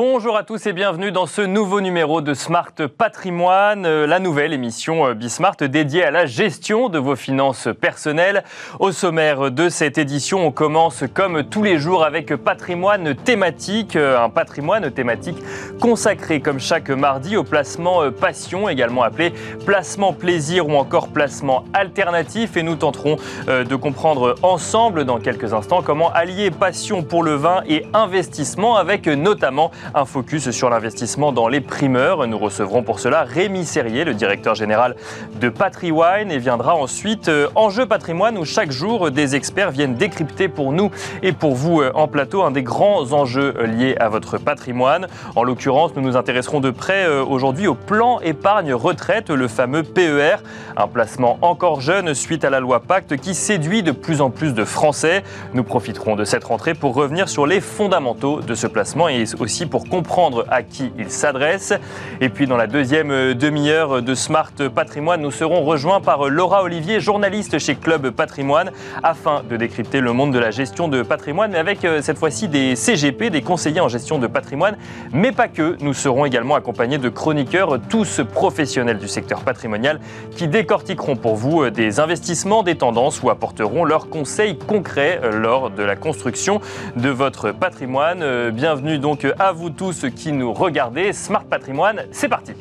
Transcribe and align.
Bonjour 0.00 0.36
à 0.36 0.44
tous 0.44 0.64
et 0.68 0.72
bienvenue 0.72 1.10
dans 1.10 1.26
ce 1.26 1.42
nouveau 1.42 1.80
numéro 1.80 2.20
de 2.20 2.32
Smart 2.32 2.72
Patrimoine, 2.96 3.84
euh, 3.84 4.06
la 4.06 4.20
nouvelle 4.20 4.52
émission 4.52 5.08
euh, 5.08 5.14
Bismart 5.14 5.56
dédiée 5.56 6.04
à 6.04 6.12
la 6.12 6.24
gestion 6.24 6.88
de 6.88 7.00
vos 7.00 7.16
finances 7.16 7.66
personnelles. 7.80 8.44
Au 8.78 8.92
sommaire 8.92 9.50
de 9.50 9.68
cette 9.68 9.98
édition, 9.98 10.46
on 10.46 10.52
commence 10.52 11.02
comme 11.12 11.42
tous 11.42 11.64
les 11.64 11.78
jours 11.78 12.04
avec 12.04 12.32
patrimoine 12.36 13.16
thématique, 13.16 13.96
euh, 13.96 14.22
un 14.22 14.30
patrimoine 14.30 14.88
thématique 14.92 15.38
consacré 15.80 16.40
comme 16.40 16.60
chaque 16.60 16.90
mardi 16.90 17.36
au 17.36 17.42
placement 17.42 18.08
passion, 18.12 18.68
également 18.68 19.02
appelé 19.02 19.32
placement 19.66 20.12
plaisir 20.12 20.68
ou 20.68 20.76
encore 20.76 21.08
placement 21.08 21.64
alternatif. 21.72 22.56
Et 22.56 22.62
nous 22.62 22.76
tenterons 22.76 23.16
de 23.48 23.74
comprendre 23.74 24.36
ensemble 24.42 25.04
dans 25.04 25.18
quelques 25.18 25.54
instants 25.54 25.82
comment 25.82 26.12
allier 26.12 26.52
passion 26.52 27.02
pour 27.02 27.24
le 27.24 27.34
vin 27.34 27.62
et 27.66 27.84
investissement 27.94 28.76
avec 28.76 29.08
notamment 29.08 29.72
un 29.94 30.04
focus 30.04 30.50
sur 30.50 30.70
l'investissement 30.70 31.32
dans 31.32 31.48
les 31.48 31.60
primeurs. 31.60 32.26
Nous 32.26 32.38
recevrons 32.38 32.82
pour 32.82 33.00
cela 33.00 33.22
Rémi 33.22 33.64
Serrier, 33.64 34.04
le 34.04 34.14
directeur 34.14 34.54
général 34.54 34.96
de 35.40 35.48
PatriWine, 35.48 36.30
et 36.30 36.38
viendra 36.38 36.74
ensuite 36.74 37.28
euh, 37.28 37.48
Enjeu 37.54 37.86
patrimoine 37.86 38.38
où 38.38 38.44
chaque 38.44 38.70
jour 38.70 39.10
des 39.10 39.34
experts 39.34 39.70
viennent 39.70 39.94
décrypter 39.94 40.48
pour 40.48 40.72
nous 40.72 40.90
et 41.22 41.32
pour 41.32 41.54
vous 41.54 41.80
euh, 41.80 41.90
en 41.94 42.08
plateau 42.08 42.42
un 42.42 42.50
des 42.50 42.62
grands 42.62 43.12
enjeux 43.12 43.54
euh, 43.58 43.66
liés 43.66 43.96
à 43.98 44.08
votre 44.08 44.38
patrimoine. 44.38 45.06
En 45.36 45.42
l'occurrence, 45.42 45.92
nous 45.96 46.02
nous 46.02 46.16
intéresserons 46.16 46.60
de 46.60 46.70
près 46.70 47.08
aujourd'hui 47.08 47.66
au 47.66 47.74
plan 47.74 48.20
épargne 48.20 48.74
retraite, 48.74 49.30
le 49.30 49.48
fameux 49.48 49.82
PER, 49.82 50.36
un 50.76 50.86
placement 50.86 51.38
encore 51.42 51.80
jeune 51.80 52.14
suite 52.14 52.44
à 52.44 52.50
la 52.50 52.60
loi 52.60 52.80
Pacte 52.80 53.16
qui 53.16 53.34
séduit 53.34 53.82
de 53.82 53.92
plus 53.92 54.20
en 54.20 54.30
plus 54.30 54.54
de 54.54 54.64
Français. 54.64 55.22
Nous 55.54 55.64
profiterons 55.64 56.16
de 56.16 56.24
cette 56.24 56.44
rentrée 56.44 56.74
pour 56.74 56.94
revenir 56.94 57.28
sur 57.28 57.46
les 57.46 57.60
fondamentaux 57.60 58.40
de 58.40 58.54
ce 58.54 58.66
placement 58.66 59.08
et 59.08 59.24
aussi 59.38 59.66
pour 59.66 59.77
comprendre 59.84 60.46
à 60.50 60.62
qui 60.62 60.92
il 60.98 61.10
s'adresse. 61.10 61.72
Et 62.20 62.28
puis 62.28 62.46
dans 62.46 62.56
la 62.56 62.66
deuxième 62.66 63.10
euh, 63.10 63.34
demi-heure 63.34 64.02
de 64.02 64.14
Smart 64.14 64.52
Patrimoine, 64.74 65.20
nous 65.20 65.30
serons 65.30 65.64
rejoints 65.64 66.00
par 66.00 66.26
euh, 66.26 66.28
Laura 66.28 66.62
Olivier, 66.62 67.00
journaliste 67.00 67.58
chez 67.58 67.74
Club 67.74 68.10
Patrimoine, 68.10 68.70
afin 69.02 69.42
de 69.48 69.56
décrypter 69.56 70.00
le 70.00 70.12
monde 70.12 70.32
de 70.32 70.38
la 70.38 70.50
gestion 70.50 70.88
de 70.88 71.02
patrimoine, 71.02 71.52
mais 71.52 71.58
avec 71.58 71.84
euh, 71.84 72.00
cette 72.02 72.18
fois-ci 72.18 72.48
des 72.48 72.76
CGP, 72.76 73.30
des 73.30 73.42
conseillers 73.42 73.80
en 73.80 73.88
gestion 73.88 74.18
de 74.18 74.26
patrimoine, 74.26 74.76
mais 75.12 75.32
pas 75.32 75.48
que. 75.48 75.76
Nous 75.80 75.94
serons 75.94 76.24
également 76.24 76.54
accompagnés 76.54 76.98
de 76.98 77.08
chroniqueurs, 77.08 77.78
tous 77.88 78.20
professionnels 78.32 78.98
du 78.98 79.08
secteur 79.08 79.42
patrimonial, 79.42 80.00
qui 80.36 80.48
décortiqueront 80.48 81.16
pour 81.16 81.36
vous 81.36 81.68
des 81.70 82.00
investissements, 82.00 82.62
des 82.62 82.76
tendances 82.76 83.22
ou 83.22 83.30
apporteront 83.30 83.84
leurs 83.84 84.08
conseils 84.08 84.56
concrets 84.56 85.20
lors 85.32 85.70
de 85.70 85.82
la 85.82 85.96
construction 85.96 86.60
de 86.96 87.08
votre 87.08 87.52
patrimoine. 87.52 88.50
Bienvenue 88.50 88.98
donc 88.98 89.26
à 89.38 89.52
vous 89.52 89.57
tous 89.68 90.06
qui 90.14 90.32
nous 90.32 90.52
regardez. 90.52 91.12
Smart 91.12 91.44
Patrimoine, 91.44 92.02
c'est 92.12 92.28
parti. 92.28 92.52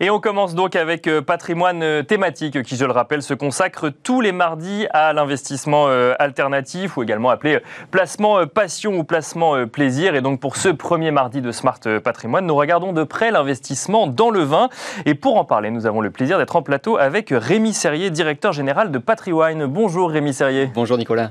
Et 0.00 0.10
on 0.10 0.20
commence 0.20 0.54
donc 0.54 0.76
avec 0.76 1.06
euh, 1.06 1.22
patrimoine 1.22 1.82
euh, 1.82 2.02
thématique 2.02 2.62
qui, 2.62 2.76
je 2.76 2.84
le 2.84 2.92
rappelle, 2.92 3.22
se 3.22 3.32
consacre 3.32 3.88
tous 3.88 4.20
les 4.20 4.32
mardis 4.32 4.86
à 4.90 5.14
l'investissement 5.14 5.86
euh, 5.88 6.12
alternatif 6.18 6.98
ou 6.98 7.02
également 7.02 7.30
appelé 7.30 7.60
placement 7.90 8.46
passion 8.46 8.98
ou 8.98 9.04
placement 9.04 9.66
plaisir. 9.66 10.14
Et 10.14 10.20
donc 10.20 10.40
pour 10.40 10.56
ce 10.56 10.68
premier 10.68 11.10
mardi 11.10 11.40
de 11.40 11.50
Smart 11.50 11.80
Patrimoine, 12.02 12.46
nous 12.46 12.54
regardons 12.54 12.92
de 12.92 13.04
près 13.04 13.30
l'investissement 13.30 14.06
dans 14.06 14.30
le 14.30 14.40
vin. 14.40 14.68
Et 15.06 15.14
pour 15.14 15.36
en 15.36 15.44
parler, 15.44 15.70
nous 15.70 15.86
avons 15.86 16.00
le 16.00 16.10
plaisir 16.10 16.38
d'être 16.38 16.56
en 16.56 16.62
plateau 16.62 16.98
avec 16.98 17.28
Rémi 17.30 17.72
Serrier, 17.72 18.10
directeur 18.10 18.52
général 18.52 18.90
de 18.90 18.98
PatriWine. 18.98 19.66
Bonjour 19.66 20.10
Rémi 20.10 20.34
Serrier. 20.34 20.70
Bonjour 20.74 20.98
Nicolas. 20.98 21.30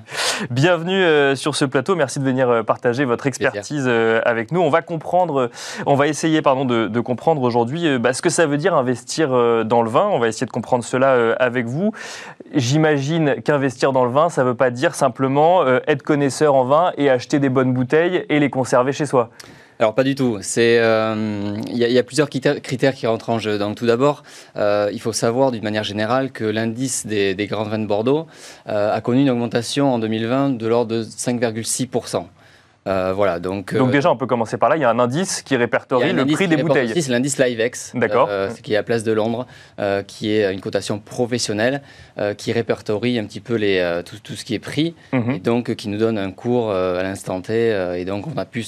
Bienvenue 0.49 1.35
sur 1.35 1.55
ce 1.55 1.65
plateau. 1.65 1.95
Merci 1.95 2.19
de 2.19 2.25
venir 2.25 2.63
partager 2.65 3.05
votre 3.05 3.27
expertise 3.27 3.87
avec 3.87 4.51
nous. 4.51 4.61
On 4.61 4.69
va 4.69 4.81
comprendre, 4.81 5.49
on 5.85 5.95
va 5.95 6.07
essayer 6.07 6.41
pardon, 6.41 6.65
de, 6.65 6.99
comprendre 6.99 7.43
aujourd'hui 7.43 7.99
bah, 7.99 8.13
ce 8.13 8.21
que 8.21 8.29
ça 8.29 8.45
veut 8.45 8.54
dire 8.57 8.75
investir 8.75 9.33
euh, 9.33 9.63
dans 9.63 9.81
le 9.81 9.89
vin 9.89 10.07
On 10.07 10.19
va 10.19 10.27
essayer 10.27 10.45
de 10.45 10.51
comprendre 10.51 10.83
cela 10.83 11.13
euh, 11.13 11.35
avec 11.39 11.65
vous. 11.65 11.91
J'imagine 12.53 13.35
qu'investir 13.43 13.91
dans 13.91 14.05
le 14.05 14.11
vin, 14.11 14.29
ça 14.29 14.43
ne 14.43 14.49
veut 14.49 14.55
pas 14.55 14.69
dire 14.69 14.95
simplement 14.95 15.63
euh, 15.63 15.79
être 15.87 16.03
connaisseur 16.03 16.55
en 16.55 16.65
vin 16.65 16.91
et 16.97 17.09
acheter 17.09 17.39
des 17.39 17.49
bonnes 17.49 17.73
bouteilles 17.73 18.25
et 18.29 18.39
les 18.39 18.49
conserver 18.49 18.93
chez 18.93 19.05
soi. 19.05 19.29
Alors 19.79 19.93
pas 19.93 20.03
du 20.03 20.15
tout. 20.15 20.37
C'est 20.39 20.75
il 20.75 21.77
y, 21.77 21.99
a 21.99 22.03
plusieurs 22.03 22.29
critères 22.29 22.93
qui 22.93 23.07
rentrent 23.07 23.29
en 23.29 23.39
jeu. 23.39 23.57
Donc 23.57 23.75
tout 23.75 23.85
d'abord, 23.85 24.23
il 24.55 25.01
faut 25.01 25.11
savoir 25.11 25.51
d'une 25.51 25.63
manière 25.63 25.83
générale 25.83 26.31
que 26.31 26.45
l'indice 26.45 27.05
des, 27.05 27.35
des, 27.35 27.45
grands 27.45 27.65
vins 27.65 27.79
de 27.79 27.85
Bordeaux 27.85 28.25
a 28.67 29.01
connu 29.01 29.23
une 29.23 29.29
augmentation 29.29 29.93
en 29.93 29.99
2020 29.99 30.51
de 30.51 30.65
l'ordre 30.65 30.95
de 30.95 31.03
5,6 31.03 31.89
euh, 32.87 33.13
voilà, 33.13 33.39
donc, 33.39 33.73
donc 33.73 33.89
euh, 33.89 33.91
déjà, 33.91 34.11
on 34.11 34.17
peut 34.17 34.27
commencer 34.27 34.57
par 34.57 34.69
là. 34.69 34.77
Il 34.77 34.81
y 34.81 34.83
a 34.83 34.89
un 34.89 34.99
indice 34.99 35.41
qui 35.41 35.55
répertorie 35.55 36.13
le 36.13 36.25
prix 36.25 36.47
des 36.47 36.57
bouteilles. 36.57 37.01
C'est 37.01 37.11
l'indice 37.11 37.39
Livex, 37.39 37.93
euh, 37.95 38.49
qui 38.61 38.73
est 38.73 38.77
à 38.77 38.83
Place 38.83 39.03
de 39.03 39.11
Londres, 39.11 39.47
qui 40.07 40.31
est 40.31 40.53
une 40.53 40.61
cotation 40.61 40.99
professionnelle, 40.99 41.81
qui 42.37 42.51
répertorie 42.51 43.17
un 43.17 43.25
petit 43.25 43.39
peu 43.39 43.55
les, 43.55 44.01
tout, 44.23 44.35
ce 44.35 44.45
qui 44.45 44.53
est 44.53 44.59
prix, 44.59 44.95
mhm. 45.13 45.31
et 45.31 45.39
donc 45.39 45.75
qui 45.75 45.89
nous 45.89 45.97
donne 45.97 46.17
un 46.17 46.31
cours 46.31 46.71
à 46.71 47.01
l'instant 47.01 47.41
T. 47.41 47.69
et 47.97 48.05
donc, 48.05 48.27
on 48.27 48.37
a 48.37 48.45
pu 48.45 48.65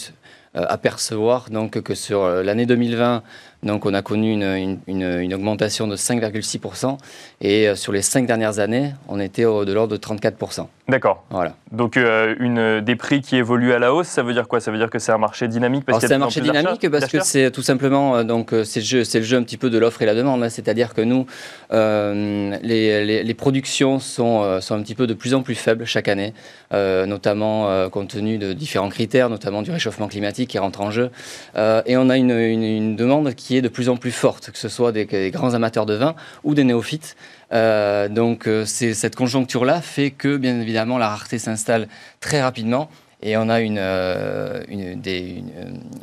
apercevoir 0.54 1.50
donc, 1.52 1.82
que 1.82 1.94
sur 1.94 2.28
l'année 2.28 2.66
2020, 2.66 3.22
donc 3.64 3.86
on 3.86 3.94
a 3.94 4.02
connu 4.02 4.34
une, 4.34 4.80
une, 4.88 5.34
augmentation 5.34 5.88
de 5.88 5.96
5,6% 5.96 6.98
et 7.42 7.76
sur 7.76 7.92
les 7.92 8.02
cinq 8.02 8.26
dernières 8.28 8.60
années, 8.60 8.94
on 9.08 9.20
était 9.20 9.46
au, 9.46 9.66
de 9.66 9.74
l'ordre 9.74 9.98
de 9.98 9.98
34%. 9.98 10.68
D'accord. 10.88 11.26
Voilà. 11.30 11.54
Donc 11.74 11.98
euh, 11.98 12.34
une, 12.40 12.80
des 12.80 12.96
prix 12.96 13.20
qui 13.20 13.36
évoluent 13.36 13.74
à 13.74 13.80
la 13.80 13.94
hausse, 13.94 14.08
ça 14.08 14.24
veut 14.24 14.32
dire 14.32 14.48
quoi? 14.48 14.62
Ça 14.62 14.72
veut 14.72 14.78
dire 14.78 14.90
que 14.90 15.00
c'est 15.00 15.12
un 15.12 15.18
marché 15.18 15.50
dynamique 15.50 15.84
parce 15.86 16.00
C'est 16.00 16.14
un 16.14 16.18
marché 16.18 16.40
dynamique 16.40 16.90
parce 16.90 17.08
que 17.08 17.22
c'est 17.22 17.52
tout 17.52 17.62
simplement 17.62 18.16
euh, 18.16 18.24
donc 18.24 18.54
euh, 18.54 18.64
c'est 18.64 18.80
le 18.80 18.86
jeu, 18.86 19.04
c'est 19.04 19.20
le 19.20 19.26
jeu 19.26 19.38
un 19.38 19.44
petit 19.44 19.58
peu 19.58 19.70
de 19.70 19.78
l'offre 19.78 20.02
et 20.02 20.06
la 20.06 20.16
demande. 20.16 20.44
Hein. 20.44 20.50
C'est-à-dire 20.50 20.94
que 20.94 21.02
nous, 21.02 21.26
les, 21.72 23.24
les, 23.24 23.34
productions 23.34 24.00
sont, 24.00 24.62
sont 24.62 24.76
un 24.76 24.82
petit 24.82 24.96
peu 24.96 25.08
de 25.08 25.14
plus 25.14 25.34
en 25.34 25.42
plus 25.42 25.56
faibles 25.56 25.86
chaque 25.86 26.08
année, 26.08 26.34
notamment 26.72 27.90
compte 27.90 28.10
tenu 28.10 28.38
de 28.38 28.54
différents 28.54 28.90
critères, 28.90 29.30
notamment 29.30 29.62
du 29.62 29.72
réchauffement 29.72 30.08
climatique 30.08 30.50
qui 30.52 30.60
rentre 30.60 30.82
en 30.82 30.92
jeu. 30.92 31.12
et 31.56 31.98
on 31.98 32.10
a 32.10 32.18
une, 32.18 32.32
une, 32.32 32.96
demande 32.96 33.34
qui 33.36 33.47
est 33.56 33.62
de 33.62 33.70
plus 33.70 33.88
en 33.88 33.96
plus 33.96 34.12
forte, 34.12 34.52
que 34.52 34.58
ce 34.58 34.68
soit 34.68 34.92
des, 34.92 35.06
des 35.06 35.32
grands 35.32 35.54
amateurs 35.54 35.86
de 35.86 35.94
vin 35.94 36.16
ou 36.44 36.54
des 36.54 36.64
néophytes. 36.66 37.16
Euh, 37.54 38.10
donc 38.10 38.48
euh, 38.48 38.66
cette 38.66 39.16
conjoncture-là 39.16 39.82
fait 39.82 40.12
que, 40.12 40.36
bien 40.36 40.60
évidemment, 40.60 40.98
la 40.98 41.08
rareté 41.08 41.40
s'installe 41.40 41.88
très 42.20 42.42
rapidement 42.42 42.90
et 43.24 43.36
on 43.36 43.50
a 43.50 43.62
une, 43.62 43.80
euh, 43.80 44.62
une, 44.68 45.02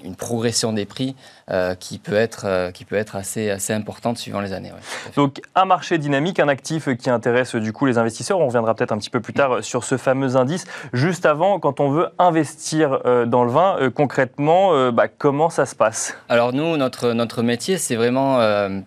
une, 0.05 0.17
progression 0.17 0.73
des 0.73 0.85
prix 0.85 1.15
euh, 1.49 1.77
qui 1.77 1.99
peut 1.99 2.15
être, 2.15 2.45
euh, 2.45 2.71
qui 2.73 2.85
peut 2.85 2.97
être 2.97 3.15
assez, 3.15 3.51
assez 3.51 3.73
importante 3.73 4.19
suivant 4.19 4.41
les 4.41 4.53
années. 4.53 4.73
Donc 5.15 5.41
un 5.55 5.65
marché 5.65 5.99
dynamique, 5.99 6.41
un 6.41 6.49
actif 6.49 6.89
qui 6.97 7.11
intéresse 7.11 7.55
du 7.55 7.73
coup 7.73 7.87
les 7.87 7.99
investisseurs. 7.99 8.41
On 8.41 8.47
reviendra 8.47 8.75
peut-être 8.75 8.91
un 8.91 8.99
petit 8.99 9.11
peu 9.11 9.21
plus 9.21 9.33
tard 9.33 9.63
sur 9.63 9.85
ce 9.85 9.97
fameux 9.97 10.37
indice. 10.37 10.67
Juste 10.93 11.25
avant, 11.25 11.61
quand 11.61 11.79
on 11.79 11.91
veut 11.91 12.09
investir 12.19 13.01
dans 13.27 13.45
le 13.45 13.51
vin, 13.51 13.91
concrètement, 13.95 14.91
bah, 14.91 15.07
comment 15.09 15.51
ça 15.51 15.67
se 15.67 15.77
passe? 15.77 16.17
Alors 16.29 16.53
nous, 16.53 16.77
notre, 16.77 17.13
notre 17.13 17.43
métier, 17.43 17.79
c'est 17.79 17.97
vraiment 17.97 18.39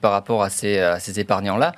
par 0.02 0.12
rapport 0.12 0.44
à 0.44 0.50
ces, 0.50 0.80
à 0.80 1.00
ces 1.00 1.20
épargnants-là, 1.20 1.74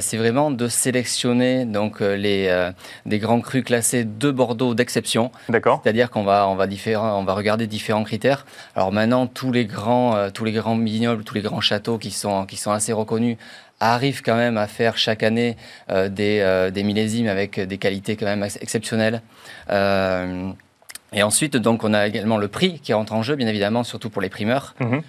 c'est 0.00 0.16
vraiment 0.16 0.50
de 0.50 0.68
sélectionner 0.68 1.66
donc 1.66 2.00
les 2.00 2.70
des 3.06 3.18
grands 3.18 3.40
crus 3.40 3.64
classés 3.64 4.04
de 4.04 4.30
Bordeaux 4.30 4.74
d'exception. 4.74 5.30
D'accord. 5.48 5.82
C'est-à-dire 5.84 6.10
qu'on 6.10 6.24
va 6.24 6.48
on 6.48 6.54
va 6.54 6.66
on 6.66 7.24
va 7.24 7.34
regarder 7.34 7.66
différents 7.66 8.04
critères. 8.04 8.46
Alors 8.74 8.90
maintenant 8.90 9.26
tous 9.26 9.52
les 9.52 9.66
grands 9.66 10.16
euh, 10.16 10.30
tous 10.30 10.46
les 10.46 10.52
grands 10.52 10.78
vignobles, 10.78 11.24
tous 11.24 11.34
les 11.34 11.42
grands 11.42 11.60
châteaux 11.60 11.98
qui 11.98 12.10
sont 12.10 12.46
qui 12.46 12.56
sont 12.56 12.72
assez 12.72 12.94
reconnus 12.94 13.36
arrivent 13.80 14.22
quand 14.22 14.36
même 14.36 14.56
à 14.56 14.66
faire 14.66 14.96
chaque 14.96 15.22
année 15.22 15.58
euh, 15.90 16.08
des, 16.08 16.40
euh, 16.40 16.70
des, 16.70 16.84
millésimes 16.84 17.26
avec 17.26 17.60
des 17.60 17.76
qualités 17.76 18.16
quand 18.16 18.24
même 18.24 18.42
exceptionnelles. 18.42 19.20
Et 21.16 21.22
ensuite, 21.22 21.56
donc, 21.56 21.84
on 21.84 21.94
a 21.94 22.08
également 22.08 22.38
le 22.38 22.48
prix 22.48 22.80
qui 22.80 22.92
rentre 22.92 23.12
en 23.12 23.22
jeu, 23.22 23.36
bien 23.36 23.46
évidemment, 23.46 23.84
surtout 23.84 24.10
pour 24.10 24.20
les 24.20 24.28
primeurs, 24.28 24.74
mhm. 24.80 25.00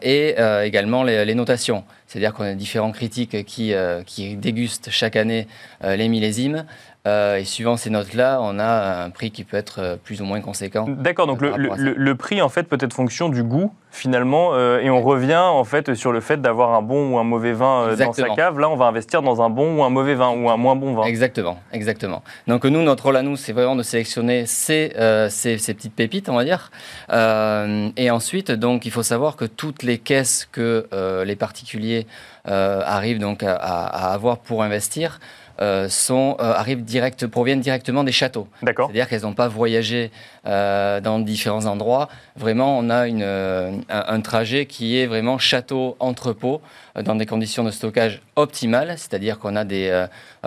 et 0.00 0.36
également 0.62 1.02
les, 1.02 1.24
les 1.24 1.34
notations. 1.34 1.82
C'est-à-dire 2.06 2.32
qu'on 2.32 2.44
a 2.44 2.54
différents 2.54 2.92
critiques 2.92 3.44
qui, 3.44 3.74
qui 4.06 4.36
dégustent 4.36 4.90
chaque 4.90 5.16
année 5.16 5.48
les 5.82 6.08
millésimes. 6.08 6.64
Euh, 7.06 7.36
et 7.36 7.44
suivant 7.44 7.76
ces 7.76 7.90
notes-là, 7.90 8.38
on 8.42 8.58
a 8.58 9.04
un 9.04 9.10
prix 9.10 9.30
qui 9.30 9.44
peut 9.44 9.56
être 9.56 9.80
euh, 9.80 9.96
plus 9.96 10.20
ou 10.20 10.24
moins 10.24 10.40
conséquent. 10.40 10.86
D'accord, 10.88 11.26
donc 11.26 11.40
le, 11.40 12.14
prix 12.14 12.42
en 12.42 12.48
fait 12.48 12.64
peut 12.64 12.78
être 12.80 12.94
fonction 12.94 13.28
du 13.28 13.42
goût 13.42 13.72
finalement, 13.90 14.50
euh, 14.52 14.80
et 14.80 14.90
on 14.90 15.00
revient 15.00 15.36
en 15.36 15.64
fait 15.64 15.94
sur 15.94 16.12
le 16.12 16.20
fait 16.20 16.40
d'avoir 16.42 16.74
un 16.74 16.82
bon 16.82 17.12
ou 17.12 17.18
un 17.18 17.24
mauvais 17.24 17.52
vin 17.52 17.94
dans 17.94 18.12
sa 18.12 18.28
cave. 18.30 18.58
Là, 18.58 18.68
on 18.68 18.76
va 18.76 18.86
investir 18.86 19.22
dans 19.22 19.40
un 19.40 19.48
bon 19.48 19.78
ou 19.78 19.84
un 19.84 19.90
mauvais 19.90 20.14
vin 20.14 20.30
ou 20.30 20.50
un 20.50 20.56
moins 20.56 20.76
bon 20.76 20.94
vin. 20.94 21.04
Exactement, 21.04 21.58
exactement. 21.72 22.22
Donc 22.46 22.64
nous, 22.64 22.82
notre 22.82 23.04
rôle 23.04 23.16
à 23.16 23.22
nous, 23.22 23.36
c'est 23.36 23.52
vraiment 23.52 23.76
de 23.76 23.82
sélectionner 23.82 24.44
ces, 24.46 24.92
ces, 25.30 25.74
petites 25.74 25.94
pépites, 25.94 26.28
on 26.28 26.34
va 26.34 26.44
dire. 26.44 26.70
et 27.10 28.10
ensuite, 28.10 28.50
donc, 28.50 28.84
il 28.84 28.90
faut 28.90 29.02
savoir 29.02 29.36
que 29.36 29.44
toutes 29.44 29.82
les 29.82 29.98
caisses 29.98 30.46
que 30.50 30.86
les 31.24 31.36
particuliers 31.36 32.06
arrivent 32.44 33.20
donc 33.20 33.42
à, 33.42 33.54
à 33.54 34.12
avoir 34.12 34.38
pour 34.38 34.62
investir 34.62 35.20
sont, 35.88 36.36
arrivent 36.38 36.84
direct, 36.84 37.26
proviennent 37.26 37.60
directement 37.60 38.04
des 38.04 38.12
châteaux. 38.12 38.48
D'accord. 38.62 38.88
C'est-à-dire 38.88 39.08
qu'elles 39.08 39.22
n'ont 39.22 39.34
pas 39.34 39.48
voyagé 39.48 40.10
dans 40.46 41.18
différents 41.18 41.66
endroits. 41.66 42.08
Vraiment, 42.36 42.78
on 42.78 42.88
a 42.90 43.08
une, 43.08 43.24
un, 43.88 44.20
trajet 44.20 44.66
qui 44.66 44.98
est 44.98 45.06
vraiment 45.06 45.38
château-entrepôt 45.38 46.60
dans 47.02 47.14
des 47.14 47.26
conditions 47.26 47.64
de 47.64 47.70
stockage 47.70 48.22
optimales, 48.36 48.94
c'est-à-dire 48.96 49.38
qu'on 49.38 49.56
a 49.56 49.64
des, 49.64 50.06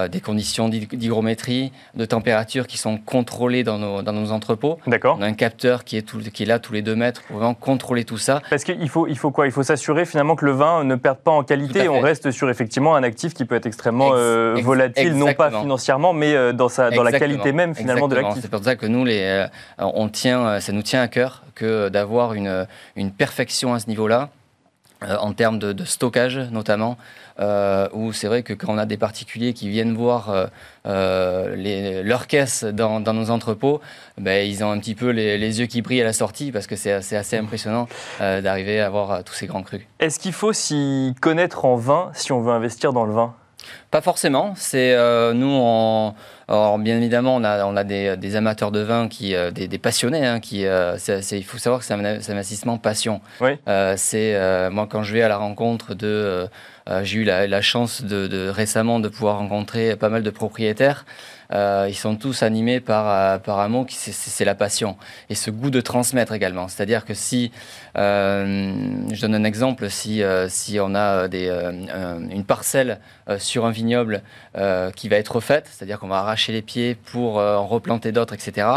des 0.10 0.22
conditions 0.22 0.70
d'hygrométrie, 0.70 1.72
de 1.96 2.06
température 2.06 2.68
qui 2.68 2.78
sont 2.78 2.98
contrôlées 2.98 3.64
dans 3.64 3.78
nos, 3.78 4.02
dans 4.02 4.14
nos 4.14 4.32
entrepôts. 4.32 4.80
D'accord. 4.88 5.18
On 5.20 5.22
a 5.22 5.26
un 5.26 5.34
capteur 5.34 5.84
qui 5.84 5.98
est, 5.98 6.02
tout, 6.02 6.20
qui 6.20 6.44
est 6.44 6.46
là 6.46 6.60
tous 6.60 6.74
les 6.74 6.82
deux 6.82 6.96
mètres 6.96 7.24
pour 7.24 7.38
vraiment 7.38 7.54
contrôler 7.54 8.06
tout 8.06 8.18
ça. 8.18 8.42
Parce 8.50 8.64
qu'il 8.64 8.90
faut, 8.90 9.08
il 9.08 9.18
faut 9.18 9.32
quoi? 9.32 9.46
Il 9.46 9.52
faut 9.52 9.64
s'assurer 9.64 10.06
finalement 10.06 10.36
que 10.36 10.46
le 10.46 10.52
vin 10.52 10.84
ne 10.84 10.96
perde 10.96 11.20
pas 11.20 11.32
en 11.32 11.44
qualité. 11.44 11.90
On 11.90 12.00
reste 12.00 12.32
sur 12.32 12.50
effectivement 12.50 12.96
un 12.96 13.04
actif 13.04 13.34
qui 13.34 13.46
peut 13.46 13.56
être 13.56 13.66
extrêmement 13.66 14.12
euh, 14.14 14.56
volatile, 14.62 15.14
non 15.16 15.34
pas 15.34 15.52
financièrement, 15.52 16.14
mais 16.14 16.34
euh, 16.34 16.54
dans, 16.54 16.70
sa, 16.70 16.92
dans 16.92 17.04
la 17.04 17.12
qualité 17.12 17.52
même 17.52 17.76
finalement 17.76 18.08
de 18.08 18.16
l'actif. 18.16 18.42
C'est 18.42 18.52
pour 18.52 18.64
ça 18.64 18.76
que 18.76 18.86
nous, 18.86 19.06
les, 19.06 19.22
euh, 19.22 19.48
on 19.96 20.10
tient, 20.10 20.60
ça 20.60 20.72
nous 20.72 20.84
tient 20.84 21.02
à 21.02 21.08
cœur 21.08 21.44
que 21.56 21.90
d'avoir 21.90 22.34
une, 22.34 22.68
une 22.96 23.12
perfection 23.12 23.74
à 23.74 23.80
ce 23.80 23.88
niveau-là. 23.88 24.30
en 25.02 25.34
termes 25.34 25.60
de, 25.60 25.86
stockage 25.86 26.38
notamment, 26.52 26.98
euh, 27.40 27.88
où 27.94 28.12
c'est 28.12 28.28
vrai 28.28 28.44
que 28.44 28.54
quand 28.54 28.68
on 28.74 28.78
a 28.78 28.86
des 28.86 28.98
particuliers 28.98 29.54
qui 29.54 29.70
viennent 29.70 29.96
voir 29.96 30.30
euh, 30.30 30.48
euh 30.88 31.56
les, 31.56 32.04
leurs 32.04 32.28
caisses 32.28 32.66
dans, 32.66 33.00
nos 33.00 33.32
entrepôts, 33.32 33.80
ben, 34.18 34.46
ils 34.46 34.62
ont 34.64 34.72
un 34.72 34.80
petit 34.80 34.96
peu 34.96 35.10
les, 35.10 35.60
yeux 35.60 35.66
qui 35.66 35.82
brillent 35.82 36.02
à 36.02 36.06
la 36.06 36.14
sortie 36.14 36.52
parce 36.52 36.68
que 36.68 36.76
c'est 36.76 36.92
assez, 36.92 37.16
assez, 37.16 37.38
impressionnant 37.38 37.88
euh, 38.20 38.42
d'arriver 38.42 38.82
à 38.82 38.90
voir 38.90 39.24
tous 39.24 39.34
ces 39.34 39.48
grands 39.48 39.64
crus. 39.64 39.82
Est-ce 40.00 40.20
qu'il 40.20 40.34
faut 40.34 40.52
s'y 40.52 41.16
connaître 41.22 41.64
en 41.64 41.76
vin 41.76 42.12
si 42.14 42.34
on 42.34 42.42
veut 42.42 42.52
investir 42.52 42.92
dans 42.92 43.06
le 43.06 43.14
vin? 43.14 43.34
Pas 43.92 44.02
forcément. 44.02 44.54
C'est 44.56 44.96
nous, 45.34 45.48
on, 45.48 46.14
bien 46.80 46.98
évidemment, 46.98 47.36
on 47.36 47.44
a, 47.44 47.66
on 47.66 47.76
a 47.76 47.84
des, 47.84 48.18
des, 48.18 48.36
amateurs 48.36 48.72
de 48.72 48.80
vin, 48.80 49.08
qui, 49.08 49.36
des, 49.54 49.68
des, 49.68 49.78
passionnés. 49.78 50.26
Hein, 50.26 50.40
qui, 50.40 50.62
il 50.62 51.44
faut 51.44 51.58
savoir 51.58 51.80
que 51.80 51.86
c'est 51.86 51.94
un, 51.94 52.04
un, 52.04 52.20
investissement 52.30 52.78
passion. 52.78 53.22
Oui. 53.42 53.52
c'est 53.98 54.70
moi 54.72 54.88
quand 54.90 55.04
je 55.04 55.14
vais 55.14 55.22
à 55.22 55.28
la 55.28 55.38
rencontre 55.38 55.94
de 55.94 56.50
euh, 56.90 57.04
j'ai 57.04 57.20
eu 57.20 57.24
la, 57.24 57.62
chance 57.62 58.02
de, 58.02 58.50
récemment 58.50 59.00
de 59.00 59.10
pouvoir 59.10 59.38
rencontrer 59.38 59.96
pas 59.96 60.10
mal 60.10 60.24
de 60.24 60.30
propriétaires. 60.30 61.06
Euh, 61.52 61.88
ils 61.90 61.96
sont 61.96 62.16
tous 62.16 62.44
animés 62.44 62.80
par, 62.80 63.10
euh, 63.10 63.38
par 63.40 63.60
un 63.60 63.70
mot 63.70 63.84
qui 63.84 63.96
c'est 63.96 64.46
la 64.46 64.54
passion 64.54 64.98
et 65.32 65.36
ce 65.36 65.50
goût 65.50 65.70
de 65.70 65.82
transmettre 65.82 66.34
également. 66.34 66.68
C'est-à-dire 66.68 67.06
que 67.06 67.14
si, 67.14 67.52
je 67.96 69.22
donne 69.22 69.36
un 69.36 69.44
exemple, 69.44 69.90
si, 69.90 70.24
si 70.48 70.80
on 70.80 70.96
a 70.96 71.28
des, 71.28 71.50
une 72.32 72.46
parcelle 72.46 73.00
sur 73.38 73.66
un 73.66 73.72
vignoble 73.72 74.24
qui 74.96 75.10
va 75.10 75.18
être 75.18 75.36
refaite, 75.36 75.68
c'est-à-dire 75.72 76.00
qu'on 76.00 76.08
va 76.08 76.18
arracher 76.18 76.52
les 76.52 76.62
pieds 76.62 76.96
pour 76.96 77.38
en 77.38 77.68
replanter 77.68 78.12
d'autres, 78.12 78.34
etc., 78.34 78.68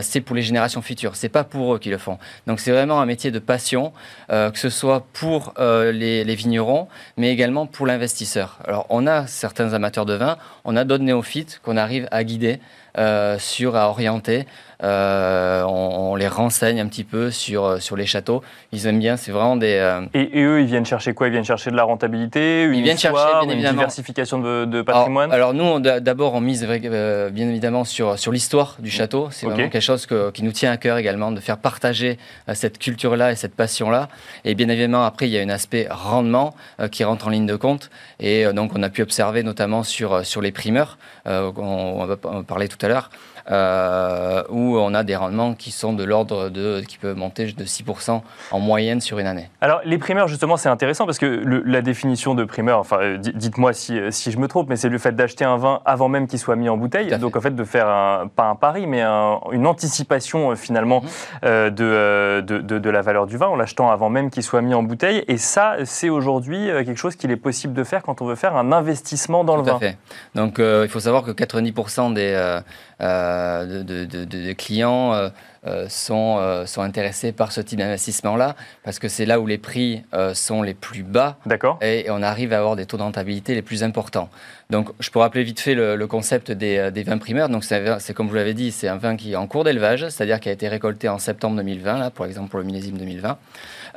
c'est 0.00 0.20
pour 0.20 0.34
les 0.34 0.42
générations 0.42 0.82
futures. 0.82 1.16
C'est 1.16 1.28
pas 1.28 1.44
pour 1.44 1.74
eux 1.74 1.78
qui 1.78 1.90
le 1.90 1.98
font. 1.98 2.18
Donc 2.46 2.60
c'est 2.60 2.70
vraiment 2.70 3.00
un 3.00 3.06
métier 3.06 3.30
de 3.30 3.38
passion, 3.38 3.92
que 4.28 4.58
ce 4.58 4.70
soit 4.70 5.06
pour 5.12 5.54
les, 5.58 6.34
vignerons, 6.34 6.88
mais 7.16 7.30
également 7.30 7.66
pour 7.66 7.86
l'investisseur. 7.86 8.58
Alors, 8.66 8.86
on 8.88 9.06
a 9.06 9.26
certains 9.26 9.74
amateurs 9.74 10.06
de 10.06 10.14
vin, 10.14 10.36
on 10.64 10.76
a 10.76 10.84
d'autres 10.84 11.04
néophytes 11.04 11.60
qu'on 11.62 11.76
arrive 11.76 12.08
à 12.10 12.24
guider, 12.24 12.60
euh, 12.98 13.38
sur, 13.38 13.74
à 13.74 13.88
orienter. 13.88 14.46
Euh, 14.82 15.62
on, 15.64 16.16
les 16.16 16.28
renseigne 16.28 16.80
un 16.80 16.86
petit 16.86 17.04
peu 17.04 17.30
sur, 17.30 17.64
euh, 17.64 17.78
sur 17.78 17.96
les 17.96 18.04
châteaux. 18.04 18.42
Ils 18.72 18.86
aiment 18.86 18.98
bien, 18.98 19.16
c'est 19.16 19.30
vraiment 19.30 19.56
des. 19.56 19.76
Euh, 19.76 20.02
et, 20.12 20.42
eux, 20.42 20.60
ils 20.60 20.66
viennent 20.66 20.84
chercher 20.84 21.14
quoi? 21.14 21.28
Ils 21.28 21.30
viennent 21.30 21.44
chercher 21.44 21.70
de 21.70 21.76
la 21.76 21.84
rentabilité, 21.84 22.64
une 22.64 22.74
ils 22.74 22.82
viennent 22.82 22.98
chercher, 22.98 23.46
bien 23.46 23.54
une 23.54 23.70
diversification 23.70 24.38
de, 24.40 24.82
patrimoine? 24.82 25.32
alors, 25.32 25.54
nous, 25.54 25.78
d'abord, 25.80 26.34
on 26.34 26.40
mise 26.40 26.66
bien 26.66 27.48
évidemment 27.48 27.84
sur, 27.84 28.18
sur 28.18 28.32
l'histoire 28.32 28.76
du 28.80 28.90
château. 28.90 29.28
C'est 29.30 29.46
vraiment 29.46 29.68
quelque 29.68 29.80
chose 29.80 30.06
qui 30.34 30.42
nous 30.42 30.52
tient 30.52 30.72
à 30.72 30.76
cœur 30.76 30.98
également, 30.98 31.30
de 31.30 31.40
faire 31.40 31.58
partager 31.58 32.18
cette 32.52 32.78
culture-là 32.78 33.32
et 33.32 33.36
cette 33.36 33.54
passion-là. 33.54 34.08
Et 34.44 34.54
bien 34.54 34.68
évidemment, 34.68 35.04
après, 35.04 35.28
il 35.28 35.32
y 35.32 35.38
a 35.38 35.42
un 35.42 35.48
aspect 35.48 35.86
rendement 35.90 36.54
qui 36.90 37.04
rentre 37.04 37.28
en 37.28 37.30
ligne 37.30 37.46
de 37.46 37.56
compte. 37.56 37.90
Et 38.20 38.44
donc, 38.52 38.72
on 38.74 38.82
a 38.82 38.90
pu 38.90 39.02
observer 39.02 39.42
notamment 39.42 39.82
sur, 39.82 40.26
sur 40.26 40.40
les 40.40 40.52
primeurs, 40.52 40.98
on, 41.26 41.52
on 41.56 42.06
va 42.06 42.16
parler 42.16 42.68
tout 42.68 42.84
à 42.84 42.88
l'heure. 42.88 43.10
Euh, 43.50 44.44
où 44.50 44.76
on 44.78 44.94
a 44.94 45.02
des 45.02 45.16
rendements 45.16 45.54
qui 45.54 45.72
sont 45.72 45.92
de 45.92 46.04
l'ordre 46.04 46.48
de, 46.48 46.80
qui 46.86 46.98
peuvent 46.98 47.16
monter 47.16 47.46
de 47.46 47.64
6% 47.64 48.20
en 48.52 48.60
moyenne 48.60 49.00
sur 49.00 49.18
une 49.18 49.26
année. 49.26 49.50
Alors 49.60 49.80
les 49.84 49.98
primeurs, 49.98 50.28
justement, 50.28 50.56
c'est 50.56 50.68
intéressant 50.68 51.06
parce 51.06 51.18
que 51.18 51.42
la 51.66 51.82
définition 51.82 52.34
de 52.34 52.44
primeur, 52.44 52.78
enfin, 52.78 52.98
euh, 53.00 53.18
dites-moi 53.18 53.72
si, 53.72 53.98
euh, 53.98 54.10
si, 54.12 54.30
je 54.30 54.38
me 54.38 54.46
trompe, 54.46 54.68
mais 54.68 54.76
c'est 54.76 54.88
le 54.88 54.98
fait 54.98 55.12
d'acheter 55.12 55.44
un 55.44 55.56
vin 55.56 55.80
avant 55.84 56.08
même 56.08 56.28
qu'il 56.28 56.38
soit 56.38 56.54
mis 56.54 56.68
en 56.68 56.76
bouteille. 56.76 57.16
Donc 57.18 57.36
en 57.36 57.40
fait, 57.40 57.54
de 57.54 57.64
faire 57.64 57.88
un, 57.88 58.28
pas 58.28 58.44
un 58.44 58.54
pari, 58.54 58.86
mais 58.86 59.02
une 59.02 59.66
anticipation 59.66 60.54
finalement 60.54 61.02
mhm. 61.42 61.70
de, 61.70 62.40
de, 62.40 62.78
de, 62.78 62.90
la 62.90 63.02
valeur 63.02 63.26
du 63.26 63.36
vin 63.36 63.48
en 63.48 63.56
l'achetant 63.56 63.90
avant 63.90 64.08
même 64.08 64.30
qu'il 64.30 64.42
soit 64.42 64.62
mis 64.62 64.74
en 64.74 64.82
bouteille. 64.82 65.24
Et 65.26 65.36
ça, 65.36 65.76
c'est 65.84 66.10
aujourd'hui 66.10 66.66
quelque 66.66 66.96
chose 66.96 67.16
qu'il 67.16 67.30
est 67.30 67.36
possible 67.36 67.74
de 67.74 67.82
faire 67.82 68.02
quand 68.02 68.22
on 68.22 68.26
veut 68.26 68.36
faire 68.36 68.56
un 68.56 68.70
investissement 68.70 69.42
dans 69.42 69.56
le 69.56 69.62
vin. 69.62 69.76
À 69.76 69.78
fait. 69.78 69.98
Donc 70.34 70.58
il 70.58 70.88
faut 70.88 71.00
savoir 71.00 71.24
que 71.24 71.32
90% 71.32 72.14
des 72.14 72.60
euh, 73.02 73.31
de, 73.64 74.04
de, 74.04 74.52
clients 74.52 75.14
euh, 75.14 75.28
euh, 75.66 75.86
sont, 75.88 76.64
sont 76.66 76.82
intéressés 76.82 77.32
par 77.32 77.52
ce 77.52 77.60
type 77.60 77.78
d'investissement-là, 77.78 78.56
parce 78.84 78.98
que 78.98 79.08
c'est 79.08 79.26
là 79.26 79.40
où 79.40 79.46
les 79.46 79.58
prix 79.58 80.02
sont 80.34 80.62
les 80.62 80.74
plus 80.74 81.02
bas. 81.02 81.38
D'accord. 81.46 81.78
Et, 81.82 82.06
on 82.10 82.22
arrive 82.22 82.52
à 82.52 82.58
avoir 82.58 82.76
des 82.76 82.86
taux 82.86 82.96
de 82.96 83.02
rentabilité 83.02 83.54
les 83.54 83.62
plus 83.62 83.84
importants. 83.84 84.28
Donc, 84.70 84.90
je 85.00 85.10
peux 85.10 85.18
rappeler 85.18 85.44
vite 85.44 85.60
fait 85.60 85.74
le, 85.74 86.06
concept 86.06 86.50
des, 86.50 86.90
des, 86.90 87.02
vins 87.02 87.18
primeurs. 87.18 87.48
Donc, 87.48 87.64
c'est 87.64 88.14
comme 88.14 88.28
vous 88.28 88.34
l'avais 88.34 88.54
dit, 88.54 88.72
c'est 88.72 88.88
un 88.88 88.96
vin 88.96 89.16
qui 89.16 89.32
est 89.32 89.36
en 89.36 89.46
cours 89.46 89.64
d'élevage, 89.64 90.08
c'est-à-dire 90.08 90.40
qui 90.40 90.48
a 90.48 90.52
été 90.52 90.68
récolté 90.68 91.08
en 91.08 91.18
septembre 91.18 91.56
2020, 91.56 91.98
là, 91.98 92.10
pour 92.10 92.26
exemple 92.26 92.50
pour 92.50 92.58
le 92.58 92.64
millésime 92.64 92.98
2020, 92.98 93.38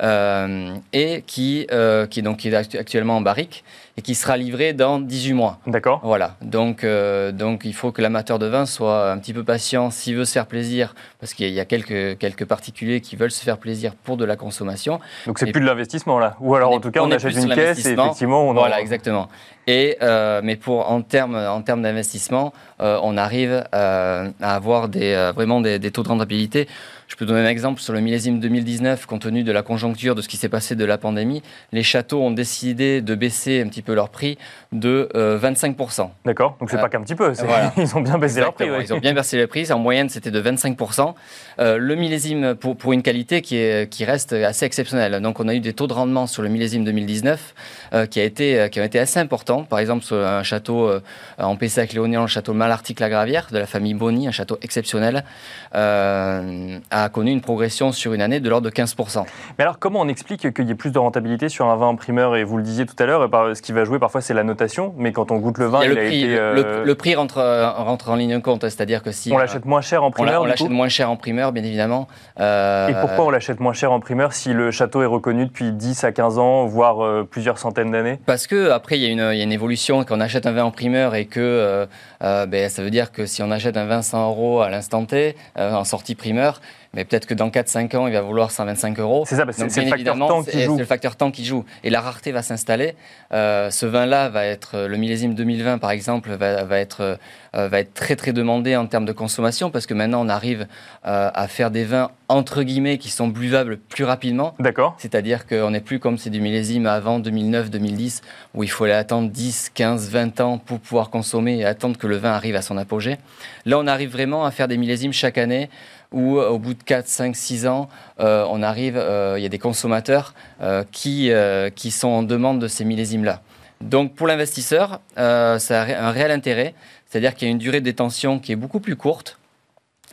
et 0.00 1.22
qui, 1.26 1.66
qui, 2.10 2.22
donc, 2.22 2.36
qui 2.38 2.48
est 2.48 2.76
actuellement 2.76 3.16
en 3.16 3.20
barrique 3.20 3.64
et 3.98 4.02
qui 4.02 4.14
sera 4.14 4.36
livré 4.36 4.72
dans 4.74 5.00
18 5.00 5.32
mois. 5.32 5.58
D'accord. 5.66 6.00
Voilà. 6.02 6.36
Donc, 6.42 6.84
euh, 6.84 7.32
donc 7.32 7.62
il 7.64 7.74
faut 7.74 7.92
que 7.92 8.02
l'amateur 8.02 8.38
de 8.38 8.46
vin 8.46 8.66
soit 8.66 9.10
un 9.10 9.18
petit 9.18 9.32
peu 9.32 9.42
patient 9.42 9.90
s'il 9.90 10.16
veut 10.16 10.26
se 10.26 10.32
faire 10.32 10.46
plaisir, 10.46 10.94
parce 11.18 11.32
qu'il 11.32 11.48
y 11.48 11.60
a 11.60 11.64
quelques, 11.64 12.18
quelques 12.18 12.44
particuliers 12.44 13.00
qui 13.00 13.16
veulent 13.16 13.30
se 13.30 13.42
faire 13.42 13.56
plaisir 13.56 13.94
pour 13.94 14.18
de 14.18 14.24
la 14.26 14.36
consommation. 14.36 15.00
Donc 15.26 15.38
c'est 15.38 15.50
plus 15.50 15.62
de 15.62 15.66
l'investissement 15.66 16.18
là. 16.18 16.36
Ou 16.40 16.54
alors 16.54 16.72
en 16.72 16.80
tout 16.80 16.90
cas 16.90 17.00
on, 17.02 17.10
achète 17.10 17.36
une 17.36 17.54
caisse 17.54 17.86
et 17.86 17.92
effectivement 17.92 18.48
on 18.48 18.52
Voilà, 18.52 18.80
exactement. 18.80 19.28
Et, 19.66 19.96
euh, 20.02 20.42
mais 20.44 20.56
pour, 20.56 20.90
en 20.90 21.00
termes 21.00 21.34
en 21.34 21.62
termes 21.62 21.82
d'investissement, 21.82 22.52
euh, 22.80 23.00
on 23.02 23.16
arrive 23.16 23.64
à 23.72 24.28
avoir 24.40 24.88
des, 24.88 25.32
vraiment 25.34 25.60
des, 25.60 25.78
des 25.78 25.90
taux 25.90 26.02
de 26.02 26.08
rentabilité 26.08 26.68
je 27.08 27.14
peux 27.14 27.24
donner 27.24 27.40
un 27.40 27.48
exemple 27.48 27.80
sur 27.80 27.92
le 27.92 28.00
millésime 28.00 28.40
2019, 28.40 29.06
compte 29.06 29.22
tenu 29.22 29.44
de 29.44 29.52
la 29.52 29.62
conjoncture, 29.62 30.14
de 30.14 30.22
ce 30.22 30.28
qui 30.28 30.36
s'est 30.36 30.48
passé 30.48 30.74
de 30.74 30.84
la 30.84 30.98
pandémie. 30.98 31.42
Les 31.72 31.82
châteaux 31.82 32.20
ont 32.20 32.32
décidé 32.32 33.00
de 33.00 33.14
baisser 33.14 33.62
un 33.62 33.68
petit 33.68 33.82
peu 33.82 33.94
leur 33.94 34.08
prix 34.08 34.38
de 34.78 35.08
25%. 35.14 36.00
Euh, 36.00 36.04
D'accord, 36.24 36.56
donc 36.60 36.70
c'est 36.70 36.80
pas 36.80 36.88
qu'un 36.88 37.02
petit 37.02 37.14
peu, 37.14 37.32
ils 37.76 37.96
ont 37.96 38.00
bien 38.00 38.18
baissé 38.18 38.40
leur 38.40 38.52
prix. 38.52 38.66
Ils 38.80 38.92
ont 38.92 38.98
bien 38.98 39.14
baissé 39.14 39.36
les 39.36 39.46
prix, 39.46 39.70
en 39.72 39.78
moyenne 39.78 40.08
c'était 40.08 40.30
de 40.30 40.40
25%. 40.40 41.14
Euh, 41.58 41.78
le 41.78 41.94
millésime 41.94 42.54
pour, 42.54 42.76
pour 42.76 42.92
une 42.92 43.02
qualité 43.02 43.42
qui, 43.42 43.56
est, 43.56 43.90
qui 43.90 44.04
reste 44.04 44.32
assez 44.32 44.66
exceptionnelle. 44.66 45.20
Donc 45.20 45.40
on 45.40 45.48
a 45.48 45.54
eu 45.54 45.60
des 45.60 45.72
taux 45.72 45.86
de 45.86 45.92
rendement 45.92 46.26
sur 46.26 46.42
le 46.42 46.48
millésime 46.48 46.84
2019 46.84 47.54
euh, 47.92 48.06
qui, 48.06 48.20
a 48.20 48.24
été, 48.24 48.68
qui 48.70 48.80
ont 48.80 48.84
été 48.84 48.98
assez 48.98 49.18
importants. 49.18 49.64
Par 49.64 49.78
exemple, 49.78 50.04
sur 50.04 50.16
un 50.16 50.42
château 50.42 50.90
en 51.38 51.56
Pessac 51.56 51.92
Léognan, 51.92 52.22
le 52.22 52.26
château 52.26 52.52
Malartic-la-Gravière 52.52 53.48
de 53.50 53.58
la 53.58 53.66
famille 53.66 53.94
Bonny, 53.94 54.28
un 54.28 54.32
château 54.32 54.58
exceptionnel 54.62 55.24
a 55.72 57.08
connu 57.12 57.30
une 57.30 57.40
progression 57.40 57.92
sur 57.92 58.12
une 58.12 58.22
année 58.22 58.40
de 58.40 58.48
l'ordre 58.48 58.68
de 58.68 58.74
15%. 58.74 59.24
Mais 59.58 59.64
alors, 59.64 59.78
comment 59.78 60.00
on 60.00 60.08
explique 60.08 60.52
qu'il 60.52 60.68
y 60.68 60.70
ait 60.70 60.74
plus 60.74 60.90
de 60.90 60.98
rentabilité 60.98 61.48
sur 61.48 61.66
un 61.66 61.76
vin 61.76 61.86
en 61.86 61.96
primeur 61.96 62.36
Et 62.36 62.44
vous 62.44 62.56
le 62.56 62.62
disiez 62.62 62.86
tout 62.86 62.96
à 62.98 63.06
l'heure, 63.06 63.28
ce 63.54 63.62
qui 63.62 63.72
va 63.72 63.84
jouer 63.84 63.98
parfois, 63.98 64.20
c'est 64.20 64.34
la 64.34 64.44
notation. 64.44 64.65
Mais 64.96 65.12
quand 65.12 65.30
on 65.30 65.38
goûte 65.38 65.58
le 65.58 65.66
vin, 65.66 65.82
il, 65.82 65.90
le, 65.90 65.98
a 65.98 66.04
prix, 66.06 66.22
été, 66.24 66.38
euh, 66.38 66.84
le, 66.84 66.94
prix 66.94 67.14
rentre, 67.14 67.38
euh, 67.38 67.70
rentre 67.70 68.10
en 68.10 68.16
ligne 68.16 68.34
de 68.34 68.38
compte. 68.38 68.62
C'est-à-dire 68.62 69.02
que 69.02 69.12
si. 69.12 69.32
On 69.32 69.38
l'achète 69.38 69.64
moins 69.64 69.80
cher 69.80 70.04
en 70.04 70.10
primeur 70.10 70.42
On 70.42 70.44
l'achète 70.44 70.70
moins 70.70 70.88
cher 70.88 71.10
en 71.10 71.16
primeur, 71.16 71.52
bien 71.52 71.64
évidemment. 71.64 72.08
Euh, 72.40 72.88
Et 72.88 72.94
pourquoi 72.94 73.26
on 73.26 73.30
l'achète 73.30 73.60
moins 73.60 73.72
cher 73.72 73.92
en 73.92 74.00
primeur 74.00 74.32
si 74.32 74.52
le 74.52 74.70
château 74.70 75.02
est 75.02 75.06
reconnu 75.06 75.46
depuis 75.46 75.72
10 75.72 76.04
à 76.04 76.12
15 76.12 76.38
ans, 76.38 76.66
voire 76.66 77.24
plusieurs 77.26 77.58
centaines 77.58 77.90
d'années? 77.90 78.18
Parce 78.26 78.46
que 78.46 78.70
après, 78.70 78.98
il 78.98 79.02
y, 79.02 79.06
a 79.06 79.10
une, 79.10 79.32
il 79.32 79.38
y, 79.38 79.40
a 79.40 79.44
une 79.44 79.52
évolution. 79.52 80.04
Quand 80.04 80.16
on 80.16 80.20
achète 80.20 80.46
un 80.46 80.52
vin 80.52 80.64
en 80.64 80.70
primeur 80.70 81.14
et 81.14 81.26
que 81.26 81.86
ben, 82.20 82.68
ça 82.68 82.82
veut 82.82 82.90
dire 82.90 83.12
que 83.12 83.26
si 83.26 83.42
on 83.42 83.50
achète 83.50 83.76
un 83.76 83.86
vin 83.86 84.02
100 84.02 84.30
euros 84.30 84.60
à 84.60 84.70
l'instant 84.70 85.04
T, 85.04 85.36
en 85.56 85.84
sortie 85.84 86.14
primeur, 86.14 86.60
mais 86.96 87.04
peut-être 87.04 87.26
que 87.26 87.34
dans 87.34 87.50
4-5 87.50 87.94
ans, 87.94 88.06
il 88.06 88.14
va 88.14 88.22
vouloir 88.22 88.50
125 88.50 88.98
euros. 89.00 89.24
C'est 89.26 89.36
ça, 89.36 89.44
c'est 89.52 89.84
le 89.84 89.90
facteur 89.90 90.16
temps 90.16 90.42
qui 90.42 90.62
joue. 90.62 90.72
C'est 90.72 90.80
le 90.80 90.86
facteur 90.86 91.16
temps 91.16 91.30
qui 91.30 91.44
joue. 91.44 91.64
Et 91.84 91.90
la 91.90 92.00
rareté 92.00 92.32
va 92.32 92.40
s'installer. 92.40 92.94
Euh, 93.34 93.70
ce 93.70 93.84
vin-là 93.84 94.30
va 94.30 94.46
être, 94.46 94.86
le 94.86 94.96
millésime 94.96 95.34
2020 95.34 95.76
par 95.76 95.90
exemple, 95.90 96.30
va, 96.30 96.80
être, 96.80 97.18
euh, 97.54 97.68
va 97.68 97.80
être 97.80 97.92
très 97.92 98.16
très 98.16 98.32
demandé 98.32 98.76
en 98.76 98.86
termes 98.86 99.04
de 99.04 99.12
consommation 99.12 99.70
parce 99.70 99.84
que 99.84 99.92
maintenant 99.92 100.24
on 100.24 100.30
arrive 100.30 100.66
euh, 101.06 101.30
à 101.34 101.48
faire 101.48 101.70
des 101.70 101.84
vins 101.84 102.10
entre 102.28 102.62
guillemets 102.62 102.98
qui 102.98 103.10
sont 103.10 103.28
buvables 103.28 103.76
plus 103.76 104.04
rapidement. 104.04 104.54
D'accord. 104.58 104.96
C'est-à-dire 104.98 105.46
qu'on 105.46 105.70
n'est 105.70 105.80
plus 105.80 106.00
comme 106.00 106.16
c'est 106.16 106.30
du 106.30 106.40
millésime 106.40 106.86
avant 106.86 107.20
2009-2010 107.20 108.22
où 108.54 108.62
il 108.64 108.70
fallait 108.70 108.92
attendre 108.92 109.30
10, 109.30 109.70
15, 109.74 110.10
20 110.10 110.40
ans 110.40 110.58
pour 110.58 110.80
pouvoir 110.80 111.10
consommer 111.10 111.58
et 111.58 111.66
attendre 111.66 111.98
que 111.98 112.06
le 112.06 112.16
vin 112.16 112.32
arrive 112.32 112.56
à 112.56 112.62
son 112.62 112.78
apogée. 112.78 113.18
Là, 113.66 113.78
on 113.78 113.86
arrive 113.86 114.10
vraiment 114.10 114.46
à 114.46 114.50
faire 114.50 114.66
des 114.66 114.76
millésimes 114.76 115.12
chaque 115.12 115.38
année 115.38 115.68
où 116.12 116.38
au 116.38 116.58
bout 116.58 116.74
de 116.74 116.82
4, 116.82 117.06
5, 117.06 117.36
6 117.36 117.66
ans, 117.66 117.88
euh, 118.20 118.46
on 118.50 118.62
arrive, 118.62 118.96
euh, 118.96 119.34
il 119.38 119.42
y 119.42 119.46
a 119.46 119.48
des 119.48 119.58
consommateurs 119.58 120.34
euh, 120.60 120.84
qui, 120.92 121.30
qui 121.74 121.90
sont 121.90 122.08
en 122.08 122.22
demande 122.22 122.60
de 122.60 122.68
ces 122.68 122.84
millésimes-là. 122.84 123.42
Donc 123.80 124.14
pour 124.14 124.26
l'investisseur, 124.26 125.00
ça 125.16 125.82
a 125.82 126.06
un 126.06 126.10
réel 126.10 126.30
intérêt, 126.30 126.74
c'est-à-dire 127.06 127.34
qu'il 127.34 127.48
y 127.48 127.50
a 127.50 127.52
une 127.52 127.58
durée 127.58 127.80
de 127.80 127.84
détention 127.84 128.38
qui 128.38 128.52
est 128.52 128.56
beaucoup 128.56 128.80
plus 128.80 128.96
courte. 128.96 129.38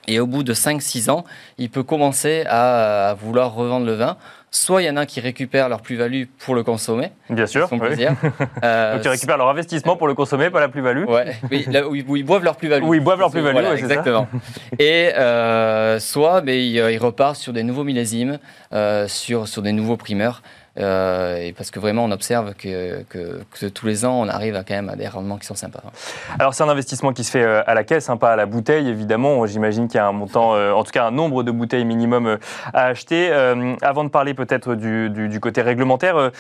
Et 0.06 0.20
au 0.20 0.28
bout 0.28 0.44
de 0.44 0.54
5-6 0.54 1.10
ans, 1.10 1.24
il 1.58 1.70
peut 1.70 1.84
commencer 1.84 2.44
à 2.50 3.16
vouloir 3.18 3.54
revendre 3.54 3.86
le 3.86 3.94
vin 3.94 4.18
Soit 4.56 4.84
il 4.84 4.86
y 4.86 4.90
en 4.90 4.98
a 4.98 5.08
qui 5.08 5.20
récupèrent 5.20 5.68
leur 5.68 5.82
plus-value 5.82 6.26
pour 6.38 6.54
le 6.54 6.62
consommer. 6.64 7.10
Bien 7.28 7.48
sûr. 7.48 7.68
Son 7.68 7.80
plaisir. 7.80 8.14
Euh, 8.64 8.96
Donc 8.96 9.06
ils 9.06 9.10
récupèrent 9.10 9.38
leur 9.38 9.50
investissement 9.50 9.98
pour 9.98 10.08
le 10.08 10.14
consommer, 10.14 10.50
pas 10.50 10.60
la 10.60 10.70
plus-value. 10.70 11.06
Ouais, 11.06 11.36
oui, 11.52 11.66
là, 11.70 11.88
où, 11.88 11.96
ils, 11.96 12.24
boivent 12.24 12.44
leur 12.44 12.56
plus-value. 12.56 12.84
Oui, 12.84 12.98
ils 12.98 13.04
boivent 13.04 13.20
leur 13.20 13.32
plus-value, 13.32 13.54
voilà, 13.54 13.74
exactement. 13.74 14.28
Et 14.80 15.12
euh, 15.16 16.00
soit 16.00 16.42
mais, 16.42 16.66
ils, 16.66 16.98
repartent 16.98 17.38
sur 17.38 17.52
des 17.52 17.64
nouveaux 17.64 17.84
millésimes, 17.84 18.40
euh, 18.74 19.08
sur, 19.08 19.48
sur 19.48 19.62
des 19.62 19.72
nouveaux 19.72 19.98
primeurs. 19.98 20.42
Euh, 20.80 21.52
parce 21.56 21.70
que 21.70 21.80
vraiment, 21.80 22.06
on 22.06 22.12
observe 22.12 22.54
que, 22.56 23.04
tous 23.70 23.86
les 23.86 24.06
ans, 24.06 24.22
on 24.22 24.28
arrive 24.28 24.56
à, 24.56 24.64
quand 24.64 24.74
même 24.74 24.90
à 24.90 24.96
des 24.96 25.08
rendements 25.08 25.38
qui 25.38 25.46
sont 25.46 25.56
sympas. 25.56 25.82
Alors, 26.40 26.54
c'est 26.54 26.64
un 26.64 26.70
investissement 26.70 27.14
qui 27.14 27.24
se 27.24 27.32
fait 27.32 27.44
euh, 27.44 27.62
à 27.68 27.74
la 27.74 27.84
caisse, 27.84 28.10
hein, 28.10 28.18
pas 28.18 28.34
à 28.34 28.36
la 28.36 28.46
bouteille, 28.46 28.90
évidemment. 28.90 29.46
J'imagine 29.46 29.88
qu'il 29.88 29.98
y 29.98 30.00
a 30.00 30.08
un 30.08 30.12
montant, 30.12 30.56
euh, 30.56 30.72
en 30.72 30.84
tout 30.84 30.92
cas 30.92 31.06
un 31.06 31.12
nombre 31.12 31.44
de 31.44 31.52
bouteilles 31.52 31.86
minimum 31.86 32.38
à 32.74 32.86
acheter. 32.86 33.32
avant 33.82 34.04
de 34.04 34.10
parler 34.10 34.34
peut-être 34.34 34.76
du, 34.76 35.40
côté 35.40 35.62
réglementaire, 35.62 36.32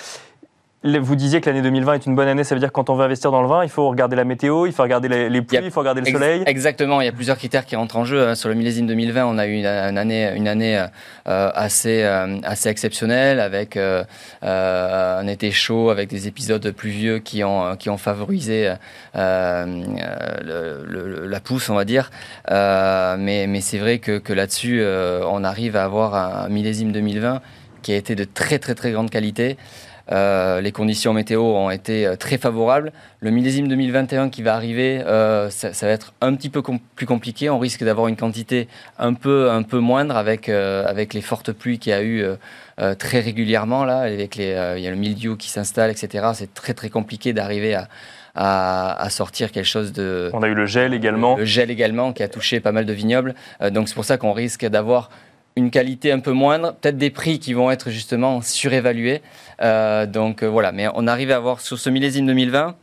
vous 0.83 1.15
disiez 1.15 1.39
que 1.39 1.49
l'année 1.49 1.61
2020 1.61 1.93
est 1.93 2.05
une 2.07 2.15
bonne 2.15 2.27
année, 2.27 2.43
ça 2.43 2.55
veut 2.55 2.59
dire 2.59 2.67
que 2.67 2.73
quand 2.73 2.89
on 2.89 2.95
veut 2.95 3.05
investir 3.05 3.31
dans 3.31 3.41
le 3.41 3.47
vin, 3.47 3.63
il 3.63 3.69
faut 3.69 3.87
regarder 3.87 4.17
la 4.17 4.25
météo, 4.25 4.65
il 4.65 4.73
faut 4.73 4.83
regarder 4.83 5.07
les, 5.07 5.41
pluies, 5.41 5.59
il, 5.63 5.71
faut 5.71 5.79
regarder 5.79 6.01
le 6.01 6.11
soleil. 6.11 6.43
Exactement, 6.45 6.99
il 6.99 7.05
y 7.05 7.07
a 7.07 7.13
plusieurs 7.13 7.37
critères 7.37 7.65
qui 7.65 7.77
rentrent 7.77 7.95
en 7.95 8.03
jeu. 8.03 8.27
Hein. 8.27 8.35
Sur 8.35 8.49
le 8.49 8.55
millésime 8.55 8.85
2020, 8.87 9.25
on 9.25 9.37
a 9.37 9.47
eu 9.47 9.53
une, 9.53 9.65
année, 9.65 10.33
une 10.35 10.47
année 10.47 10.85
euh, 11.27 11.51
assez, 11.55 12.03
euh, 12.03 12.37
assez 12.43 12.67
exceptionnelle, 12.67 13.39
avec 13.39 13.77
euh, 13.77 14.03
un 14.41 15.25
été 15.27 15.51
chaud, 15.51 15.89
avec 15.89 16.09
des 16.09 16.27
épisodes 16.27 16.69
pluvieux 16.71 17.19
qui 17.19 17.45
ont, 17.45 17.77
qui 17.77 17.89
ont 17.89 17.97
favorisé 17.97 18.73
la 19.13 19.65
pousse, 21.43 21.69
on 21.69 21.75
va 21.75 21.85
dire. 21.85 22.11
mais 22.49 23.47
mais 23.47 23.61
c'est 23.61 23.77
vrai 23.77 23.99
que, 23.99 24.17
que 24.17 24.33
là-dessus, 24.33 24.83
on 24.83 25.43
arrive 25.45 25.77
à 25.77 25.85
avoir 25.85 26.15
un 26.15 26.49
millésime 26.49 26.91
2020 26.91 27.41
qui 27.81 27.93
a 27.93 27.97
été 27.97 28.15
de 28.15 28.23
très 28.23 28.59
très 28.59 28.75
très 28.75 28.91
grande 28.91 29.09
qualité. 29.09 29.57
Euh, 30.11 30.59
les 30.59 30.71
conditions 30.71 31.13
météo 31.13 31.41
ont 31.41 31.69
été 31.69 32.05
euh, 32.05 32.15
très 32.15 32.37
favorables. 32.37 32.91
Le 33.21 33.31
millésime 33.31 33.67
2021 33.69 34.29
qui 34.29 34.41
va 34.41 34.53
arriver, 34.53 35.01
euh, 35.05 35.49
ça, 35.49 35.69
va 35.69 35.91
être 35.91 36.13
un 36.19 36.35
petit 36.35 36.49
peu 36.49 36.61
plus 36.95 37.05
compliqué. 37.05 37.49
On 37.49 37.59
risque 37.59 37.83
d'avoir 37.83 38.07
une 38.07 38.17
quantité 38.17 38.67
un 38.99 39.13
peu, 39.13 39.49
un 39.49 39.63
peu 39.63 39.79
moindre 39.79 40.17
avec, 40.17 40.49
avec 40.49 41.13
les 41.13 41.21
fortes 41.21 41.51
pluies 41.51 41.79
qu'il 41.79 41.91
y 41.91 41.93
a 41.93 42.03
eu 42.03 42.25
très 42.99 43.21
régulièrement. 43.21 43.85
Là, 43.85 43.99
avec 43.99 44.35
les, 44.35 44.73
il 44.77 44.83
y 44.83 44.87
a 44.87 44.91
le 44.91 44.97
mildiou 44.97 45.37
qui 45.37 45.49
s'installe, 45.49 45.89
etc. 45.89 46.31
C'est 46.33 46.53
très 46.53 46.73
très 46.73 46.89
compliqué 46.89 47.31
d'arriver 47.31 47.75
à, 47.75 47.87
à, 48.35 49.09
sortir 49.09 49.51
quelque 49.51 49.65
chose 49.65 49.93
de... 49.93 50.29
On 50.33 50.43
a 50.43 50.47
eu 50.47 50.53
le 50.53 50.65
gel 50.65 50.93
également. 50.93 51.37
Le 51.37 51.45
gel 51.45 51.71
également 51.71 52.11
qui 52.11 52.23
a 52.23 52.27
touché 52.27 52.59
pas 52.59 52.71
mal 52.71 52.85
de 52.85 52.93
vignobles. 52.93 53.35
donc 53.71 53.87
c'est 53.87 53.95
pour 53.95 54.05
ça 54.05 54.17
qu'on 54.17 54.33
risque 54.33 54.65
d'avoir 54.65 55.09
une 55.55 55.69
qualité 55.71 56.11
un 56.11 56.19
peu 56.19 56.31
moindre, 56.31 56.73
peut-être 56.73 56.97
des 56.97 57.09
prix 57.09 57.39
qui 57.39 57.53
vont 57.53 57.71
être 57.71 57.89
justement 57.89 58.41
surévalués. 58.41 59.21
Euh, 59.61 60.05
donc 60.05 60.43
euh, 60.43 60.47
voilà, 60.47 60.71
mais 60.71 60.87
on 60.95 61.07
arrive 61.07 61.31
à 61.31 61.35
avoir 61.35 61.61
sur 61.61 61.77
ce 61.77 61.89
millésime 61.89 62.25
2020, 62.25 62.75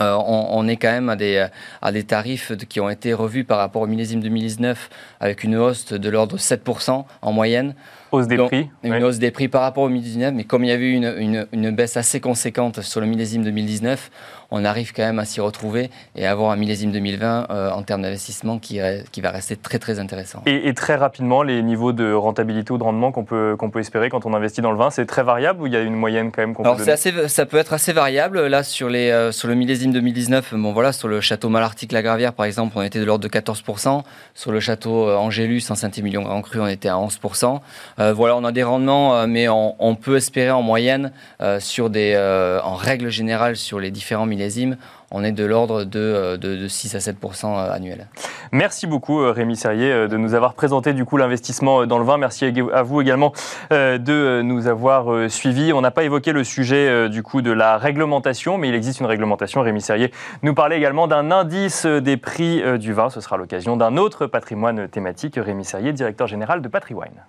euh, 0.00 0.16
on, 0.16 0.68
est 0.68 0.76
quand 0.76 0.92
même 0.92 1.08
à 1.08 1.16
des, 1.16 1.44
à 1.82 1.90
des 1.90 2.04
tarifs 2.04 2.56
qui 2.68 2.78
ont 2.78 2.88
été 2.88 3.12
revus 3.12 3.42
par 3.42 3.58
rapport 3.58 3.82
au 3.82 3.88
millésime 3.88 4.20
2019 4.20 4.90
avec 5.18 5.42
une 5.42 5.56
hausse 5.56 5.92
de 5.92 6.08
l'ordre 6.08 6.36
de 6.36 6.40
7% 6.40 7.04
en 7.20 7.32
moyenne. 7.32 7.74
Hausse 8.12 8.26
des 8.26 8.36
prix 8.36 8.70
Une 8.82 9.02
hausse 9.02 9.18
des 9.18 9.30
prix 9.30 9.48
par 9.48 9.62
rapport 9.62 9.84
au 9.84 9.88
2019, 9.88 10.34
mais 10.34 10.44
comme 10.44 10.64
il 10.64 10.68
y 10.68 10.72
a 10.72 10.76
eu 10.76 10.92
une, 10.92 11.14
une, 11.18 11.46
une 11.52 11.70
baisse 11.70 11.96
assez 11.96 12.20
conséquente 12.20 12.80
sur 12.80 13.00
le 13.00 13.06
millésime 13.06 13.42
2019, 13.44 14.10
on 14.50 14.64
arrive 14.64 14.92
quand 14.92 15.02
même 15.02 15.18
à 15.18 15.24
s'y 15.24 15.40
retrouver 15.40 15.90
et 16.16 16.26
avoir 16.26 16.50
un 16.50 16.56
millésime 16.56 16.90
2020 16.92 17.48
euh, 17.50 17.70
en 17.70 17.82
termes 17.82 18.02
d'investissement 18.02 18.58
qui, 18.58 18.80
qui, 19.12 19.20
va 19.20 19.30
rester 19.30 19.56
très 19.56 19.78
très 19.78 19.98
intéressant. 19.98 20.42
Et, 20.46 20.72
très 20.74 20.96
rapidement, 20.96 21.42
les 21.42 21.62
niveaux 21.62 21.92
de 21.92 22.12
rentabilité 22.12 22.72
ou 22.72 22.78
de 22.78 22.82
rendement 22.82 23.12
qu'on 23.12 23.24
peut, 23.24 23.56
qu'on 23.58 23.70
peut 23.70 23.80
espérer 23.80 24.08
quand 24.08 24.24
on 24.26 24.34
investit 24.34 24.60
dans 24.60 24.72
le 24.72 24.78
vin, 24.78 24.90
c'est 24.90 25.06
très 25.06 25.22
variable 25.22 25.62
ou 25.62 25.66
il 25.66 25.72
y 25.72 25.76
a 25.76 25.82
une 25.82 25.94
moyenne 25.94 26.30
quand 26.32 26.42
même 26.42 26.54
qu'on 26.54 26.62
peut 26.62 26.90
assez, 26.90 27.28
Ça 27.28 27.46
peut 27.46 27.58
être 27.58 27.72
assez 27.72 27.92
variable. 27.92 28.46
Là, 28.46 28.62
sur, 28.62 28.88
les, 28.88 29.10
euh, 29.10 29.32
sur 29.32 29.48
le 29.48 29.54
millésime 29.54 29.92
2019, 29.92 30.54
bon, 30.54 30.72
voilà, 30.72 30.92
sur 30.92 31.08
le 31.08 31.20
château 31.20 31.48
Malartic-la-Gravière, 31.48 32.32
par 32.32 32.46
exemple, 32.46 32.74
on 32.76 32.82
était 32.82 33.00
de 33.00 33.04
l'ordre 33.04 33.24
de 33.24 33.28
14%. 33.28 34.02
Sur 34.34 34.52
le 34.52 34.60
château 34.60 35.08
euh, 35.08 35.16
Angélus, 35.16 35.64
en 35.70 35.74
Saint-Émilion 35.74 36.22
Grand 36.22 36.42
Cru, 36.42 36.60
on 36.60 36.66
était 36.66 36.88
à 36.88 36.94
11%. 36.94 37.60
Voilà, 37.98 38.36
on 38.36 38.44
a 38.44 38.52
des 38.52 38.62
rendements, 38.62 39.26
mais 39.26 39.48
on, 39.48 39.96
peut 40.00 40.16
espérer 40.16 40.50
en 40.50 40.62
moyenne, 40.62 41.12
sur 41.58 41.90
des, 41.90 42.16
en 42.62 42.74
règle 42.74 43.10
générale, 43.10 43.56
sur 43.56 43.80
les 43.80 43.90
différents 43.90 44.26
millésimes, 44.26 44.76
on 45.10 45.24
est 45.24 45.32
de 45.32 45.44
l'ordre 45.44 45.84
de, 45.84 46.36
de, 46.36 46.68
6 46.68 46.94
à 46.94 46.98
7% 46.98 47.46
euh, 47.46 47.72
annuel. 47.72 48.08
Merci 48.52 48.86
beaucoup 48.86 49.20
euh, 49.20 49.32
Rémi 49.32 49.56
Serrier 49.56 49.90
euh, 49.90 50.06
de 50.08 50.16
nous 50.18 50.34
avoir 50.34 50.52
présenté 50.52 50.92
du 50.92 51.04
coup 51.04 51.16
l'investissement 51.16 51.86
dans 51.86 51.98
le 51.98 52.04
vin. 52.04 52.18
Merci 52.18 52.52
à 52.72 52.82
vous 52.82 53.00
également 53.00 53.32
de 53.70 54.42
nous 54.42 54.66
avoir 54.66 55.30
suivis. 55.30 55.72
On 55.72 55.80
n'a 55.80 55.90
pas 55.90 56.04
évoqué 56.04 56.32
le 56.32 56.44
sujet 56.44 57.08
du 57.08 57.22
coup 57.22 57.42
de 57.42 57.50
la 57.50 57.78
réglementation, 57.78 58.58
mais 58.58 58.68
il 58.68 58.74
existe 58.74 59.00
une 59.00 59.06
réglementation. 59.06 59.62
Rémi 59.62 59.80
Serrier 59.80 60.12
nous 60.42 60.54
parlait 60.54 60.76
également 60.76 61.06
d'un 61.06 61.30
indice 61.30 61.86
des 61.86 62.16
prix 62.16 62.62
du 62.78 62.92
vin. 62.92 63.10
Ce 63.10 63.20
sera 63.20 63.36
l'occasion 63.36 63.76
d'un 63.76 63.96
autre 63.96 64.26
patrimoine 64.26 64.88
thématique. 64.88 65.36
Rémi 65.36 65.64
Serrier, 65.64 65.92
directeur 65.92 66.26
général 66.26 66.62
de 66.62 66.68
Patriwine. 66.68 67.22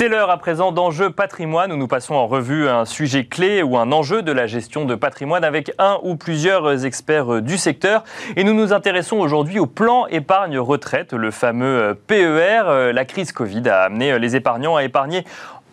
C'est 0.00 0.08
l'heure 0.08 0.30
à 0.30 0.38
présent 0.38 0.72
d'enjeux 0.72 1.10
patrimoine 1.10 1.70
où 1.72 1.76
nous 1.76 1.86
passons 1.86 2.14
en 2.14 2.26
revue 2.26 2.70
un 2.70 2.86
sujet 2.86 3.26
clé 3.26 3.62
ou 3.62 3.76
un 3.76 3.92
enjeu 3.92 4.22
de 4.22 4.32
la 4.32 4.46
gestion 4.46 4.86
de 4.86 4.94
patrimoine 4.94 5.44
avec 5.44 5.72
un 5.78 5.98
ou 6.02 6.16
plusieurs 6.16 6.86
experts 6.86 7.42
du 7.42 7.58
secteur. 7.58 8.02
Et 8.34 8.42
nous 8.42 8.54
nous 8.54 8.72
intéressons 8.72 9.18
aujourd'hui 9.18 9.58
au 9.58 9.66
plan 9.66 10.06
épargne 10.06 10.58
retraite, 10.58 11.12
le 11.12 11.30
fameux 11.30 12.00
PER. 12.06 12.92
La 12.94 13.04
crise 13.04 13.32
Covid 13.32 13.68
a 13.68 13.82
amené 13.82 14.18
les 14.18 14.36
épargnants 14.36 14.76
à 14.76 14.84
épargner 14.84 15.22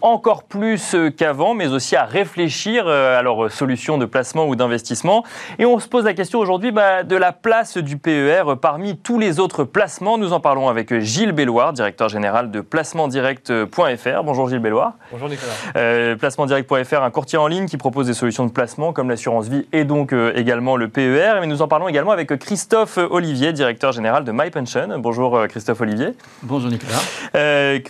encore 0.01 0.44
plus 0.44 0.94
euh, 0.94 1.10
qu'avant, 1.10 1.54
mais 1.54 1.68
aussi 1.68 1.96
à 1.96 2.06
réfléchir 2.06 2.86
euh, 2.88 3.18
à 3.18 3.22
leurs 3.22 3.51
solutions 3.51 3.98
de 3.98 4.06
placement 4.06 4.48
ou 4.48 4.56
d'investissement. 4.56 5.24
Et 5.60 5.66
on 5.66 5.80
se 5.80 5.88
pose 5.88 6.06
la 6.06 6.13
question 6.13 6.39
aujourd'hui 6.39 6.72
bah, 6.72 7.04
de 7.04 7.16
la 7.16 7.32
place 7.32 7.77
du 7.77 7.98
PER 7.98 8.44
parmi 8.62 8.98
tous 8.98 9.20
les 9.20 9.39
autres 9.39 9.63
placements. 9.63 10.18
Nous 10.18 10.34
en 10.34 10.39
parlons 10.39 10.70
avec 10.70 11.00
Gilles 11.00 11.32
Belloir, 11.32 11.74
directeur 11.74 12.10
général 12.10 12.51
de 12.51 12.62
placementdirect.fr. 12.62 14.24
Bonjour 14.24 14.50
Gilles 14.50 14.60
Belloir. 14.60 14.94
Bonjour 15.12 15.30
Nicolas. 15.30 15.51
Euh, 15.75 16.16
placementdirect.fr, 16.16 17.01
un 17.01 17.12
courtier 17.12 17.38
en 17.38 17.48
ligne 17.48 17.66
qui 17.66 17.77
propose 17.77 18.08
des 18.08 18.13
solutions 18.13 18.46
de 18.46 18.51
placement 18.51 18.94
comme 18.94 19.10
l'assurance 19.10 19.48
vie 19.48 19.68
et 19.74 19.84
donc 19.84 20.13
également 20.36 20.77
le 20.77 20.88
PER. 20.89 21.39
Mais 21.42 21.48
nous 21.48 21.62
en 21.62 21.68
parlons 21.68 21.88
également 21.88 22.12
avec 22.12 22.38
Christophe 22.38 22.98
Olivier, 22.98 23.54
directeur 23.54 23.92
général 23.92 24.24
de 24.24 24.32
MyPension. 24.32 25.00
Bonjour 25.00 25.48
Christophe 25.48 25.82
Olivier. 25.82 26.10
Bonjour 26.44 26.70
Nicolas. 26.70 27.00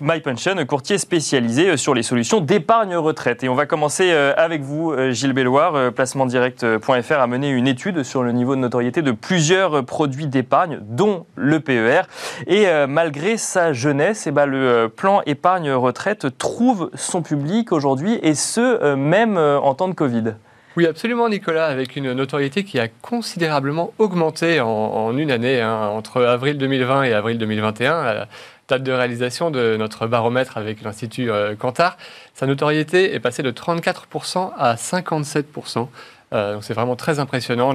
MyPension, 0.02 0.56
courtier 0.66 0.98
spécialisé 0.98 1.76
sur 1.78 1.94
les 1.98 2.04
solutions 2.04 2.40
d'épargne 2.40 2.96
retraite. 2.96 3.44
Et 3.44 3.50
on 3.50 3.56
va 3.56 3.66
commencer 3.66 4.12
euh, 4.12 4.32
avec 4.38 4.62
vous, 4.62 4.92
euh, 4.92 5.12
Gilles 5.12 5.34
Belloir. 5.34 5.76
Euh, 5.76 5.92
placementdirect.fr 5.92 7.20
a 7.20 7.28
mené 7.28 7.50
une 7.50 7.68
étude 7.68 8.04
sur 8.04 8.24
le 8.24 8.32
niveau 8.32 8.56
de 8.56 8.62
notoriété 8.62 9.02
de 9.02 9.12
plusieurs 9.12 9.84
produits 9.84 10.28
d'épargne, 10.28 10.80
dont 10.82 11.26
le 11.36 11.60
PER. 11.60 12.04
Et 12.46 12.68
malgré 12.88 13.38
sa 13.38 13.74
jeunesse, 13.74 14.28
eh 14.28 14.32
ben, 14.32 14.46
le 14.46 14.88
plan 14.88 15.22
épargne 15.26 15.72
retraite 15.72 16.38
trouve 16.38 16.92
son 16.94 17.22
public 17.22 17.72
aujourd'hui, 17.72 18.20
et 18.22 18.36
ce, 18.36 18.94
même 18.96 19.38
en 19.38 19.74
temps 19.74 19.88
de 19.88 19.94
Covid. 19.94 20.36
Oui, 20.76 20.86
absolument, 20.86 21.28
Nicolas, 21.28 21.66
avec 21.66 21.96
une 21.96 22.14
notoriété 22.14 22.64
qui 22.64 22.80
a 22.80 22.88
considérablement 22.88 23.94
augmenté 23.98 24.62
en, 24.62 25.18
une 25.18 25.32
année, 25.32 25.60
hein, 25.60 25.90
entre 25.92 26.24
avril 26.24 26.58
2020 26.58 27.04
et 27.04 27.14
avril 27.14 27.40
2021 27.40 28.28
date 28.68 28.84
de 28.84 28.92
réalisation 28.92 29.50
de 29.52 29.78
notre 29.78 30.08
baromètre 30.08 30.58
avec 30.58 30.82
l'Institut 30.82 31.32
euh, 31.32 31.56
Cantar, 31.56 31.98
sa 32.34 32.46
notoriété 32.46 33.14
est 33.14 33.20
passée 33.20 33.44
de 33.44 33.52
34% 33.52 34.52
à 34.58 34.76
57%. 34.76 35.88
Donc 36.32 36.64
c'est 36.64 36.74
vraiment 36.74 36.96
très 36.96 37.20
impressionnant. 37.20 37.74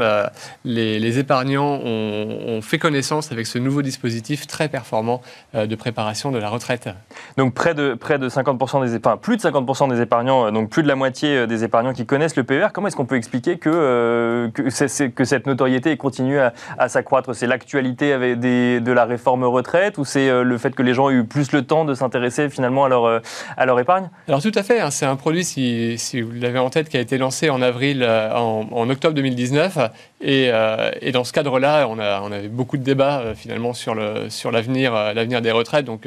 les, 0.64 1.18
épargnants 1.18 1.80
ont, 1.84 2.60
fait 2.62 2.78
connaissance 2.78 3.32
avec 3.32 3.46
ce 3.46 3.58
nouveau 3.58 3.82
dispositif 3.82 4.46
très 4.46 4.68
performant 4.68 5.20
de 5.54 5.74
préparation 5.74 6.30
de 6.30 6.38
la 6.38 6.48
retraite. 6.48 6.88
Donc 7.36 7.54
près 7.54 7.74
de, 7.74 7.94
près 7.94 8.18
de 8.18 8.28
50% 8.28 8.84
des 8.84 8.94
épargnants, 8.94 9.18
plus 9.18 9.36
de 9.36 9.42
50% 9.42 9.90
des 9.90 10.00
épargnants, 10.00 10.52
donc 10.52 10.70
plus 10.70 10.82
de 10.82 10.88
la 10.88 10.96
moitié 10.96 11.46
des 11.46 11.64
épargnants 11.64 11.92
qui 11.92 12.06
connaissent 12.06 12.36
le 12.36 12.44
PER. 12.44 12.68
Comment 12.72 12.88
est-ce 12.88 12.96
qu'on 12.96 13.06
peut 13.06 13.16
expliquer 13.16 13.58
que, 13.58 14.50
que, 14.54 15.08
que, 15.08 15.24
cette 15.24 15.46
notoriété 15.46 15.96
continue 15.96 16.38
à, 16.38 16.52
à 16.78 16.88
s'accroître? 16.88 17.34
C'est 17.34 17.46
l'actualité 17.46 18.16
de 18.36 18.92
la 18.92 19.04
réforme 19.04 19.44
retraite 19.44 19.98
ou 19.98 20.04
c'est 20.04 20.42
le 20.42 20.58
fait 20.58 20.74
que 20.74 20.82
les 20.82 20.94
gens 20.94 21.10
aient 21.10 21.14
eu 21.14 21.24
plus 21.24 21.52
le 21.52 21.62
temps 21.62 21.84
de 21.84 21.94
s'intéresser 21.94 22.48
finalement 22.48 22.84
à 22.84 22.88
leur, 22.88 23.22
à 23.56 23.66
leur 23.66 23.78
épargne? 23.80 24.08
Alors 24.28 24.42
tout 24.42 24.52
à 24.54 24.62
fait, 24.62 24.80
hein. 24.80 24.90
c'est 24.90 25.06
un 25.06 25.16
produit, 25.16 25.44
si, 25.44 25.98
si 25.98 26.20
vous 26.20 26.32
l'avez 26.32 26.58
en 26.58 26.70
tête, 26.70 26.88
qui 26.88 26.96
a 26.96 27.00
été 27.00 27.18
lancé 27.18 27.50
en 27.50 27.62
avril, 27.62 28.04
en, 28.04 28.41
en 28.42 28.90
octobre 28.90 29.14
2019 29.14 29.78
euh, 30.24 30.90
et, 31.00 31.12
dans 31.12 31.24
ce 31.24 31.32
cadre-là, 31.32 31.86
on, 31.88 31.98
a, 31.98 32.20
on 32.22 32.32
avait 32.32 32.48
beaucoup 32.48 32.76
de 32.76 32.82
débats 32.82 33.20
euh, 33.20 33.34
finalement 33.34 33.72
sur, 33.72 33.94
euh, 33.98 34.28
l'avenir 34.52 35.42
des 35.42 35.50
retraites. 35.50 35.84
Donc 35.84 36.06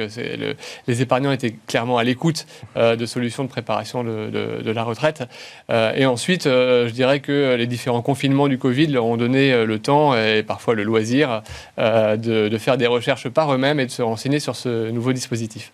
les 0.88 1.01
épargnants 1.01 1.32
étaient 1.32 1.56
clairement 1.68 1.98
à 1.98 2.04
l'écoute 2.04 2.46
de 2.75 3.06
solutions 3.06 3.44
de 3.44 3.50
préparation 3.50 4.04
de, 4.04 4.72
la 4.72 4.84
retraite. 4.84 5.24
et 5.70 6.06
ensuite, 6.06 6.44
je 6.46 6.89
dirais 6.89 7.20
que 7.20 7.56
les 7.56 7.68
différents 7.68 8.01
confinements 8.01 8.48
du 8.48 8.58
Covid 8.58 8.88
leur 8.88 9.06
ont 9.06 9.18
donné 9.18 9.65
le 9.65 9.80
temps 9.80 10.15
et 10.15 10.44
parfois 10.44 10.75
le 10.75 10.84
loisir 10.84 11.42
de 11.77 12.58
faire 12.58 12.77
des 12.77 12.88
recherches 12.88 13.30
par 13.30 13.54
eux-mêmes 13.54 13.80
et 13.80 13.86
de 13.86 13.92
se 13.92 14.01
renseigner 14.01 14.39
sur 14.39 14.56
ce 14.56 14.89
nouveau 14.92 15.13
dispositif. 15.13 15.72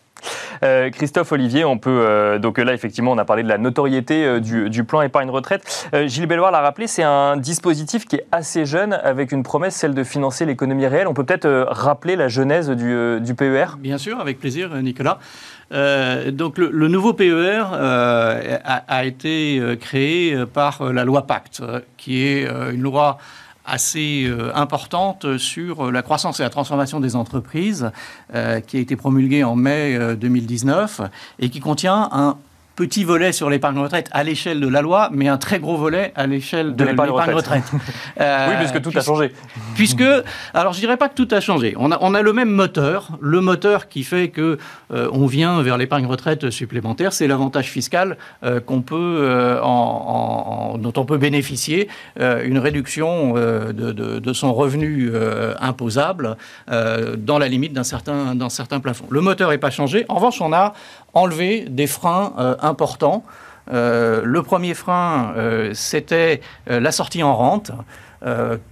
Euh, 0.64 0.90
Christophe 0.90 1.32
Olivier, 1.32 1.66
on 1.66 1.78
peut 1.78 1.90
euh, 1.90 2.40
donc 2.40 2.58
là 2.58 2.74
effectivement 2.74 3.12
on 3.12 3.18
a 3.18 3.26
parlé 3.26 3.44
de 3.44 3.48
la 3.48 3.58
notoriété 3.58 4.26
euh, 4.26 4.40
du, 4.40 4.84
plan 4.84 5.02
épargne 5.02 5.30
retraite. 5.30 5.90
Gilles 6.06 6.26
Belloir 6.26 6.52
l'a 6.52 6.62
rappelé, 6.62 6.88
c'est 6.88 7.04
un 7.04 7.38
dispositif 7.38 8.06
qui 8.06 8.18
est 8.18 8.26
assez 8.32 8.66
jeune 8.66 8.94
avec 8.94 9.32
une 9.32 9.44
promesse, 9.44 9.76
celle 9.76 9.94
de 9.94 10.04
financer 10.04 10.46
l'économie 10.46 10.88
réelle. 10.88 11.08
On 11.08 11.14
peut 11.14 11.24
peut-être 11.24 11.68
rappeler 11.70 12.16
la 12.16 12.28
genèse 12.28 12.70
du, 12.70 13.36
PER 13.36 13.78
Bien 13.78 13.98
sûr, 13.98 14.20
avec 14.20 14.40
plaisir, 14.40 14.70
Nicolas. 14.82 15.20
donc 16.32 16.58
le, 16.58 16.88
nouveau 16.88 17.14
PER 17.14 17.64
a, 17.72 19.06
été 19.06 19.78
créé 19.80 20.46
par 20.54 20.92
la 20.92 21.06
loi 21.06 21.28
Pacte, 21.28 21.62
qui 21.98 22.24
est 22.24 22.48
une 22.72 22.82
loi 22.82 23.18
assez 23.66 24.26
euh, 24.26 24.52
importante 24.56 25.38
sur 25.38 25.92
la 25.92 26.02
croissance 26.02 26.40
et 26.40 26.44
la 26.44 26.50
transformation 26.50 27.00
des 27.00 27.16
entreprises, 27.16 27.92
euh, 28.34 28.60
qui 28.60 28.78
a 28.78 28.80
été 28.80 28.96
promulguée 28.96 29.44
en 29.44 29.56
mai 29.56 29.98
2019 30.16 31.00
euh, 31.00 31.08
et 31.40 31.50
qui 31.50 31.60
contient 31.60 32.10
un 32.12 32.38
petit 32.76 33.04
volet 33.04 33.32
sur 33.32 33.50
l'épargne 33.50 33.78
retraite 33.78 34.10
à 34.12 34.24
l'échelle 34.24 34.60
de 34.60 34.68
la 34.68 34.82
loi, 34.82 35.10
mais 35.12 35.28
un 35.28 35.38
très 35.38 35.60
gros 35.60 35.78
volet 35.78 36.14
à 36.16 36.28
l'échelle 36.28 36.76
de, 36.76 36.84
l'épargne 36.84 37.12
retraite. 37.12 37.64
oui, 38.20 38.56
puisque 38.60 38.82
tout 38.82 38.92
a 38.96 39.02
changé. 39.02 39.32
Puisque, 39.76 40.04
alors 40.54 40.74
je 40.74 40.80
dirais 40.80 40.98
pas 40.98 41.10
que 41.10 41.16
tout 41.16 41.28
a 41.32 41.42
changé. 41.42 41.76
On 41.78 41.92
a, 41.92 41.98
on 42.02 42.14
a 42.14 42.22
le 42.22 42.34
même 42.34 42.50
moteur, 42.50 43.10
le 43.20 43.42
moteur 43.42 43.88
qui 43.88 44.04
fait 44.04 44.30
que 44.30 44.58
on 44.90 45.26
vient 45.26 45.62
vers 45.62 45.78
l'épargne 45.78 46.06
retraite 46.06 46.50
supplémentaire, 46.50 47.14
c'est 47.14 47.28
l'avantage 47.28 47.70
fiscal 47.70 48.18
qu'on 48.66 48.82
peut, 48.82 49.60
en, 49.62 50.78
dont 50.78 50.94
on 50.98 51.06
peut 51.06 51.18
bénéficier, 51.18 51.88
une 52.20 52.58
réduction 52.58 53.34
de, 53.34 53.72
de, 53.72 54.34
son 54.34 54.54
revenu 54.54 55.12
imposable 55.60 56.38
dans 56.68 57.38
la 57.40 57.48
limite 57.48 57.74
d'un 57.74 57.84
certain, 57.84 58.36
d'un 58.36 58.50
certain 58.50 58.80
plafond. 58.80 59.06
Le 59.10 59.22
moteur 59.22 59.50
n'est 59.50 59.58
pas 59.58 59.70
changé. 59.70 60.06
En 60.10 60.16
revanche, 60.16 60.42
on 60.42 60.54
a 60.54 60.74
enlevé 61.14 61.66
des 61.70 61.88
freins 61.88 62.34
euh, 62.38 62.56
importants. 62.62 63.24
Euh, 63.72 64.22
le 64.24 64.44
premier 64.44 64.74
frein, 64.74 65.34
euh, 65.38 65.72
c'était 65.74 66.42
la 66.68 66.92
sortie 66.92 67.24
en 67.24 67.36
rente. 67.36 67.72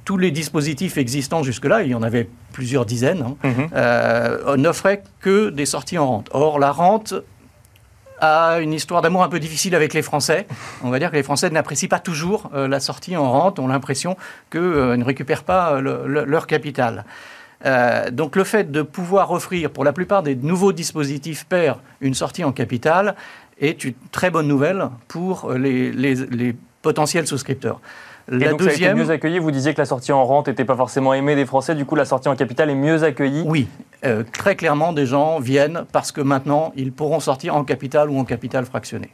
tous 0.06 0.18
les 0.18 0.32
dispositifs 0.32 0.98
existants 0.98 1.42
jusque-là, 1.44 1.82
il 1.84 1.90
y 1.90 1.96
en 1.96 2.04
avait 2.04 2.30
plusieurs 2.54 2.86
dizaines, 2.86 3.36
hein, 3.44 3.50
mhm. 3.74 4.62
n'offraient 4.62 5.04
que 5.22 5.50
des 5.50 5.66
sorties 5.66 5.98
en 5.98 6.08
rente. 6.08 6.30
Or, 6.32 6.60
la 6.60 6.72
rente 6.72 7.16
a 8.22 8.60
une 8.60 8.74
histoire 8.74 9.02
d'amour 9.02 9.24
un 9.24 9.30
peu 9.30 9.40
difficile 9.40 9.74
avec 9.74 9.94
les 9.94 10.04
Français. 10.04 10.46
On 10.84 10.92
va 10.92 11.00
dire 11.00 11.10
que 11.10 11.16
les 11.16 11.24
Français 11.24 11.50
n'apprécient 11.50 11.90
pas 11.90 12.00
toujours 12.00 12.52
la 12.54 12.80
sortie 12.80 13.16
en 13.18 13.32
rente, 13.32 13.58
ont 13.58 13.68
l'impression 13.68 14.18
qu'ils 14.52 14.62
ne 14.62 15.04
récupèrent 15.04 15.46
pas 15.46 15.82
leur 15.82 16.46
capital. 16.46 17.06
Euh, 17.66 18.10
donc 18.10 18.36
le 18.36 18.44
fait 18.44 18.72
de 18.72 18.82
pouvoir 18.82 19.32
offrir 19.32 19.70
pour 19.70 19.84
la 19.84 19.92
plupart 19.92 20.24
des 20.24 20.36
nouveaux 20.36 20.72
dispositifs 20.72 21.46
PER 21.46 21.74
une 22.00 22.14
sortie 22.14 22.46
en 22.46 22.54
capital 22.54 23.16
est 23.60 23.84
une 23.84 23.94
très 24.12 24.30
bonne 24.30 24.48
nouvelle 24.48 24.88
pour 25.10 25.52
les, 25.52 26.56
potentiels 26.82 27.28
souscripteurs. 27.28 27.82
La 28.30 28.52
donc 28.52 28.60
deuxième... 28.60 28.78
ça 28.78 28.86
a 28.86 28.92
été 28.92 29.04
mieux 29.04 29.10
accueilli. 29.10 29.40
Vous 29.40 29.52
disiez 29.52 29.74
que 29.74 29.82
la 29.82 29.86
sortie 29.86 30.14
en 30.14 30.24
rente 30.24 30.48
n'était 30.48 30.64
pas 30.64 30.76
forcément 30.76 31.14
aimée 31.14 31.36
des 31.36 31.46
Français. 31.46 31.76
Du 31.76 31.84
coup, 31.84 31.96
la 31.96 32.06
sortie 32.06 32.30
en 32.30 32.36
capital 32.36 32.70
est 32.70 32.76
mieux 32.76 33.04
accueillie. 33.04 33.44
Oui, 33.46 33.68
euh, 34.06 34.24
très 34.32 34.56
clairement, 34.56 34.94
des 34.94 35.06
gens 35.06 35.40
viennent 35.40 35.84
parce 35.92 36.12
que 36.12 36.22
maintenant, 36.22 36.72
ils 36.76 36.94
pourront 36.94 37.20
sortir 37.20 37.56
en 37.56 37.64
capital 37.66 38.10
ou 38.10 38.18
en 38.18 38.24
capital 38.24 38.66
fractionné. 38.66 39.10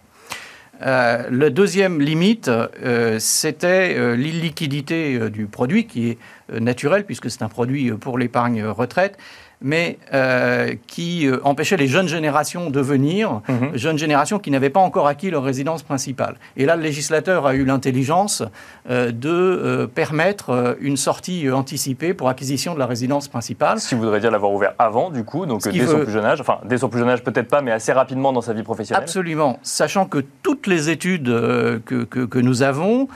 Euh, 0.82 1.24
la 1.30 1.50
deuxième 1.50 2.02
limite, 2.02 2.48
euh, 2.50 3.18
c'était 3.20 4.16
l'illiquidité 4.16 5.30
du 5.30 5.46
produit, 5.46 5.88
qui 5.88 6.10
est 6.10 6.18
naturelle 6.60 7.06
puisque 7.06 7.30
c'est 7.32 7.42
un 7.42 7.50
produit 7.50 7.92
pour 7.92 8.18
l'épargne 8.18 8.64
retraite 8.66 9.18
mais 9.62 9.98
euh, 10.14 10.76
qui 10.88 11.28
euh, 11.28 11.40
empêchait 11.44 11.78
les 11.78 11.88
jeunes 11.88 12.08
générations 12.08 12.70
de 12.70 12.80
venir, 12.80 13.42
mhm. 13.48 13.76
jeunes 13.76 13.98
générations 13.98 14.40
qui 14.40 14.52
n'avaient 14.52 14.70
pas 14.70 14.80
encore 14.80 15.08
acquis 15.08 15.30
leur 15.30 15.44
résidence 15.44 15.84
principale. 15.84 16.36
Et 16.58 16.66
là, 16.66 16.76
le 16.76 16.84
législateur 16.84 17.46
a 17.46 17.56
eu 17.56 17.66
l'intelligence 17.66 18.44
euh, 18.90 19.12
de 19.12 19.90
permettre 19.94 20.78
une 20.80 20.98
sortie 20.98 21.50
anticipée 21.50 22.14
pour 22.14 22.30
acquisition 22.30 22.74
de 22.74 22.80
la 22.80 22.86
résidence 22.86 23.28
principale. 23.28 23.80
Ce 23.80 23.90
qui 23.90 23.96
voudrait 23.96 24.20
dire 24.20 24.32
l'avoir 24.32 24.52
ouvert 24.52 24.74
avant, 24.80 25.10
du 25.10 25.24
coup, 25.24 25.46
donc 25.46 25.64
dès 25.64 25.86
son 25.86 26.00
plus 26.00 26.12
jeune 26.12 26.26
âge, 26.26 26.42
enfin 26.42 26.60
dès 26.66 26.78
son 26.78 26.90
plus 26.90 27.00
jeune 27.00 27.10
âge 27.10 27.24
peut-être 27.24 27.48
pas, 27.48 27.62
mais 27.62 27.72
assez 27.72 27.92
rapidement 27.92 28.34
dans 28.34 28.42
sa 28.42 28.54
vie 28.54 28.64
professionnelle. 28.64 29.04
Absolument, 29.04 29.60
sachant 29.64 30.06
que 30.06 30.24
toutes 30.44 30.68
les 30.68 30.90
études 30.90 31.26
que, 31.26 32.04
que, 32.04 32.26
que, 32.26 32.40
nous 32.40 32.62
avons 32.62 33.08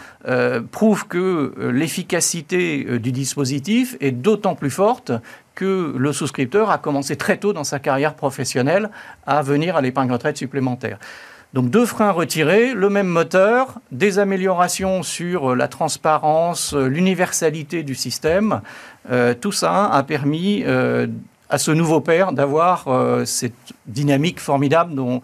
prouvent 0.72 1.08
que 1.08 1.54
l'efficacité 1.72 3.00
du 3.00 3.12
dispositif 3.12 3.98
est 4.00 4.12
d'autant 4.12 4.56
plus 4.56 4.70
forte 4.70 5.12
que 5.60 5.94
le 5.98 6.14
souscripteur 6.14 6.72
a 6.72 6.78
commencé 6.78 7.18
très 7.18 7.36
tôt 7.36 7.52
dans 7.52 7.66
sa 7.66 7.80
carrière 7.80 8.14
professionnelle 8.14 8.90
à 9.28 9.42
venir 9.42 9.76
à 9.76 9.82
l'épargne 9.82 10.10
retraite 10.10 10.38
supplémentaire. 10.38 11.00
Donc 11.54 11.70
deux 11.70 11.86
freins 11.86 12.12
retirés, 12.12 12.74
le 12.74 12.90
même 12.90 13.08
moteur, 13.08 13.80
des 13.92 14.20
améliorations 14.20 15.04
sur 15.04 15.58
la 15.58 15.68
transparence, 15.68 16.74
l'universalité 16.74 17.84
du 17.84 17.94
système. 17.94 18.62
Euh, 19.12 19.34
tout 19.34 19.52
ça 19.52 19.88
a 19.88 20.04
permis 20.04 20.64
euh, 20.66 21.08
à 21.50 21.58
ce 21.58 21.72
nouveau 21.72 22.00
père 22.00 22.32
d'avoir 22.32 22.88
euh, 22.88 23.26
cette 23.26 23.74
dynamique 23.86 24.40
formidable 24.40 24.96
dont, 24.96 25.22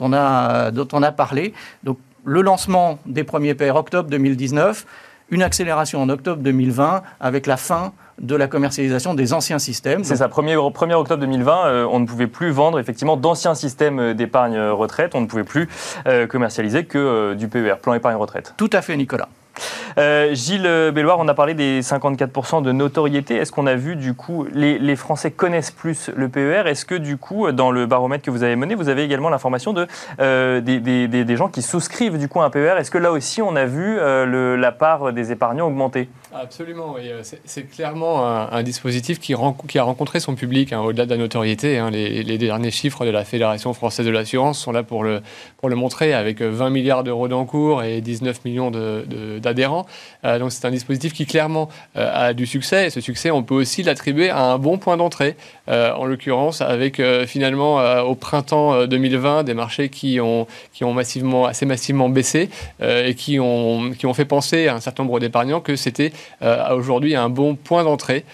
on 0.00 0.12
a, 0.12 0.70
dont 0.70 0.88
on 0.92 1.02
a 1.02 1.10
parlé. 1.10 1.54
Donc 1.82 1.98
le 2.24 2.40
lancement 2.40 3.00
des 3.04 3.24
premiers 3.24 3.54
pairs 3.54 3.74
octobre 3.74 4.08
2019, 4.10 4.86
une 5.32 5.42
accélération 5.42 6.00
en 6.00 6.08
octobre 6.10 6.40
2020 6.42 7.02
avec 7.18 7.46
la 7.46 7.56
fin 7.56 7.92
de 8.20 8.36
la 8.36 8.46
commercialisation 8.46 9.14
des 9.14 9.32
anciens 9.32 9.58
systèmes. 9.58 10.04
C'est 10.04 10.16
ça, 10.16 10.28
1er, 10.28 10.56
octobre 10.56 11.20
2020, 11.20 11.66
euh, 11.66 11.86
on 11.90 11.98
ne 11.98 12.06
pouvait 12.06 12.26
plus 12.26 12.50
vendre 12.50 12.78
effectivement 12.78 13.16
d'anciens 13.16 13.54
systèmes 13.54 13.98
euh, 13.98 14.14
d'épargne 14.14 14.60
retraite, 14.60 15.14
on 15.14 15.22
ne 15.22 15.26
pouvait 15.26 15.42
plus 15.42 15.68
euh, 16.06 16.26
commercialiser 16.26 16.84
que 16.84 17.34
du 17.34 17.48
PER, 17.48 17.76
plan 17.80 17.94
épargne 17.94 18.16
retraite. 18.16 18.54
Tout 18.58 18.70
à 18.72 18.82
fait, 18.82 18.96
Nicolas. 18.96 19.28
Euh, 19.98 20.34
Gilles 20.34 20.90
Belloir, 20.94 21.18
on 21.18 21.28
a 21.28 21.34
parlé 21.34 21.54
des 21.54 21.82
54% 21.82 22.62
de 22.62 22.72
notoriété. 22.72 23.36
Est-ce 23.36 23.52
qu'on 23.52 23.66
a 23.66 23.74
vu, 23.74 23.96
du 23.96 24.14
coup, 24.14 24.46
les, 24.52 24.96
Français 24.96 25.30
connaissent 25.30 25.70
plus 25.70 26.10
le 26.14 26.28
PER 26.28 26.64
Est-ce 26.66 26.84
que, 26.84 26.94
du 26.94 27.16
coup, 27.16 27.50
dans 27.52 27.70
le 27.70 27.86
baromètre 27.86 28.24
que 28.24 28.30
vous 28.30 28.42
avez 28.42 28.56
mené, 28.56 28.74
vous 28.74 28.88
avez 28.88 29.02
également 29.02 29.30
l'information 29.30 29.74
euh, 30.20 30.60
des, 30.60 31.36
gens 31.36 31.48
qui 31.48 31.62
souscrivent, 31.62 32.18
du 32.18 32.28
coup, 32.28 32.40
un 32.40 32.50
PER 32.50 32.74
Est-ce 32.78 32.90
que 32.90 32.98
là 32.98 33.12
aussi, 33.12 33.42
on 33.42 33.56
a 33.56 33.64
vu 33.64 33.98
euh, 33.98 34.56
la 34.56 34.72
part 34.72 35.12
des 35.12 35.32
épargnants 35.32 35.66
augmenter? 35.66 36.08
Absolument, 36.34 36.94
oui. 36.96 37.10
C'est 37.44 37.70
clairement 37.70 38.26
un, 38.26 38.62
dispositif 38.62 39.20
qui, 39.20 39.34
a 39.34 39.82
rencontré 39.82 40.18
son 40.18 40.34
public, 40.34 40.72
hein, 40.72 40.80
au-delà 40.80 41.04
de 41.04 41.10
la 41.10 41.18
notoriété. 41.18 41.78
Hein. 41.78 41.90
Les, 41.90 42.38
derniers 42.38 42.70
chiffres 42.70 43.04
de 43.04 43.10
la 43.10 43.24
Fédération 43.24 43.74
française 43.74 44.06
de 44.06 44.10
l'assurance 44.10 44.58
sont 44.58 44.72
là 44.72 44.82
pour 44.82 45.04
le, 45.04 45.20
montrer, 45.62 46.14
avec 46.14 46.40
20 46.40 46.70
milliards 46.70 47.04
d'euros 47.04 47.28
d'encours 47.28 47.82
et 47.82 48.00
19 48.00 48.44
millions 48.46 48.70
d'adhérents. 48.70 49.86
Euh, 50.24 50.38
donc 50.38 50.52
c'est 50.52 50.64
un 50.64 50.70
dispositif 50.70 51.12
qui 51.12 51.26
clairement 51.26 51.68
euh, 51.96 52.10
a 52.12 52.32
du 52.32 52.46
succès. 52.46 52.86
Et 52.86 52.90
ce 52.90 53.00
succès, 53.00 53.30
on 53.30 53.42
peut 53.42 53.54
aussi 53.54 53.82
l'attribuer 53.82 54.30
à 54.30 54.52
un 54.52 54.58
bon 54.58 54.78
point 54.78 54.96
d'entrée. 54.96 55.36
Euh, 55.68 55.92
en 55.92 56.06
l'occurrence, 56.06 56.60
avec 56.62 57.00
finalement 57.26 57.76
au 58.02 58.14
printemps 58.14 58.86
2020 58.86 59.44
des 59.44 59.54
marchés 59.54 59.88
qui 59.88 60.20
ont, 60.20 60.46
qui 60.72 60.84
ont 60.84 60.94
massivement, 60.94 61.44
assez 61.44 61.66
massivement 61.66 62.08
baissé 62.08 62.48
et 62.80 63.14
qui 63.14 63.38
ont, 63.38 63.90
qui 63.90 64.06
ont 64.06 64.14
fait 64.14 64.24
penser 64.24 64.68
à 64.68 64.74
un 64.74 64.80
certain 64.80 65.04
nombre 65.04 65.20
d'épargnants 65.20 65.60
que 65.60 65.76
c'était 65.76 66.12
aujourd'hui 66.70 67.14
un 67.14 67.28
bon 67.28 67.54
point 67.54 67.84
d'entrée 67.84 68.24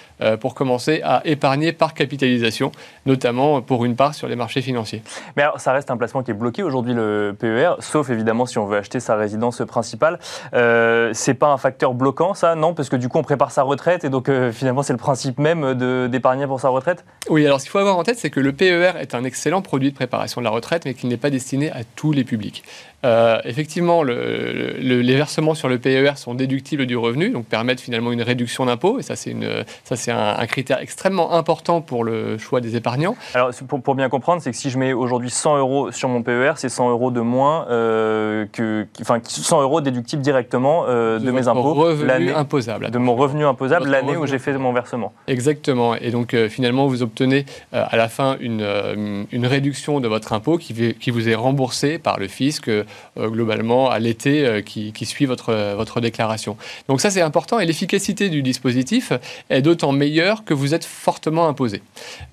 pour 0.41 0.55
commencer 0.55 1.01
à 1.05 1.23
épargner 1.25 1.73
par 1.73 1.95
capitalisation, 1.95 2.73
notamment 3.07 3.63
pour 3.63 3.85
une 3.85 3.97
part 3.97 4.15
sur 4.15 4.29
les 4.29 4.37
marchés 4.37 4.63
financiers. 4.63 5.03
Mais 5.37 5.43
alors, 5.43 5.61
ça 5.61 5.73
reste 5.73 5.91
un 5.91 5.97
placement 5.97 6.23
qui 6.23 6.31
est 6.31 6.35
bloqué 6.35 6.63
aujourd'hui, 6.63 6.95
le 6.95 7.37
PER, 7.39 7.75
sauf 7.81 8.11
évidemment 8.11 8.47
si 8.47 8.59
on 8.59 8.67
veut 8.67 8.79
acheter 8.79 9.01
sa 9.01 9.17
résidence 9.17 9.63
principale. 9.67 10.19
c'est 10.53 11.35
pas 11.35 11.49
un 11.49 11.59
facteur 11.59 11.95
bloquant, 11.95 12.35
ça 12.35 12.55
Non, 12.55 12.75
parce 12.75 12.89
que 12.89 12.97
du 12.97 13.09
coup, 13.09 13.19
on 13.19 13.23
prépare 13.23 13.51
sa 13.51 13.63
retraite 13.63 14.05
et 14.05 14.11
donc 14.11 14.31
finalement, 14.53 14.83
c'est 14.83 14.93
le 14.93 14.99
principe 14.99 15.39
même 15.39 16.09
d'épargner 16.09 16.47
pour 16.47 16.61
sa 16.61 16.69
retraite? 16.69 17.05
Oui, 17.29 17.45
alors 17.47 17.61
ce 17.61 17.65
qu'il 17.65 17.71
faut 17.71 17.79
avoir 17.79 17.97
en 17.97 18.03
tête, 18.03 18.19
c'est 18.19 18.31
que 18.31 18.41
le 18.41 18.53
PER 18.53 18.93
est 18.99 19.15
un 19.15 19.25
excellent 19.25 19.63
produit 19.63 19.91
de 19.91 19.95
préparation 19.95 20.41
de 20.41 20.45
la 20.45 20.51
retraite, 20.51 20.85
mais 20.85 20.95
qu'il 20.95 21.09
n'est 21.09 21.17
pas 21.17 21.31
destiné 21.31 21.71
à 21.71 21.85
tous 21.97 22.13
les 22.13 22.25
publics. 22.25 22.65
Euh, 23.05 23.41
effectivement, 23.45 24.03
les 24.03 25.17
versements 25.17 25.55
sur 25.55 25.69
le 25.69 25.79
PER 25.79 26.13
sont 26.17 26.35
déductibles 26.35 26.87
du 26.87 26.97
revenu, 26.97 27.31
donc 27.31 27.47
permettent 27.47 27.81
finalement 27.81 28.13
une 28.13 28.23
réduction 28.23 28.67
d'impôt. 28.67 28.99
Et 28.99 29.03
ça, 29.03 29.15
c'est, 29.17 30.08
un, 30.11 30.47
critère 30.47 30.81
extrêmement 30.81 31.33
important 31.33 31.81
pour 31.81 32.05
le 32.05 32.39
choix 32.39 32.61
des 32.61 32.77
épargnants. 32.77 33.17
Alors, 33.35 33.51
pour, 33.83 33.95
bien 33.95 34.09
comprendre, 34.09 34.43
c'est 34.43 34.51
que 34.51 34.57
si 34.57 34.71
je 34.71 34.79
mets 34.79 34.93
aujourd'hui 34.93 35.31
100 35.31 35.59
euros 35.59 35.93
sur 35.93 36.09
mon 36.09 36.23
PER, 36.23 36.53
c'est 36.57 36.69
100 36.69 36.91
euros 36.91 37.11
de 37.11 37.21
moins 37.21 37.67
euh, 37.71 38.47
que, 38.53 38.87
enfin, 39.01 39.21
100 39.23 39.63
euros 39.63 39.81
déductibles 39.81 40.23
directement 40.23 40.85
euh, 40.89 41.19
de, 41.19 41.31
mes 41.31 41.49
impôts. 41.49 41.75
Revenu 41.75 42.33
imposable. 42.33 42.91
De 42.91 42.99
mon 42.99 43.15
revenu 43.15 43.45
imposable 43.45 43.89
l'année 43.89 44.17
où 44.17 44.27
j'ai 44.27 44.39
fait 44.39 44.57
mon 44.57 44.73
versement. 44.73 45.13
Exactement. 45.27 45.95
Et 45.95 46.11
donc, 46.11 46.35
finalement, 46.49 46.87
vous 46.87 47.03
obtenez 47.03 47.47
à 47.73 47.97
la 47.97 48.09
fin 48.09 48.37
une, 48.41 49.27
une 49.31 49.47
réduction 49.47 50.01
de 50.01 50.09
votre 50.09 50.33
impôt 50.33 50.59
qui, 50.59 50.95
qui 50.95 51.11
vous 51.11 51.29
est 51.29 51.35
remboursée 51.35 51.99
par 51.99 52.19
le 52.19 52.29
fisc 52.29 52.69
euh, 52.69 52.85
globalement 53.17 53.91
à 53.91 53.99
l'été 53.99 54.47
euh, 54.47 54.61
qui, 54.63 54.93
suit 55.07 55.27
votre, 55.27 55.75
votre 55.77 56.01
déclaration. 56.01 56.57
Donc 56.89 57.01
ça 57.01 57.11
c'est 57.11 57.21
important 57.21 57.59
et 57.61 57.67
l'efficacité 57.67 58.29
du 58.29 58.43
dispositif 58.43 59.13
est 59.49 59.63
d'autant 59.63 59.93
meilleure 59.99 60.45
que 60.45 60.55
vous 60.55 60.75
êtes 60.75 60.85
fortement 60.85 61.49
imposé. 61.49 61.83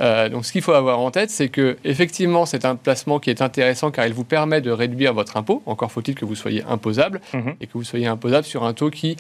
Euh, 0.01 0.30
donc 0.30 0.45
ce 0.45 0.51
qu'il 0.51 0.62
faut 0.62 0.73
avoir 0.73 0.99
en 0.99 1.12
tête 1.12 1.30
c'est 1.30 1.49
que 1.49 1.78
effectivement 1.84 2.45
c'est 2.45 2.63
un 2.65 2.75
placement 2.75 3.19
qui 3.19 3.30
est 3.30 3.41
intéressant 3.41 3.91
car 3.91 4.08
il 4.08 4.13
vous 4.13 4.23
permet 4.23 4.62
de 4.62 4.71
réduire 4.71 5.13
votre 5.13 5.36
impôt. 5.38 5.62
Encore 5.65 5.91
faut-il 5.91 6.15
que 6.15 6.25
vous 6.25 6.36
soyez 6.36 6.63
imposable 6.69 7.19
mhm. 7.34 7.56
et 7.60 7.67
que 7.67 7.73
vous 7.73 7.84
soyez 7.84 8.08
imposable 8.08 8.45
sur 8.45 8.63
un 8.63 8.73
taux 8.73 8.89
qui, 8.89 9.17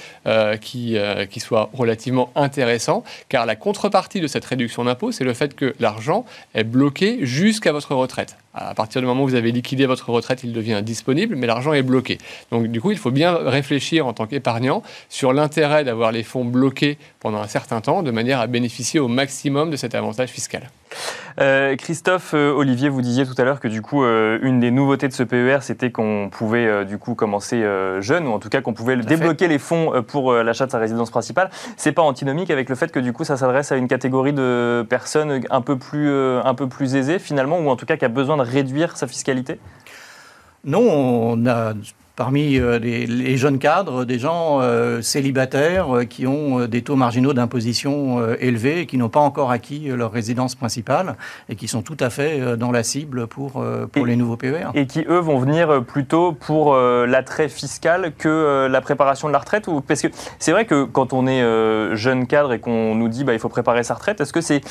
qui, 0.61 0.97
qui 1.29 1.39
soit 1.39 1.69
relativement 1.73 2.31
intéressant 2.35 3.03
car 3.29 3.45
la 3.45 3.55
contrepartie 3.55 4.21
de 4.21 4.27
cette 4.27 4.45
réduction 4.45 4.85
d'impôt 4.85 5.11
c'est 5.11 5.23
le 5.23 5.33
fait 5.33 5.55
que 5.55 5.75
l'argent 5.79 6.25
est 6.53 6.63
bloqué 6.63 7.19
jusqu'à 7.25 7.71
votre 7.71 7.95
retraite. 7.95 8.37
À 8.57 8.73
partir 8.73 9.01
du 9.01 9.07
moment 9.07 9.23
où 9.23 9.27
vous 9.27 9.35
avez 9.35 9.51
liquidé 9.51 9.85
votre 9.85 10.09
retraite, 10.09 10.41
il 10.45 10.53
devient 10.53 10.81
disponible, 10.81 11.35
mais 11.35 11.45
l'argent 11.45 11.73
est 11.73 11.83
bloqué. 11.83 12.19
Donc 12.51 12.67
du 12.67 12.79
coup, 12.79 12.91
il 12.91 12.97
faut 12.97 13.11
bien 13.11 13.35
réfléchir 13.35 14.07
en 14.07 14.13
tant 14.13 14.27
qu'épargnant 14.27 14.81
sur 15.09 15.33
l'intérêt 15.33 15.83
d'avoir 15.83 16.13
les 16.13 16.23
fonds 16.23 16.45
bloqués 16.45 16.97
pendant 17.19 17.39
un 17.39 17.47
certain 17.47 17.81
temps, 17.81 18.01
de 18.01 18.11
manière 18.11 18.34
à 18.39 18.47
bénéficier 18.47 18.99
au 18.99 19.07
maximum 19.07 19.69
de 19.69 19.75
cet 19.75 19.95
avantage 19.95 20.29
fiscal. 20.29 20.69
Euh, 21.39 21.75
Christophe, 21.75 22.33
euh, 22.33 22.53
Olivier, 22.53 22.87
vous 22.87 23.01
disiez 23.01 23.25
tout 23.25 23.35
à 23.37 23.43
l'heure 23.43 23.59
que 23.59 23.67
du 23.67 23.81
coup, 23.81 24.03
euh, 24.03 24.39
une 24.41 24.59
des 24.59 24.71
nouveautés 24.71 25.07
de 25.07 25.13
ce 25.13 25.23
PER, 25.23 25.57
c'était 25.61 25.91
qu'on 25.91 26.29
pouvait 26.31 26.85
du 26.85 26.97
coup 26.97 27.15
commencer 27.15 27.63
jeune, 27.99 28.27
ou 28.27 28.31
en 28.31 28.39
tout 28.39 28.49
cas 28.49 28.61
qu'on 28.61 28.73
pouvait 28.73 28.95
débloquer 28.97 29.47
les 29.47 29.59
fonds 29.59 30.03
pour 30.07 30.33
l'achat 30.33 30.65
de 30.65 30.71
sa 30.71 30.79
résidence 30.79 31.11
principale. 31.11 31.49
C'est 31.77 31.91
pas 31.91 32.01
antinomique 32.01 32.51
avec 32.51 32.69
le 32.69 32.75
fait 32.75 32.91
que 32.91 32.99
du 32.99 33.13
coup, 33.13 33.23
ça 33.23 33.37
s'adresse 33.37 33.71
à 33.71 33.75
une 33.75 33.87
catégorie 33.87 34.33
de 34.33 34.85
personnes 34.89 35.41
un 35.49 35.61
peu 35.61 35.77
plus, 35.77 36.09
un 36.09 36.53
peu 36.53 36.67
plus 36.67 36.95
aisées 36.95 37.19
finalement, 37.19 37.59
ou 37.59 37.69
en 37.69 37.75
tout 37.75 37.85
cas 37.85 37.97
qui 37.97 38.05
a 38.05 38.09
besoin 38.09 38.37
de 38.37 38.43
réduire 38.43 38.97
sa 38.97 39.07
fiscalité? 39.07 39.59
Non, 40.63 40.81
on 40.81 41.45
a 41.45 41.73
parmi 42.15 42.57
euh, 42.57 42.79
les, 42.79 43.37
jeunes 43.37 43.59
cadres, 43.59 44.05
des 44.05 44.19
gens 44.19 44.59
euh, 44.61 45.01
célibataires 45.01 45.95
euh, 45.95 46.03
qui 46.05 46.25
ont 46.27 46.65
des 46.65 46.81
taux 46.81 46.95
marginaux 46.95 47.33
d'imposition 47.33 48.35
élevés 48.39 48.81
et 48.81 48.85
qui 48.85 48.97
n'ont 48.97 49.09
pas 49.09 49.19
encore 49.19 49.51
acquis 49.51 49.87
leur 49.87 50.11
résidence 50.11 50.55
principale 50.55 51.15
et 51.49 51.55
qui 51.55 51.67
sont 51.67 51.81
tout 51.81 51.97
à 51.99 52.09
fait 52.09 52.57
dans 52.57 52.71
la 52.71 52.83
cible 52.83 53.27
pour, 53.27 53.63
pour 53.91 54.05
les 54.05 54.15
nouveaux 54.15 54.37
PER. 54.37 54.69
Et 54.73 54.85
qui, 54.87 55.05
eux, 55.07 55.19
vont 55.19 55.39
venir 55.39 55.83
plutôt 55.83 56.31
pour 56.31 56.75
l'attrait 56.75 57.49
fiscal 57.49 58.13
que 58.17 58.67
la 58.69 58.81
préparation 58.81 59.27
de 59.27 59.33
la 59.33 59.39
retraite 59.39 59.67
ou... 59.67 59.81
Parce 59.81 60.01
que 60.01 60.07
c'est 60.39 60.51
vrai 60.51 60.65
que 60.65 60.83
quand 60.83 61.13
on 61.13 61.27
est 61.27 61.95
jeune 61.95 62.27
cadre 62.27 62.53
et 62.53 62.59
qu'on 62.59 62.95
nous 62.95 63.09
dit 63.09 63.23
bah, 63.23 63.33
il 63.33 63.39
faut 63.39 63.49
préparer 63.49 63.83
sa 63.83 63.95
retraite, 63.95 64.21
est-ce 64.21 64.33
que 64.33 64.41
c'est 64.41 64.61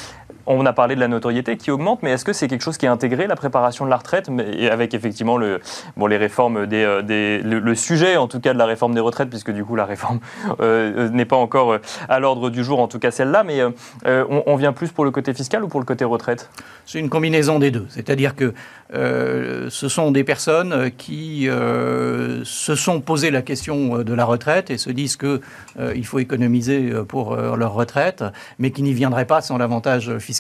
on 0.47 0.67
a 0.67 0.73
parlé 0.73 0.95
de 0.95 1.01
la 1.01 1.09
notoriété 1.09 1.57
qui 1.57 1.71
augmente, 1.71 2.03
mais 2.03 2.11
est-ce 2.13 2.25
que 2.25 2.33
c'est 2.33 2.49
quelque 2.49 2.63
chose 2.63 2.77
qui 2.77 2.87
est 2.87 2.89
intégré, 2.89 3.27
la 3.27 3.37
préparation 3.37 3.85
de 3.85 3.91
la 3.91 3.97
retraite, 3.97 4.29
mais 4.29 4.69
avec 4.69 4.95
effectivement 4.95 5.37
le, 5.37 5.61
les 6.07 6.17
réformes, 6.17 6.67
euh, 6.71 7.41
le, 7.43 7.75
sujet 7.75 8.17
en 8.17 8.29
tout 8.29 8.41
cas 8.41 8.53
de 8.53 8.59
la 8.59 8.67
réforme 8.67 8.95
des 8.95 9.01
retraites, 9.01 9.31
puisque 9.31 9.51
du 9.51 9.65
coup 9.65 9.77
la 9.77 9.85
réforme 9.85 10.21
euh, 10.61 11.07
euh, 11.07 11.09
n'est 11.09 11.25
pas 11.25 11.37
encore 11.37 11.79
à 12.09 12.21
l'ordre 12.21 12.51
du 12.51 12.63
jour, 12.63 12.81
en 12.81 12.89
tout 12.89 12.99
cas 12.99 13.11
celle-là, 13.11 13.45
mais 13.45 13.61
on, 14.05 14.57
vient 14.57 14.73
plus 14.73 14.91
pour 14.93 15.05
le 15.05 15.11
côté 15.11 15.35
fiscal 15.35 15.65
ou 15.65 15.69
pour 15.69 15.81
le 15.81 15.87
côté 15.87 16.05
retraite? 16.05 16.51
C'est 16.87 16.99
une 16.99 17.09
combinaison 17.09 17.59
des 17.59 17.71
deux. 17.71 17.87
C'est-à-dire 17.89 18.35
que 18.37 18.55
ce 18.93 19.89
sont 19.89 20.11
des 20.11 20.25
personnes 20.25 20.91
qui 20.97 21.49
se 21.49 22.75
sont 22.75 23.01
posé 23.01 23.31
la 23.31 23.43
question 23.43 23.99
de 23.99 24.15
la 24.15 24.25
retraite 24.25 24.71
et 24.71 24.79
se 24.79 24.91
disent 24.91 25.17
qu'il 25.17 26.07
faut 26.07 26.19
économiser 26.19 26.93
pour 27.09 27.37
leur 27.37 27.75
retraite, 27.75 28.25
mais 28.59 28.71
qui 28.71 28.83
n'y 28.83 28.93
viendraient 28.93 29.27
pas 29.27 29.41
sans 29.41 29.59
l'avantage 29.59 30.19
fiscal 30.19 30.34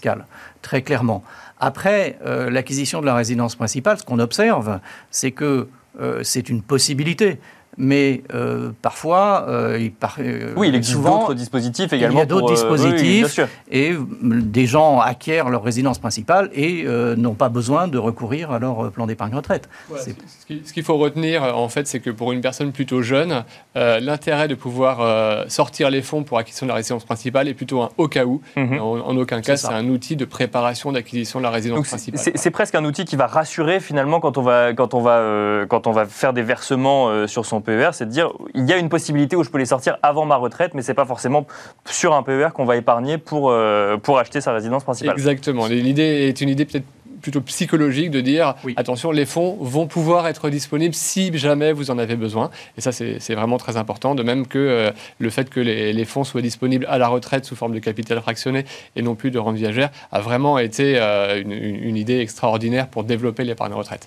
très 0.63 0.83
clairement. 0.83 1.23
Après 1.61 2.19
euh, 2.27 2.51
l'acquisition 2.51 3.01
de 3.01 3.07
la 3.07 3.15
résidence 3.15 3.55
principale, 3.57 3.99
ce 3.99 4.05
qu'on 4.05 4.19
observe, 4.19 4.81
c'est 5.11 5.31
que 5.31 5.69
euh, 6.01 6.21
c'est 6.23 6.49
une 6.49 6.63
possibilité 6.63 7.39
mais 7.77 8.23
euh, 8.33 8.71
parfois, 8.83 9.47
euh, 9.49 9.79
il 9.81 9.93
euh, 10.21 10.53
oui, 10.57 10.69
il 10.69 10.75
existe 10.75 11.01
d'autres 11.01 11.35
dispositifs 11.35 11.93
également. 11.93 12.17
Il 12.17 12.19
y 12.19 12.23
a 12.23 12.27
d'autres 12.27 12.53
dispositifs 12.53 13.41
et 13.71 13.95
des 14.23 14.67
gens 14.67 15.01
acquièrent 15.01 15.49
leur 15.49 15.63
résidence 15.63 15.99
principale 15.99 16.51
et 16.53 16.85
n'ont 17.17 17.35
pas 17.35 17.49
besoin 17.49 17.89
de 17.89 17.99
recourir 17.99 18.51
à 18.51 18.59
leur 18.59 18.91
plan 18.91 19.07
d'épargne 19.07 19.35
retraite. 19.35 19.69
ce 19.97 20.73
qu'il 20.73 20.83
faut 20.83 20.97
retenir, 20.97 21.43
en 21.43 21.69
fait, 21.69 21.87
c'est 21.87 22.01
que 22.01 22.11
pour 22.11 22.33
une 22.33 22.41
personne 22.41 22.73
plutôt 22.73 23.03
jeune, 23.03 23.45
l'intérêt 23.75 24.49
de 24.49 24.55
pouvoir 24.55 25.49
sortir 25.51 25.91
les 25.91 26.03
fonds 26.03 26.23
pour 26.23 26.39
acquisition 26.39 26.67
de 26.67 26.69
la 26.69 26.77
résidence 26.77 27.05
principale 27.05 27.49
est 27.49 27.55
plutôt 27.55 27.83
un 27.83 27.91
au 27.97 28.09
cas 28.09 28.25
où. 28.25 28.41
Mhm. 28.57 28.81
en, 28.81 29.17
aucun 29.17 29.41
cas, 29.41 29.57
c'est 29.57 29.69
un 29.69 29.89
outil 29.89 30.17
de 30.17 30.25
préparation 30.25 30.93
d'acquisition 30.93 31.39
de 31.39 31.45
la 31.45 31.51
résidence 31.51 31.87
principale. 31.89 32.21
C'est 32.35 32.51
presque 32.51 32.75
un 32.75 32.85
outil 32.85 33.05
qui 33.05 33.17
va 33.17 33.27
rassurer 33.27 33.81
finalement 33.81 34.21
quand 34.21 34.39
on 34.39 34.43
va, 34.43 34.73
quand 34.73 34.95
on 34.95 35.01
va, 35.01 35.67
quand 35.69 35.87
on 35.87 35.93
va 35.93 36.07
faire 36.07 36.33
des 36.33 36.43
versements 36.43 37.27
sur 37.27 37.47
son 37.47 37.61
PER, 37.65 37.91
c'est 37.93 38.07
de 38.07 38.11
dire 38.11 38.33
il 38.55 38.69
y 38.69 38.73
a 38.73 38.79
une 38.79 38.89
possibilité 38.89 39.37
où 39.37 39.43
je 39.43 39.51
peux 39.51 39.59
les 39.59 39.67
sortir 39.67 39.99
avant 40.03 40.25
ma 40.25 40.37
retraite, 40.37 40.73
mais 40.75 40.83
c'est 40.83 40.95
pas 40.95 41.05
forcément 41.05 41.47
sur 41.85 42.15
un 42.15 42.23
PER 42.23 42.49
qu'on 42.55 42.65
va 42.65 42.77
épargner 42.77 43.19
pour, 43.19 43.51
euh, 43.51 43.97
pour 43.97 44.19
acheter 44.19 44.41
sa 44.41 44.53
résidence 44.53 44.85
principale. 44.85 45.15
Exactement. 45.15 45.67
L'idée 45.67 46.29
est 46.29 46.41
une 46.41 46.49
idée 46.49 46.65
peut-être 46.65 46.87
plutôt 47.25 47.41
psychologique 47.41 48.11
de 48.11 48.21
dire 48.21 48.55
attention, 48.77 49.11
les 49.11 49.25
fonds 49.25 49.57
vont 49.59 49.87
pouvoir 49.87 50.27
être 50.27 50.51
disponibles 50.51 50.95
si 50.95 51.35
jamais 51.39 51.73
vous 51.73 51.91
en 51.91 51.97
avez 51.97 52.17
besoin. 52.17 52.51
Et 52.77 52.83
ça, 52.83 52.93
c'est 52.93 53.35
vraiment 53.35 53.57
très 53.57 53.79
important. 53.79 54.15
De 54.15 54.23
même 54.23 54.47
que 54.47 54.59
euh, 54.59 54.91
le 55.19 55.31
fait 55.31 55.49
que 55.49 55.59
les, 55.59 56.05
fonds 56.05 56.23
soient 56.23 56.43
disponibles 56.43 56.85
à 56.87 56.99
la 56.99 57.09
retraite 57.09 57.47
sous 57.47 57.57
forme 57.57 57.73
de 57.73 57.79
capital 57.79 58.21
fractionné 58.21 58.67
et 58.95 59.01
non 59.01 59.15
plus 59.15 59.31
de 59.31 59.39
rente 59.39 59.57
viagère 59.57 59.89
a 60.13 60.21
vraiment 60.21 60.59
été 60.59 60.99
euh, 60.99 61.41
une, 61.41 61.97
idée 61.97 62.19
extraordinaire 62.19 62.89
pour 62.89 63.05
développer 63.05 63.45
l'épargne 63.45 63.73
retraite. 63.73 64.07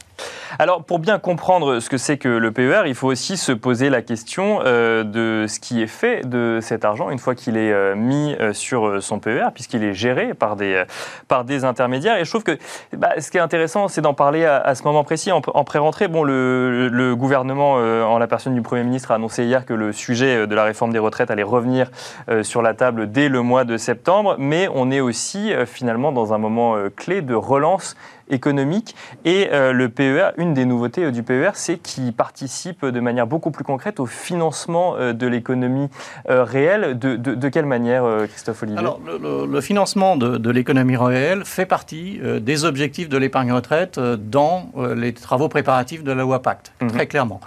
Alors, 0.59 0.83
pour 0.83 0.99
bien 0.99 1.17
comprendre 1.17 1.79
ce 1.79 1.89
que 1.89 1.97
c'est 1.97 2.17
que 2.19 2.29
le 2.29 2.51
PER, 2.51 2.83
il 2.85 2.93
faut 2.93 3.07
aussi 3.07 3.35
se 3.35 3.51
poser 3.51 3.89
la 3.89 4.03
question 4.03 4.59
euh, 4.63 5.03
de 5.03 5.47
ce 5.47 5.59
qui 5.59 5.81
est 5.81 5.87
fait 5.87 6.21
de 6.29 6.59
cet 6.61 6.85
argent 6.85 7.09
une 7.09 7.17
fois 7.17 7.33
qu'il 7.33 7.57
est 7.57 7.95
mis 7.95 8.35
sur 8.53 9.01
son 9.01 9.19
PER, 9.19 9.47
puisqu'il 9.55 9.83
est 9.83 9.93
géré 9.95 10.35
par 10.35 10.55
des, 10.55 10.83
par 11.27 11.45
des 11.45 11.65
intermédiaires. 11.65 12.17
Et 12.17 12.25
je 12.25 12.29
trouve 12.29 12.43
que 12.43 12.59
bah, 12.95 13.06
bah, 13.07 13.21
ce 13.21 13.31
qui 13.31 13.37
est 13.37 13.41
intéressant, 13.41 13.87
c'est 13.87 14.01
d'en 14.01 14.13
parler 14.13 14.43
à, 14.43 14.75
ce 14.75 14.83
moment 14.83 15.03
précis, 15.03 15.31
en, 15.31 15.41
pré-rentrée. 15.41 16.07
Le, 16.07 17.13
gouvernement, 17.15 17.75
euh, 17.77 18.03
en 18.03 18.17
la 18.17 18.27
personne 18.27 18.53
du 18.53 18.61
Premier 18.61 18.83
ministre, 18.83 19.11
a 19.11 19.15
annoncé 19.15 19.45
hier 19.45 19.65
que 19.65 19.73
le 19.73 19.93
sujet 19.93 20.45
de 20.45 20.55
la 20.55 20.63
réforme 20.63 20.91
des 20.91 20.99
retraites 20.99 21.31
allait 21.31 21.43
revenir 21.43 21.89
euh, 22.29 22.43
sur 22.43 22.61
la 22.61 22.73
table 22.73 23.11
dès 23.11 23.29
le 23.29 23.41
mois 23.41 23.63
de 23.63 23.77
septembre. 23.77 24.35
Mais 24.39 24.67
on 24.73 24.91
est 24.91 24.99
aussi 24.99 25.53
euh, 25.53 25.65
finalement 25.65 26.11
dans 26.11 26.33
un 26.33 26.37
moment 26.37 26.75
clé 26.95 27.21
de 27.21 27.33
relance 27.33 27.95
économique. 28.29 28.95
Et 29.25 29.49
euh, 29.51 29.71
le 29.71 29.89
PER, 29.89 30.31
une 30.37 30.53
des 30.53 30.65
nouveautés 30.65 31.05
euh, 31.05 31.11
du 31.11 31.23
PER, 31.23 31.51
c'est 31.53 31.77
qu'il 31.77 32.13
participe 32.13 32.85
de 32.85 32.99
manière 32.99 33.27
beaucoup 33.27 33.51
plus 33.51 33.63
concrète 33.63 33.99
au 33.99 34.05
financement 34.05 34.95
euh, 34.95 35.13
de 35.13 35.27
l'économie 35.27 35.89
réelle. 36.27 36.97
De, 36.97 37.49
quelle 37.49 37.65
manière, 37.65 38.05
Christophe 38.29 38.63
Olivier? 38.63 38.79
Alors, 38.79 38.99
le, 39.05 39.61
financement 39.61 40.15
de, 40.17 40.49
l'économie 40.49 40.97
réelle 40.97 41.45
fait 41.45 41.65
partie 41.65 42.19
des 42.41 42.65
objectifs 42.65 43.09
de 43.09 43.17
l'épargne 43.17 43.51
retraite 43.51 43.99
dans 43.99 44.71
les 44.95 45.13
travaux 45.13 45.49
préparatifs 45.49 46.03
de 46.03 46.11
la 46.11 46.23
loi 46.23 46.41
Pacte, 46.41 46.71
mhm. 46.81 46.91
très 46.91 47.07
clairement. 47.07 47.39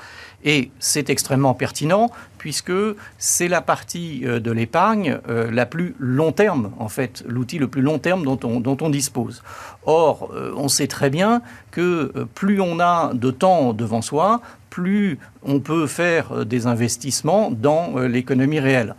Et 0.45 0.71
c'est 0.79 1.11
extrêmement 1.11 1.55
pertinent 1.55 2.11
puisque 2.39 2.73
c'est 3.19 3.49
la 3.49 3.61
partie 3.61 4.23
euh, 4.25 4.41
de 4.41 4.51
l'épargne 4.51 5.19
euh, 5.29 5.51
la 5.51 5.67
plus 5.67 5.95
long 5.99 6.33
terme, 6.33 6.73
en 6.79 6.89
fait, 6.89 7.23
l'outil 7.29 7.59
le 7.59 7.69
plus 7.69 7.83
long 7.83 7.99
terme 7.99 8.25
dont 8.25 8.77
on, 8.81 8.89
dispose. 8.89 9.43
Or, 9.85 10.31
euh, 10.35 10.53
on 10.57 10.69
sait 10.69 10.87
très 10.87 11.11
bien 11.11 11.43
que 11.71 12.27
plus 12.35 12.61
on 12.63 12.81
a 12.81 13.13
de 13.13 13.31
temps 13.31 13.75
devant 13.75 14.01
soi, 14.01 14.41
plus 14.71 15.19
on 15.43 15.61
peut 15.61 15.87
faire 15.87 16.47
des 16.47 16.67
investissements 16.67 17.51
dans 17.51 17.99
l'économie 17.99 18.61
réelle. 18.61 18.95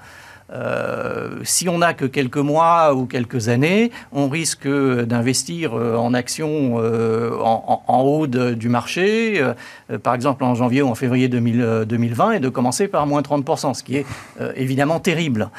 Si 1.44 1.70
on 1.70 1.80
n'a 1.80 1.94
que 1.94 2.06
quelques 2.06 2.38
mois 2.38 2.94
ou 2.94 3.06
quelques 3.06 3.50
années, 3.50 3.92
on 4.12 4.30
risque 4.30 4.68
d'investir 4.68 5.74
en 5.74 6.14
actions 6.14 6.76
en, 6.76 8.02
haut 8.02 8.28
du 8.28 8.70
marché, 8.70 9.44
par 10.04 10.14
exemple 10.14 10.44
en 10.44 10.56
janvier 10.56 10.82
ou 10.82 10.88
en 10.88 10.96
février 10.96 11.28
2020, 11.30 12.32
et 12.34 12.40
de 12.40 12.50
commencer 12.50 12.88
par 12.88 13.08
moins 13.08 13.22
30%, 13.22 13.74
ce 13.74 13.84
qui 13.84 13.98
est 13.98 14.06
évidemment 14.56 15.00
terrible. 15.00 15.50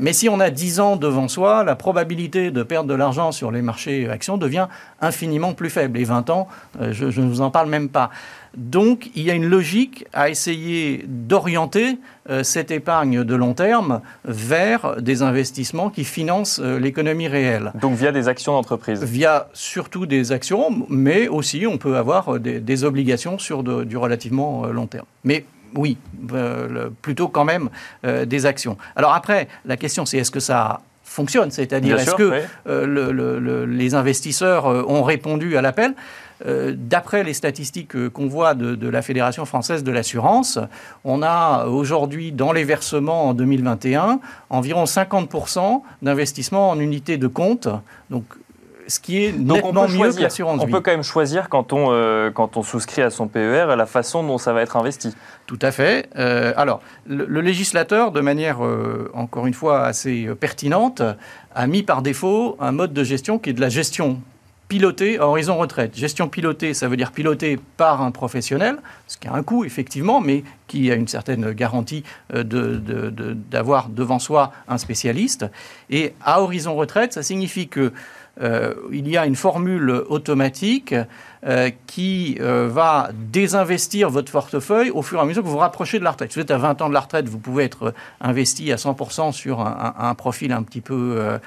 mais 0.00 0.12
si 0.12 0.28
on 0.28 0.40
a 0.40 0.50
10 0.50 0.80
ans 0.80 0.96
devant 0.96 1.28
soi, 1.28 1.64
la 1.64 1.76
probabilité 1.76 2.50
de 2.50 2.62
perdre 2.62 2.88
de 2.88 2.94
l'argent 2.94 3.32
sur 3.32 3.50
les 3.50 3.62
marchés 3.62 4.08
actions 4.08 4.38
devient 4.38 4.68
infiniment 5.00 5.52
plus 5.52 5.70
faible. 5.70 5.98
Et 5.98 6.04
20 6.04 6.30
ans, 6.30 6.48
je 6.90 7.20
ne 7.20 7.28
vous 7.28 7.40
en 7.40 7.50
parle 7.50 7.68
même 7.68 7.88
pas. 7.88 8.10
Donc 8.56 9.10
il 9.14 9.22
y 9.22 9.30
a 9.30 9.34
une 9.34 9.46
logique 9.48 10.06
à 10.12 10.28
essayer 10.28 11.04
d'orienter 11.06 11.98
euh, 12.28 12.42
cette 12.42 12.70
épargne 12.70 13.24
de 13.24 13.34
long 13.34 13.54
terme 13.54 14.00
vers 14.24 15.00
des 15.00 15.22
investissements 15.22 15.90
qui 15.90 16.04
financent 16.04 16.60
euh, 16.62 16.78
l'économie 16.78 17.28
réelle. 17.28 17.72
Donc 17.80 17.96
via 17.96 18.12
des 18.12 18.28
actions 18.28 18.52
d'entreprise 18.52 19.02
Via 19.02 19.48
surtout 19.54 20.06
des 20.06 20.32
actions, 20.32 20.86
mais 20.88 21.28
aussi 21.28 21.66
on 21.66 21.78
peut 21.78 21.96
avoir 21.96 22.36
euh, 22.36 22.38
des, 22.38 22.84
obligations 22.84 23.38
sur 23.38 23.62
du 23.62 23.96
relativement 23.96 24.66
long 24.66 24.86
terme. 24.86 25.06
Mais 25.24 25.44
oui, 25.74 25.96
plutôt 27.00 27.28
quand 27.28 27.44
même 27.44 27.70
des 28.04 28.44
actions. 28.44 28.76
Alors 28.96 29.14
après, 29.14 29.46
la 29.64 29.76
question 29.76 30.04
c'est 30.04 30.18
est-ce 30.18 30.30
que 30.30 30.40
ça 30.40 30.80
fonctionne? 31.04 31.50
C'est-à-dire 31.50 31.98
est-ce 31.98 32.14
que 32.14 33.66
les 33.66 33.94
investisseurs 33.94 34.66
ont 34.66 35.02
répondu 35.02 35.56
à 35.56 35.62
l'appel? 35.62 35.94
Euh, 36.46 36.74
d'après 36.76 37.22
les 37.24 37.34
statistiques 37.34 37.94
euh, 37.94 38.10
qu'on 38.10 38.26
voit 38.26 38.54
de, 38.54 38.88
la 38.88 39.02
Fédération 39.02 39.44
française 39.44 39.84
de 39.84 39.92
l'assurance, 39.92 40.58
on 41.04 41.22
a 41.22 41.66
aujourd'hui 41.66 42.32
dans 42.32 42.52
les 42.52 42.64
versements 42.64 43.28
en 43.28 43.34
2021 43.34 44.20
environ 44.50 44.84
50% 44.84 45.82
d'investissement 46.02 46.70
en 46.70 46.78
unités 46.78 47.16
de 47.16 47.26
compte. 47.26 47.68
Donc 48.10 48.24
ce 48.88 48.98
qui 48.98 49.24
est 49.24 49.32
nettement 49.32 49.86
mieux 49.86 50.12
que 50.12 50.20
l'assurance 50.20 50.60
On 50.60 50.66
peut 50.66 50.80
quand 50.80 50.90
même 50.90 51.04
choisir 51.04 51.48
quand 51.48 51.72
on, 51.72 51.92
euh, 51.92 52.30
quand 52.30 52.56
on 52.56 52.62
souscrit 52.62 53.02
à 53.02 53.10
son 53.10 53.28
PER 53.28 53.74
la 53.76 53.86
façon 53.86 54.24
dont 54.24 54.38
ça 54.38 54.52
va 54.52 54.62
être 54.62 54.76
investi. 54.76 55.14
Tout 55.46 55.58
à 55.62 55.70
fait. 55.70 56.08
alors, 56.16 56.80
le, 57.06 57.40
législateur, 57.40 58.10
de 58.10 58.20
manière 58.20 58.60
encore 59.14 59.46
une 59.46 59.54
fois 59.54 59.84
assez 59.84 60.28
pertinente, 60.40 61.02
a 61.54 61.66
mis 61.66 61.82
par 61.82 62.02
défaut 62.02 62.56
un 62.60 62.72
mode 62.72 62.92
de 62.92 63.04
gestion 63.04 63.38
qui 63.38 63.50
est 63.50 63.54
de 63.54 63.60
la 63.60 63.68
gestion 63.68 64.20
piloté 64.68 65.18
à 65.18 65.26
horizon 65.26 65.56
retraite. 65.58 65.96
Gestion 65.96 66.28
pilotée, 66.28 66.72
ça 66.74 66.88
veut 66.88 66.96
dire 66.96 67.12
pilotée 67.12 67.58
par 67.76 68.00
un 68.00 68.10
professionnel, 68.10 68.78
ce 69.06 69.18
qui 69.18 69.28
a 69.28 69.34
un 69.34 69.42
coût 69.42 69.64
effectivement, 69.64 70.20
mais 70.20 70.44
qui 70.66 70.90
a 70.90 70.94
une 70.94 71.08
certaine 71.08 71.52
garantie 71.52 72.04
euh, 72.32 72.42
d'avoir 73.50 73.88
de, 73.88 73.94
devant 73.94 74.18
soi 74.18 74.52
un 74.68 74.78
spécialiste. 74.78 75.46
Et 75.90 76.14
à 76.24 76.40
horizon 76.40 76.74
retraite, 76.74 77.12
ça 77.12 77.22
signifie 77.22 77.68
que 77.68 77.92
euh, 78.40 78.74
il 78.90 79.08
y 79.08 79.16
a 79.16 79.26
une 79.26 79.36
formule 79.36 79.90
automatique 80.08 80.94
euh, 81.44 81.70
qui 81.86 82.38
euh, 82.40 82.68
va 82.72 83.10
désinvestir 83.12 84.08
votre 84.08 84.32
portefeuille 84.32 84.90
au 84.90 85.02
fur 85.02 85.18
et 85.18 85.22
à 85.22 85.24
mesure 85.24 85.42
que 85.42 85.48
vous 85.48 85.54
vous 85.54 85.58
rapprochez 85.58 85.98
de 85.98 86.04
la 86.04 86.12
retraite. 86.12 86.32
Si 86.32 86.38
vous 86.38 86.42
êtes 86.42 86.50
à 86.50 86.56
20 86.56 86.80
ans 86.80 86.88
de 86.88 86.94
la 86.94 87.00
retraite, 87.00 87.28
vous 87.28 87.38
pouvez 87.38 87.64
être 87.64 87.92
investi 88.20 88.72
à 88.72 88.76
100% 88.76 89.32
sur 89.32 89.60
un, 89.60 90.14
profil 90.14 90.52
un 90.52 90.62
petit 90.62 90.80
peu 90.80 91.38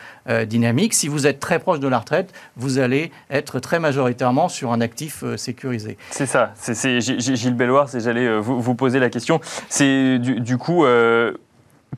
dynamique. 0.45 0.93
Si 0.93 1.07
vous 1.07 1.27
êtes 1.27 1.39
très 1.39 1.59
proche 1.59 1.79
de 1.79 1.87
la 1.87 1.99
retraite, 1.99 2.33
vous 2.55 2.77
allez 2.77 3.11
être 3.29 3.59
très 3.59 3.79
majoritairement 3.79 4.49
sur 4.49 4.71
un 4.71 4.81
actif 4.81 5.23
sécurisé. 5.37 5.97
C'est 6.11 6.25
ça. 6.25 6.51
C'est 6.55 6.99
Gilles 7.01 7.55
Belloir, 7.55 7.87
j'allais 7.93 8.37
vous, 8.39 8.75
poser 8.75 8.99
la 8.99 9.09
question. 9.09 9.39
C'est 9.69 10.19
du, 10.19 10.57
coup 10.57 10.85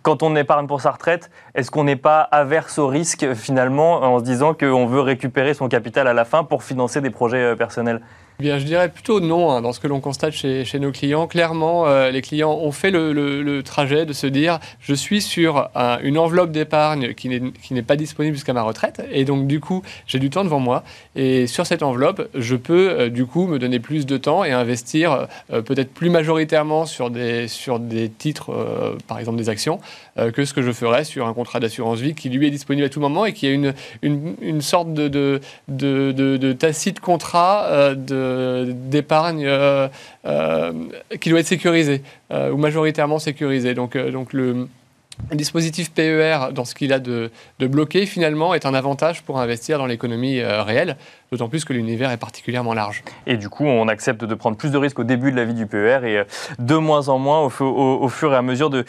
quand 0.02 0.24
on 0.24 0.36
épargne 0.36 0.68
pour 0.68 0.82
sa 0.82 0.92
retraite, 0.92 1.30
est-ce 1.56 1.72
qu'on 1.72 1.84
n'est 1.84 1.96
pas 1.96 2.22
averse 2.22 2.78
au 2.78 2.88
risque 2.88 3.34
finalement 3.34 4.02
en 4.02 4.20
se 4.20 4.24
disant 4.24 4.54
qu'on 4.54 4.86
veut 4.86 5.02
récupérer 5.02 5.54
son 5.54 5.68
capital 5.68 6.08
à 6.08 6.14
la 6.14 6.26
fin 6.26 6.44
pour 6.44 6.64
financer 6.64 7.02
des 7.02 7.10
projets 7.10 7.44
euh, 7.44 7.56
personnels? 7.56 8.02
Bien, 8.40 8.60
je 8.60 8.66
dirais 8.66 8.90
plutôt 8.90 9.20
non 9.20 9.50
hein, 9.50 9.64
dans 9.64 9.74
ce 9.74 9.80
que 9.80 9.88
l'on 9.88 10.00
constate 10.00 10.32
chez, 10.32 10.80
nos 10.80 10.92
clients. 10.92 11.26
Clairement, 11.26 11.88
euh, 11.88 12.12
les 12.12 12.22
clients 12.22 12.54
ont 12.54 12.72
fait 12.72 12.92
le, 12.92 13.62
trajet 13.66 14.06
de 14.06 14.14
se 14.14 14.28
dire 14.28 14.60
je 14.80 14.94
suis 14.94 15.24
sur 15.24 15.70
une 16.04 16.20
enveloppe 16.20 16.52
d'épargne 16.52 17.16
qui 17.16 17.30
n'est 17.30 17.82
pas 17.82 17.96
disponible 17.96 18.36
jusqu'à 18.36 18.54
ma 18.54 18.62
retraite 18.62 19.02
et 19.12 19.26
donc 19.26 19.48
du 19.48 19.60
coup 19.60 19.82
j'ai 20.06 20.20
du 20.20 20.30
temps 20.30 20.44
devant 20.44 20.60
moi 20.60 20.84
et 21.16 21.48
sur 21.48 21.66
cette 21.66 21.82
enveloppe 21.82 22.30
je 22.36 22.56
peux 22.56 22.90
euh, 22.90 23.10
du 23.10 23.26
coup 23.26 23.48
me 23.48 23.58
donner 23.58 23.80
plus 23.80 24.06
de 24.06 24.18
temps 24.18 24.44
et 24.44 24.52
investir 24.52 25.28
euh, 25.52 25.62
peut-être 25.64 25.92
plus 25.92 26.12
majoritairement 26.12 26.86
sur 26.86 27.10
des, 27.10 27.48
titres, 28.20 28.52
par 29.08 29.18
exemple 29.18 29.38
des 29.38 29.50
actions, 29.50 29.80
que 30.34 30.46
ce 30.46 30.54
que 30.54 30.62
je 30.62 30.72
ferais 30.72 31.04
sur 31.04 31.28
un 31.28 31.34
contrat 31.34 31.60
d'assurance 31.60 32.00
vie 32.00 32.14
qui 32.14 32.30
lui 32.30 32.46
est 32.46 32.52
disponible 32.52 32.86
à 32.86 32.90
tout 32.90 33.00
moment 33.00 33.26
et 33.26 33.34
qui 33.34 33.48
a 33.48 33.74
une, 34.02 34.62
sorte 34.62 34.94
de, 34.94 35.42
de, 35.68 36.54
tacite 36.54 37.00
contrat 37.00 37.96
de 37.96 38.27
d'épargne 38.66 39.46
euh, 39.46 39.88
euh, 40.26 40.74
qui 41.20 41.30
doit 41.30 41.40
être 41.40 41.48
sécurisé 41.48 42.02
euh, 42.32 42.52
ou 42.52 42.58
majoritairement 42.58 43.20
sécurisé. 43.20 43.74
Donc, 43.74 43.98
donc 43.98 44.34
le, 44.34 44.68
dispositif 45.32 45.92
PER, 45.92 46.52
dans 46.54 46.66
ce 46.66 46.76
qu'il 46.76 46.94
a 46.94 47.00
de, 47.00 47.32
bloqué, 47.60 48.06
finalement, 48.06 48.54
est 48.54 48.66
un 48.68 48.74
avantage 48.76 49.24
pour 49.24 49.40
investir 49.40 49.80
dans 49.80 49.88
l'économie 49.88 50.44
réelle 50.44 50.96
d'autant 51.32 51.50
plus 51.50 51.66
que 51.66 51.74
l'univers 51.74 52.12
est 52.12 52.18
particulièrement 52.18 52.74
large. 52.74 53.04
Et 53.26 53.36
du 53.36 53.50
coup, 53.50 53.66
on 53.66 53.88
accepte 53.88 54.24
de 54.24 54.34
prendre 54.34 54.56
plus 54.56 54.72
de 54.72 54.78
risques 54.78 55.00
au 55.00 55.04
début 55.04 55.32
de 55.32 55.36
la 55.36 55.44
vie 55.44 55.54
du 55.54 55.68
PER 55.68 56.00
et 56.04 56.18
euh, 56.18 56.24
de 56.60 56.76
moins 56.76 57.10
en 57.10 57.20
moins 57.20 57.42
au, 57.42 58.10
fur 58.10 58.34
et 58.34 58.36
à 58.36 58.42
mesure 58.42 58.70
de, 58.70 58.86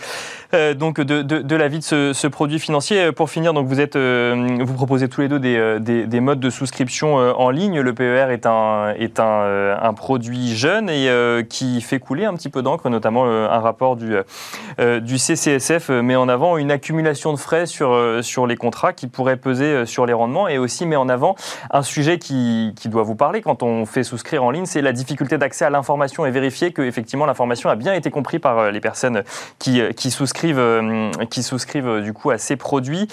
euh, 0.54 0.74
donc 0.74 1.00
de, 1.00 1.56
la 1.56 1.68
vie 1.68 1.80
de 1.80 1.84
ce, 1.84 2.26
produit 2.28 2.60
financier. 2.60 3.06
Euh, 3.06 3.12
pour 3.12 3.30
finir, 3.30 3.54
donc 3.54 3.66
vous, 3.66 3.80
êtes, 3.80 3.96
vous 3.96 4.74
proposez 4.74 5.08
tous 5.08 5.22
les 5.22 5.28
deux 5.28 5.40
des, 5.40 6.20
modes 6.20 6.40
de 6.40 6.50
souscription 6.50 7.14
en 7.14 7.50
ligne. 7.50 7.80
Le 7.80 7.92
PER 7.92 8.26
est 8.30 8.46
un, 8.46 8.94
est 8.98 9.18
un, 9.18 9.94
produit 9.94 10.56
jeune 10.56 10.88
et 10.88 11.10
qui 11.48 11.80
fait 11.80 11.98
couler 11.98 12.24
un 12.24 12.34
petit 12.34 12.50
peu 12.50 12.62
d'encre, 12.62 12.88
notamment 12.88 13.26
un 13.26 13.58
rapport 13.58 13.96
du, 13.96 14.14
du 14.78 15.18
CCSF 15.18 15.88
met 15.88 16.16
en 16.16 16.28
avant 16.28 16.56
une 16.56 16.70
accumulation 16.70 17.32
de 17.32 17.38
frais 17.38 17.66
sur, 17.66 17.98
sur 18.22 18.46
les 18.46 18.56
contrats 18.56 18.92
qui 18.92 19.06
pourrait 19.06 19.36
peser 19.36 19.86
sur 19.86 20.06
les 20.06 20.12
rendements 20.12 20.48
et 20.48 20.58
aussi 20.58 20.86
met 20.86 20.96
en 20.96 21.08
avant 21.08 21.34
un 21.70 21.82
sujet 21.82 22.18
qui 22.18 22.27
qui, 22.28 22.88
doit 22.88 23.02
vous 23.02 23.14
parler 23.14 23.40
quand 23.42 23.62
on 23.62 23.86
fait 23.86 24.02
souscrire 24.02 24.44
en 24.44 24.50
ligne, 24.50 24.66
c'est 24.66 24.82
la 24.82 24.92
difficulté 24.92 25.38
d'accès 25.38 25.64
à 25.64 25.70
l'information 25.70 26.26
et 26.26 26.30
vérifier 26.30 26.72
que 26.72 26.82
effectivement 26.82 27.26
l'information 27.26 27.70
a 27.70 27.76
bien 27.76 27.94
été 27.94 28.10
comprise 28.10 28.40
par 28.40 28.58
euh, 28.58 28.70
les 28.70 28.80
personnes 28.80 29.22
qui, 29.58 29.80
euh, 29.80 29.92
souscrivent, 30.10 30.58
euh, 30.58 31.10
qui 31.30 31.42
souscrivent 31.42 32.00
du 32.02 32.12
coup 32.12 32.30
à 32.30 32.38
ces 32.38 32.56
produits. 32.56 33.08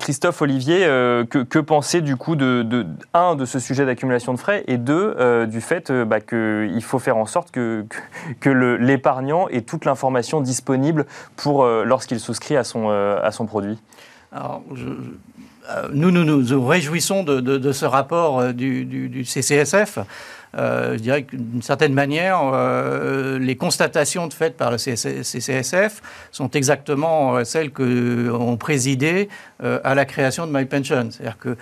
Christophe 0.00 0.42
Olivier, 0.42 0.80
que, 0.80 1.42
que 1.42 1.58
pensez 1.58 2.00
du 2.00 2.16
coup 2.16 2.36
de, 2.36 2.86
un 3.14 3.34
de 3.34 3.44
ce 3.44 3.58
sujet 3.58 3.86
d'accumulation 3.86 4.32
de 4.32 4.38
frais 4.38 4.64
et 4.66 4.76
deux 4.76 5.46
du 5.46 5.60
fait 5.60 5.90
bah, 5.90 6.20
qu'il 6.20 6.82
faut 6.82 6.98
faire 6.98 7.16
en 7.16 7.26
sorte 7.26 7.50
que, 7.50 7.84
que, 8.40 8.50
l'épargnant 8.50 9.48
ait 9.48 9.62
toute 9.62 9.84
l'information 9.84 10.40
disponible 10.40 11.06
pour 11.36 11.64
lorsqu'il 11.66 12.20
souscrit 12.20 12.56
à 12.56 12.64
son, 12.64 12.90
à 12.90 13.30
son 13.30 13.46
produit? 13.46 13.78
Alors, 14.32 14.62
je, 14.74 14.86
euh, 14.86 14.96
nous, 15.92 16.10
nous 16.10 16.24
nous 16.24 16.66
réjouissons 16.66 17.24
de, 17.24 17.72
ce 17.72 17.84
rapport 17.84 18.40
euh, 18.40 18.52
du, 18.52 19.24
CCSF. 19.24 19.98
Euh, 20.56 20.94
je 20.94 21.02
dirais 21.02 21.24
que 21.24 21.36
d'une 21.36 21.60
certaine 21.60 21.92
manière, 21.92 22.40
les 23.38 23.56
constatations 23.56 24.30
faites 24.30 24.56
par 24.56 24.70
le 24.70 24.78
CCSF 24.78 26.00
sont 26.32 26.50
exactement 26.52 27.44
celles 27.44 27.70
que 27.70 28.30
ont 28.32 28.56
présidé 28.56 29.28
à 29.60 29.94
la 29.94 30.04
création 30.06 30.46
de 30.46 30.52
MyPension. 30.52 31.10
C'est-à-dire 31.10 31.36
que, 31.38 31.56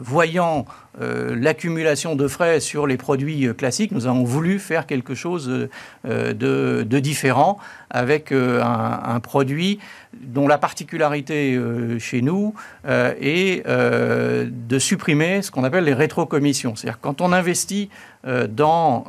voyant 0.00 0.64
l'accumulation 0.98 2.16
de 2.16 2.28
frais 2.28 2.60
sur 2.60 2.86
les 2.86 2.96
produits 2.96 3.54
classiques, 3.54 3.92
nous 3.92 4.06
avons 4.06 4.24
voulu 4.24 4.58
faire 4.58 4.86
quelque 4.86 5.14
chose 5.14 5.68
de, 6.04 6.82
différent 7.00 7.58
avec 7.90 8.32
un 8.32 9.20
produit 9.20 9.80
dont 10.18 10.48
la 10.48 10.58
particularité 10.58 11.54
euh, 11.54 11.98
chez 11.98 12.20
nous 12.20 12.54
euh, 12.86 13.14
est 13.20 13.66
euh, 13.66 14.48
de 14.50 14.78
supprimer 14.78 15.42
ce 15.42 15.50
qu'on 15.50 15.64
appelle 15.64 15.84
les 15.84 15.94
rétrocommissions. 15.94 16.74
C'est-à-dire 16.74 17.00
quand 17.00 17.20
on 17.20 17.32
investit 17.32 17.90
dans 18.24 19.04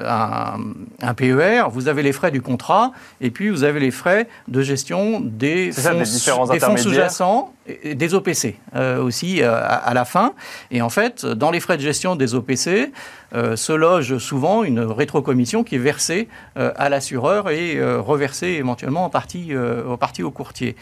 un, 0.00 1.14
PER, 1.14 1.64
vous 1.70 1.88
avez 1.88 2.02
les 2.02 2.12
frais 2.12 2.30
du 2.30 2.42
contrat 2.42 2.92
et 3.20 3.30
puis 3.30 3.50
vous 3.50 3.62
avez 3.62 3.78
les 3.78 3.90
frais 3.90 4.28
de 4.48 4.62
gestion 4.62 5.20
des 5.20 5.70
fonds, 5.72 6.76
sous-jacents 6.76 7.54
et 7.66 7.94
des 7.94 8.14
OPC 8.14 8.56
aussi 9.00 9.42
à, 9.42 9.92
la 9.94 10.04
fin. 10.04 10.32
Et 10.70 10.82
en 10.82 10.88
fait, 10.88 11.24
dans 11.24 11.50
les 11.50 11.60
frais 11.60 11.76
de 11.76 11.82
gestion 11.82 12.16
des 12.16 12.34
OPC, 12.34 12.92
se 13.32 13.72
loge 13.72 14.18
souvent 14.18 14.64
une 14.64 14.80
rétrocommission 14.80 15.62
qui 15.62 15.76
est 15.76 15.78
versée 15.78 16.28
à 16.56 16.88
l'assureur 16.88 17.48
et 17.50 17.78
reversée 17.80 18.48
éventuellement 18.58 19.04
en 19.04 19.10
partie, 19.10 19.54
au 19.56 19.96
parti 19.96 20.24
au 20.24 20.32
courtier. 20.32 20.74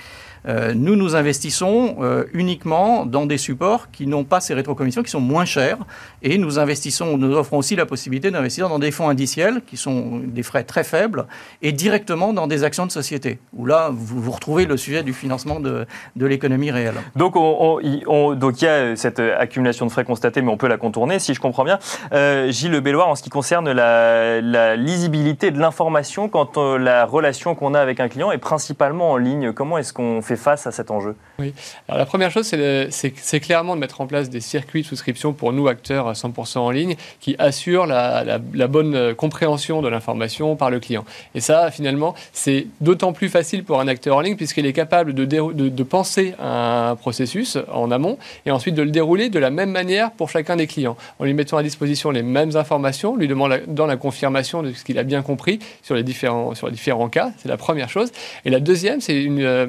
Nous, 0.46 0.96
nous 0.96 1.16
investissons 1.16 1.96
uniquement 2.32 3.06
dans 3.06 3.26
des 3.26 3.38
supports 3.38 3.90
qui 3.90 4.06
n'ont 4.06 4.24
pas 4.24 4.40
ces 4.40 4.54
rétrocommissions, 4.54 5.02
qui 5.02 5.11
sont 5.11 5.20
moins 5.20 5.44
chers, 5.44 5.78
et 6.22 6.38
nous 6.38 6.59
investissons, 6.59 7.18
nous 7.18 7.35
offrons 7.35 7.59
aussi 7.59 7.76
la 7.76 7.87
possibilité 7.87 8.30
d'investir 8.30 8.68
dans 8.68 8.78
des 8.78 8.90
fonds 8.90 9.09
indiciels, 9.09 9.62
qui 9.66 9.76
sont 9.76 10.20
des 10.24 10.42
frais 10.42 10.64
très 10.64 10.85
faibles, 10.85 11.26
et 11.62 11.72
directement 11.72 12.32
dans 12.32 12.46
des 12.46 12.64
actions 12.64 12.87
de 12.87 12.92
société, 12.92 13.38
où 13.54 13.66
là, 13.66 13.90
vous, 13.92 14.30
retrouvez 14.30 14.66
le 14.66 14.76
sujet 14.76 15.02
du 15.02 15.12
financement 15.12 15.61
de, 15.61 15.87
l'économie 16.16 16.70
réelle. 16.70 16.96
Donc, 17.14 17.35
on, 17.37 18.35
donc 18.35 18.62
il 18.62 18.64
y 18.64 18.68
a 18.68 18.96
cette 18.96 19.20
accumulation 19.20 19.87
de 19.87 19.90
frais 19.90 20.04
constatée, 20.04 20.42
mais 20.42 20.50
on 20.50 20.56
peut 20.56 20.68
la 20.68 20.76
contourner, 20.76 21.18
si 21.18 21.35
je 21.35 21.40
comprends 21.40 21.64
bien. 21.64 21.78
Euh, 22.12 22.50
Gilles 22.50 22.80
Belloir, 22.80 23.09
en 23.09 23.14
ce 23.14 23.22
qui 23.22 23.30
concerne 23.30 23.70
la, 23.70 24.76
lisibilité 24.76 25.50
de 25.50 25.59
l'information 25.59 26.28
quand 26.28 26.59
euh, 26.59 26.78
la 26.78 27.04
relation 27.04 27.54
qu'on 27.54 27.74
a 27.74 27.80
avec 27.80 28.00
un 28.00 28.09
client 28.09 28.32
est 28.32 28.38
principalement 28.38 29.12
en 29.12 29.16
ligne, 29.16 29.52
comment 29.52 29.78
est-ce 29.78 29.92
qu'on 29.92 30.20
face 30.37 30.66
à 30.66 30.72
cet 30.72 30.90
enjeu 30.90 31.16
Oui, 31.38 31.53
alors 31.88 31.99
la 31.99 32.07
première 32.07 32.31
chose, 32.31 32.46
c'est 32.46 33.40
clairement 33.40 33.75
de 33.75 33.81
mettre 33.81 34.01
en 34.01 34.07
place 34.07 34.31
des 34.31 34.40
circuits 34.40 34.83
de 34.83 34.87
souscription 34.87 35.33
pour 35.33 35.53
nous, 35.53 35.68
acteurs 35.68 36.12
100% 36.12 36.59
en 36.59 36.70
ligne, 36.70 36.96
qui 37.20 37.37
assurent 37.38 37.87
la, 37.87 38.38
bonne 38.38 39.14
compréhension 39.14 39.83
de 39.83 39.88
l'information 39.88 40.57
par 40.57 40.70
le 40.70 40.81
client. 40.81 41.05
Et 41.35 41.40
ça, 41.40 41.70
finalement, 41.70 42.14
c'est 42.33 42.66
d'autant 42.81 43.12
plus 43.12 43.29
facile 43.29 43.64
pour 43.64 43.81
un 43.81 43.88
acteur 43.88 44.16
en 44.16 44.20
ligne, 44.20 44.37
puisqu'il 44.37 44.66
est 44.66 44.72
capable 44.72 45.14
de, 45.14 45.25
de, 45.25 45.83
penser 45.83 46.35
un 46.40 46.96
processus 46.96 47.59
en 47.72 47.90
amont 47.90 48.18
et 48.44 48.51
ensuite 48.51 48.75
de 48.75 48.83
le 48.83 48.90
dérouler 48.90 49.29
de 49.29 49.38
la 49.38 49.51
même 49.51 49.70
manière 49.70 50.11
pour 50.11 50.31
chacun 50.31 50.57
des 50.57 50.66
clients, 50.66 50.96
en 51.18 51.25
lui 51.25 51.35
mettant 51.35 51.57
à 51.57 51.62
disposition 51.62 52.11
les 52.11 52.22
mêmes 52.22 52.57
informations, 52.57 53.16
lui 53.16 53.29
demandant 53.29 53.87
la 53.87 53.96
confirmation 53.96 54.62
de 54.62 54.72
ce 54.72 54.85
qu'il 54.85 54.99
a 54.99 55.05
bien 55.05 55.22
compris 55.22 55.59
sur 55.83 55.94
les 55.94 56.03
différents, 56.03 56.55
sur 56.55 56.66
les 56.66 56.72
différents 56.72 57.09
cas. 57.09 57.31
C'est 57.38 57.49
la 57.49 57.57
première 57.57 57.88
chose. 57.88 58.11
Et 58.44 58.51
la 58.51 58.61
deuxième, 58.61 59.01
c'est 59.01 59.27
euh, 59.29 59.66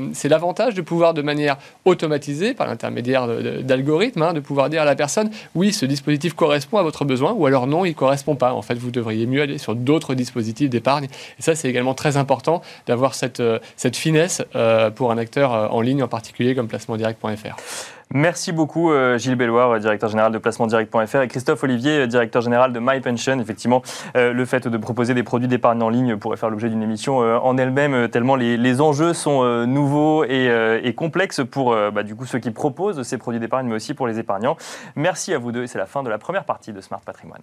de 0.57 0.81
pouvoir 0.81 1.13
de 1.13 1.21
manière 1.21 1.57
automatisée, 1.85 2.53
par 2.53 2.67
l'intermédiaire 2.67 3.27
d'algorithmes, 3.61 4.21
hein, 4.21 4.33
de 4.33 4.39
pouvoir 4.39 4.69
dire 4.69 4.81
à 4.81 4.85
la 4.85 4.95
personne, 4.95 5.29
oui, 5.55 5.71
ce 5.71 5.85
dispositif 5.85 6.33
correspond 6.33 6.77
à 6.77 6.83
votre 6.83 7.05
besoin, 7.05 7.33
ou 7.33 7.45
alors 7.45 7.67
non, 7.67 7.85
il 7.85 7.89
ne 7.89 7.95
correspond 7.95 8.35
pas. 8.35 8.53
En 8.53 8.61
fait, 8.61 8.75
vous 8.75 8.91
devriez 8.91 9.25
mieux 9.25 9.41
aller 9.41 9.57
sur 9.57 9.75
d'autres 9.75 10.15
dispositifs 10.15 10.69
d'épargne. 10.69 11.05
Et 11.39 11.41
ça, 11.41 11.55
c'est 11.55 11.69
également 11.69 11.93
très 11.93 12.17
important 12.17 12.61
d'avoir 12.87 13.13
cette, 13.13 13.39
euh, 13.39 13.59
cette 13.75 13.95
finesse 13.95 14.41
euh, 14.55 14.89
pour 14.89 15.11
un 15.11 15.17
acteur 15.17 15.73
en 15.73 15.81
ligne 15.81 16.03
en 16.03 16.07
particulier 16.07 16.55
comme 16.55 16.67
placementdirect.fr. 16.67 17.55
Merci 18.13 18.53
beaucoup 18.53 18.91
euh, 18.91 19.17
Gilles 19.17 19.35
Belloir, 19.35 19.71
euh, 19.71 19.79
directeur 19.79 20.09
général 20.09 20.31
de 20.31 20.37
placementdirect.fr 20.37 21.21
et 21.21 21.27
Christophe 21.27 21.63
Olivier, 21.63 21.99
euh, 21.99 22.07
directeur 22.07 22.41
général 22.41 22.71
de 22.71 22.79
MyPension. 22.79 23.37
Effectivement, 23.39 23.81
le 24.15 24.45
fait 24.45 24.67
de 24.67 24.77
proposer 24.77 25.13
des 25.13 25.23
produits 25.23 25.47
d'épargne 25.47 25.81
en 25.81 25.89
ligne 25.89 26.15
pourrait 26.15 26.37
faire 26.37 26.49
l'objet 26.49 26.69
d'une 26.69 26.81
émission 26.81 27.17
en 27.17 27.57
elle-même, 27.57 28.07
tellement 28.09 28.35
les, 28.35 28.81
enjeux 28.81 29.13
sont 29.13 29.65
nouveaux 29.65 30.23
et, 30.23 30.93
complexes 30.95 31.41
pour 31.49 31.75
bah, 31.91 32.03
du 32.03 32.15
coup, 32.15 32.25
ceux 32.25 32.39
qui 32.39 32.51
proposent 32.51 33.01
ces 33.03 33.17
produits 33.17 33.39
d'épargne, 33.39 33.67
mais 33.67 33.75
aussi 33.75 33.93
pour 33.93 34.07
les 34.07 34.19
épargnants. 34.19 34.57
Merci 34.95 35.33
à 35.33 35.37
vous 35.37 35.51
deux 35.51 35.63
et 35.63 35.67
c'est 35.67 35.77
la 35.77 35.85
fin 35.85 36.03
de 36.03 36.09
la 36.09 36.17
première 36.17 36.45
partie 36.45 36.73
de 36.73 36.81
Smart 36.81 37.01
Patrimoine. 37.01 37.41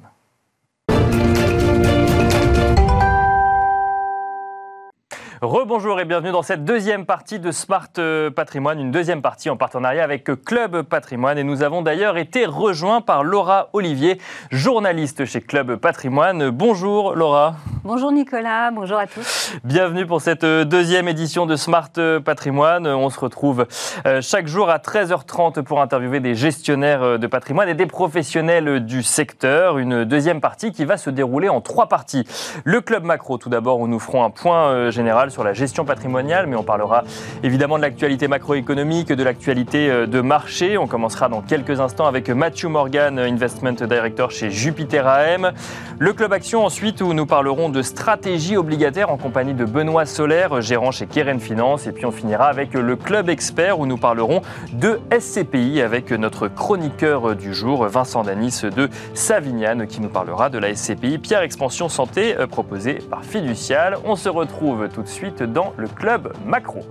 Rebonjour 5.45 6.01
et 6.01 6.07
bienvenue 6.07 6.33
dans 6.33 6.41
cette 6.41 6.65
deuxième 6.65 7.05
partie 7.05 7.39
de 7.39 7.51
Smart 7.51 7.91
euh, 7.99 8.31
Patrimoine, 8.31 8.81
une 8.81 8.91
deuxième 8.91 9.21
partie 9.21 9.51
en 9.51 9.59
partenariat 9.59 10.03
avec 10.03 10.25
Club 10.43 10.81
Patrimoine. 10.81 11.37
Et 11.37 11.45
nous 11.45 11.63
avons 11.63 11.83
d'ailleurs 11.83 12.17
été 12.17 12.47
rejoints 12.47 13.03
par 13.03 13.25
Laura 13.25 13.69
Olivier, 13.75 14.19
journaliste 14.51 15.27
chez 15.27 15.43
Club 15.43 15.77
Patrimoine. 15.77 16.49
Bonjour 16.49 17.15
Laura. 17.15 17.57
Bonjour 17.85 18.11
Nicolas, 18.11 18.71
bonjour 18.71 18.97
à 18.97 19.07
tous. 19.07 19.53
Bienvenue 19.65 20.07
pour 20.07 20.23
cette 20.23 20.45
euh, 20.45 20.65
deuxième 20.65 21.09
édition 21.09 21.45
de 21.45 21.57
Smart 21.57 21.93
Patrimoine. 22.25 22.87
On 22.87 23.11
se 23.11 23.21
retrouve 23.21 23.67
euh, 24.07 24.23
chaque 24.23 24.47
jour 24.47 24.71
à 24.71 24.79
13h30 24.79 25.61
pour 25.61 25.83
interviewer 25.83 26.21
des 26.21 26.35
gestionnaires 26.35 27.19
de 27.19 27.27
patrimoine 27.27 27.69
et 27.69 27.75
des 27.75 27.85
professionnels 27.85 28.87
du 28.87 29.03
secteur. 29.03 29.77
Une 29.77 30.07
deuxième 30.07 30.41
partie 30.41 30.73
qui 30.73 30.87
va 30.87 30.97
se 30.97 31.11
dérouler 31.11 31.51
en 31.51 31.61
trois 31.61 31.91
parties. 31.91 32.27
Le 32.65 32.81
Club 32.81 33.05
Macro 33.05 33.37
tout 33.37 33.51
d'abord 33.51 33.81
où 33.81 33.89
nous 33.89 34.01
ferons 34.01 34.25
un 34.25 34.31
point 34.31 34.89
général 34.89 35.31
sur 35.35 35.43
la 35.43 35.53
gestion 35.53 35.85
patrimoniale, 35.85 36.47
mais 36.47 36.55
on 36.55 36.63
parlera 36.63 37.03
évidemment 37.43 37.77
de 37.77 37.83
l'actualité 37.83 38.29
macroéconomique, 38.29 39.09
de 39.09 39.23
l'actualité 39.25 39.91
euh, 39.91 40.07
de 40.07 40.21
marché. 40.21 40.79
On 40.79 40.87
commencera 40.87 41.29
dans 41.29 41.43
quelques 41.43 41.81
instants 41.81 42.07
avec 42.07 42.31
Matthew 42.31 42.67
Morgan, 42.67 43.19
Investment 43.19 43.73
Director 43.73 44.31
chez 44.31 44.53
Jupiter 44.53 45.09
AM. 45.09 45.51
Le 45.99 46.13
Club 46.13 46.33
Action 46.33 46.65
ensuite, 46.65 47.01
où 47.01 47.15
nous 47.15 47.27
parlerons 47.27 47.69
de 47.69 47.83
stratégie 47.83 48.57
obligataire 48.57 49.11
en 49.11 49.17
compagnie 49.17 49.55
de 49.55 49.65
Benoît 49.65 50.07
Solaire, 50.07 50.61
gérant 50.61 50.93
chez 50.93 51.07
Keren 51.07 51.41
Finance. 51.41 51.89
Et 51.89 51.93
puis 51.93 52.07
on 52.07 52.13
finira 52.13 52.47
avec 52.47 52.73
le 52.75 52.95
Club 52.95 53.29
Expert, 53.29 53.81
où 53.81 53.87
nous 53.87 53.97
parlerons 53.97 54.41
de 54.73 55.01
SCPI 55.19 55.83
avec 55.83 56.13
notre 56.13 56.47
chroniqueur 56.47 57.35
du 57.35 57.55
jour, 57.55 57.87
Vincent 57.87 58.23
Danis 58.23 58.63
de 58.63 58.89
Savignane, 59.15 59.89
qui 59.89 60.01
nous 60.01 60.09
parlera 60.09 60.49
de 60.49 60.59
la 60.59 60.73
SCPI 60.73 61.19
Pierre 61.19 61.43
Expansion 61.43 61.89
Santé 61.89 62.37
euh, 62.39 62.47
proposée 62.47 63.01
par 63.11 63.25
Fiducial. 63.25 63.99
On 64.05 64.15
se 64.15 64.29
retrouve 64.29 64.89
tout 64.89 65.03
de 65.03 65.09
suite 65.09 65.24
dans 65.31 65.73
le 65.77 65.89
club 65.89 66.33
macro. 66.45 66.85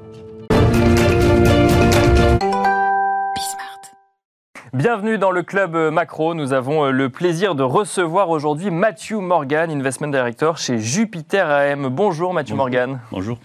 Bienvenue 4.73 5.19
dans 5.19 5.29
le 5.29 5.43
club 5.43 5.75
macro. 5.75 6.33
Nous 6.33 6.51
avons 6.51 6.85
euh, 6.85 6.89
le 6.89 7.07
plaisir 7.09 7.53
de 7.53 7.61
recevoir 7.61 8.31
aujourd'hui 8.31 8.71
Matthew 8.71 9.17
Morgan, 9.17 9.69
Investment 9.69 10.07
Director 10.07 10.57
chez 10.57 10.79
Jupiter 10.79 11.47
AM. 11.47 11.89
Bonjour 11.89 12.33
Matthew 12.33 12.53
Morgan. 12.53 12.99
Bonjour. 13.11 13.37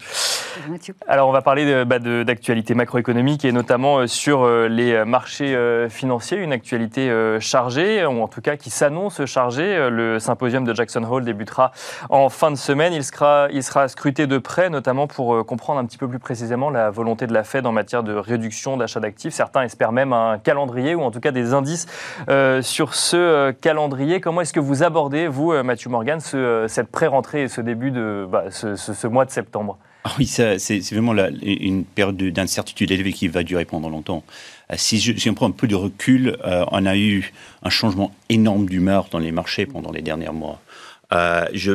Alors 1.07 1.29
on 1.29 1.33
va 1.33 1.43
parler 1.43 1.85
bah, 1.85 1.99
d'actualité 1.99 2.75
macroéconomique 2.75 3.45
et 3.45 3.53
notamment 3.53 3.99
euh, 3.99 4.07
sur 4.07 4.45
euh, 4.45 4.69
les 4.69 5.05
marchés 5.05 5.55
financiers, 5.91 6.39
une 6.39 6.53
actualité 6.53 7.13
chargée, 7.41 8.07
ou 8.07 8.23
en 8.23 8.29
tout 8.29 8.41
cas 8.41 8.57
qui 8.57 8.71
s'annonce 8.71 9.27
chargée. 9.27 9.91
Le 9.91 10.19
symposium 10.19 10.65
de 10.65 10.73
Jackson 10.73 11.05
Hole 11.05 11.27
débutera 11.27 11.73
en 12.09 12.31
fin 12.31 12.51
de 12.51 12.57
semaine. 12.57 12.95
Il 12.95 13.05
sera, 13.05 13.49
il 13.53 13.63
sera 13.63 13.89
scruté 13.89 14.27
de 14.27 14.39
près, 14.39 14.71
notamment 14.71 15.07
pour 15.07 15.45
comprendre 15.45 15.79
un 15.79 15.85
petit 15.85 15.99
peu 15.99 16.09
plus 16.09 16.19
précisément 16.19 16.71
la 16.71 16.89
volonté 16.89 17.27
de 17.27 17.35
la 17.35 17.45
Fed 17.45 17.67
en 17.67 17.73
matière 17.73 18.03
de 18.03 18.15
réduction 18.15 18.79
d'achat 18.79 19.01
d'actifs. 19.01 19.35
Certains 19.35 19.63
espèrent 19.63 19.93
même 19.93 20.15
un 20.15 20.39
calendrier 20.39 20.95
ou 20.95 21.03
en 21.03 21.11
tout 21.11 21.18
tout 21.19 21.23
cas 21.23 21.33
des 21.33 21.53
indices 21.53 21.87
euh, 22.29 22.63
sur 22.63 22.95
ce 22.95 23.17
euh, 23.17 23.53
calendrier. 23.53 24.21
Comment 24.21 24.41
est-ce 24.41 24.53
que 24.53 24.61
vous 24.61 24.83
abordez, 24.83 25.27
vous, 25.27 25.53
euh, 25.53 25.63
Mathieu 25.63 25.91
Morgan, 25.91 26.21
cette 26.21 26.89
pré-rentrée 26.89 27.43
et 27.43 27.49
ce 27.49 27.61
début 27.61 27.91
de 27.91 28.27
bah, 28.31 28.45
ce, 28.51 29.07
mois 29.07 29.25
de 29.25 29.31
septembre? 29.31 29.79
Ah 30.05 30.13
oui, 30.19 30.27
c'est 30.27 30.79
vraiment 30.93 31.15
une 31.43 31.85
période 31.85 32.17
d'incertitude 32.17 32.91
élevée 32.93 33.13
qui 33.13 33.27
va 33.29 33.43
durer 33.43 33.65
pendant 33.65 33.91
longtemps. 33.91 34.23
Si, 34.75 35.01
je, 35.01 35.13
si, 35.19 35.29
on 35.29 35.35
prend 35.35 35.49
un 35.49 35.51
peu 35.51 35.67
de 35.67 35.75
recul, 35.75 36.39
on 36.45 36.87
a 36.87 36.97
eu 36.97 37.33
un 37.63 37.69
changement 37.69 38.13
énorme 38.29 38.67
d'humeur 38.67 39.09
dans 39.11 39.19
les 39.19 39.33
marchés 39.33 39.67
pendant 39.67 39.91
les 39.91 40.01
derniers 40.01 40.31
mois. 40.31 40.61
Euh, 41.13 41.47
je, 41.55 41.73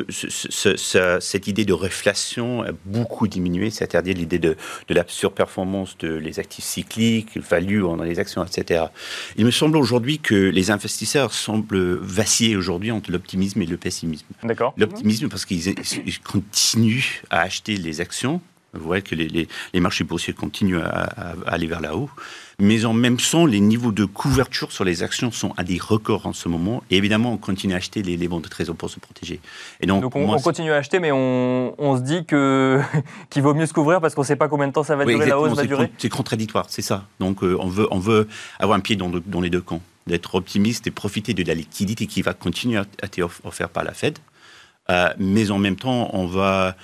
cette 1.19 1.47
idée 1.47 1.65
de 1.65 1.73
réflation 1.73 2.61
a 2.61 2.71
beaucoup 2.85 3.27
diminué, 3.27 3.71
c'est-à-dire 3.71 4.13
l'idée 4.13 4.37
de, 4.37 4.55
de, 4.87 4.93
la 4.93 5.03
surperformance 5.07 5.97
de 5.97 6.13
les 6.13 6.39
actifs 6.39 6.65
cycliques, 6.65 7.37
value 7.37 7.81
dans 7.81 8.03
les 8.03 8.19
actions, 8.19 8.45
etc. 8.45 8.85
Il 9.35 9.45
me 9.45 9.51
semble 9.51 9.77
aujourd'hui 9.77 10.19
que 10.19 10.35
les 10.35 10.69
investisseurs 10.69 11.33
semblent 11.33 11.95
vaciller 11.95 12.55
aujourd'hui 12.55 12.91
entre 12.91 13.11
l'optimisme 13.11 13.61
et 13.63 13.65
le 13.65 13.77
pessimisme. 13.77 14.27
D'accord. 14.43 14.75
L'optimisme 14.77 15.29
parce 15.29 15.45
qu'ils 15.45 15.73
continuent 16.23 17.21
à 17.31 17.41
acheter 17.41 17.75
les 17.77 18.01
actions. 18.01 18.39
Vous 18.73 18.85
voyez 18.85 19.03
que 19.03 19.15
les, 19.15 19.27
les, 19.27 19.47
les 19.73 19.79
marchés 19.79 20.03
boursiers 20.03 20.33
continuent 20.33 20.79
à, 20.79 20.87
à, 20.87 21.33
aller 21.47 21.67
vers 21.67 21.81
là-haut 21.81 22.09
mais 22.63 22.86
en 22.86 22.93
même 22.93 23.17
temps, 23.17 23.45
les 23.45 23.60
niveaux 23.60 23.91
de 23.91 24.06
couverture 24.06 24.71
sur 24.71 24.86
les 24.86 25.04
actions 25.04 25.32
sont 25.32 25.54
à 25.58 25.63
des 25.63 25.78
records 25.78 26.26
en 26.26 26.34
ce 26.34 26.47
moment. 26.47 26.82
Et 26.89 26.97
évidemment, 26.97 27.34
on 27.34 27.38
continue 27.38 27.73
à 27.73 27.78
acheter 27.78 28.02
les, 28.02 28.15
les 28.15 28.28
bons 28.30 28.39
de 28.39 28.47
trésor 28.47 28.76
pour 28.76 28.89
se 28.89 29.02
protéger. 29.02 29.41
Et 29.82 29.86
donc, 29.86 30.15
on, 30.15 30.39
continue 30.39 30.71
à 30.71 30.78
acheter, 30.78 30.99
mais 30.99 31.12
on, 31.12 31.76
on 31.78 31.97
se 31.97 32.02
dit 32.02 32.26
que 32.26 32.80
qu'il 33.30 33.43
vaut 33.43 33.54
mieux 33.54 33.65
se 33.65 33.73
couvrir 33.73 33.99
parce 33.99 34.15
qu'on 34.15 34.21
ne 34.21 34.28
sait 34.28 34.38
pas 34.38 34.47
combien 34.47 34.67
de 34.67 34.71
temps 34.71 34.84
ça 34.84 34.95
va 34.95 35.04
durer, 35.04 35.26
la 35.26 35.38
hausse 35.38 35.58
va 35.58 35.65
durer. 35.65 35.91
C'est 35.97 36.10
contradictoire, 36.10 36.65
c'est 36.69 36.82
ça. 36.82 37.06
Donc 37.19 37.43
euh, 37.43 37.58
on 37.60 37.67
veut 37.67 37.88
on 37.91 37.99
veut 37.99 38.30
avoir 38.60 38.78
un 38.78 38.82
pied 38.82 38.95
dans, 38.95 39.12
dans 39.26 39.41
les 39.41 39.49
deux 39.49 39.62
camps, 39.62 39.82
d'être 40.08 40.36
optimiste 40.36 40.88
et 40.88 40.91
profiter 40.91 41.34
de 41.34 41.43
la 41.43 41.56
liquidité 41.56 42.08
qui 42.08 42.21
va 42.21 42.34
continuer 42.34 42.78
à 42.78 42.86
être 43.02 43.19
offerte 43.43 43.73
par 43.73 43.84
la 43.84 43.93
Fed. 43.93 44.17
Euh, 44.89 45.10
mais 45.17 45.52
en 45.52 45.58
même 45.58 45.76
temps, 45.76 46.10
on 46.13 46.28
va 46.28 46.76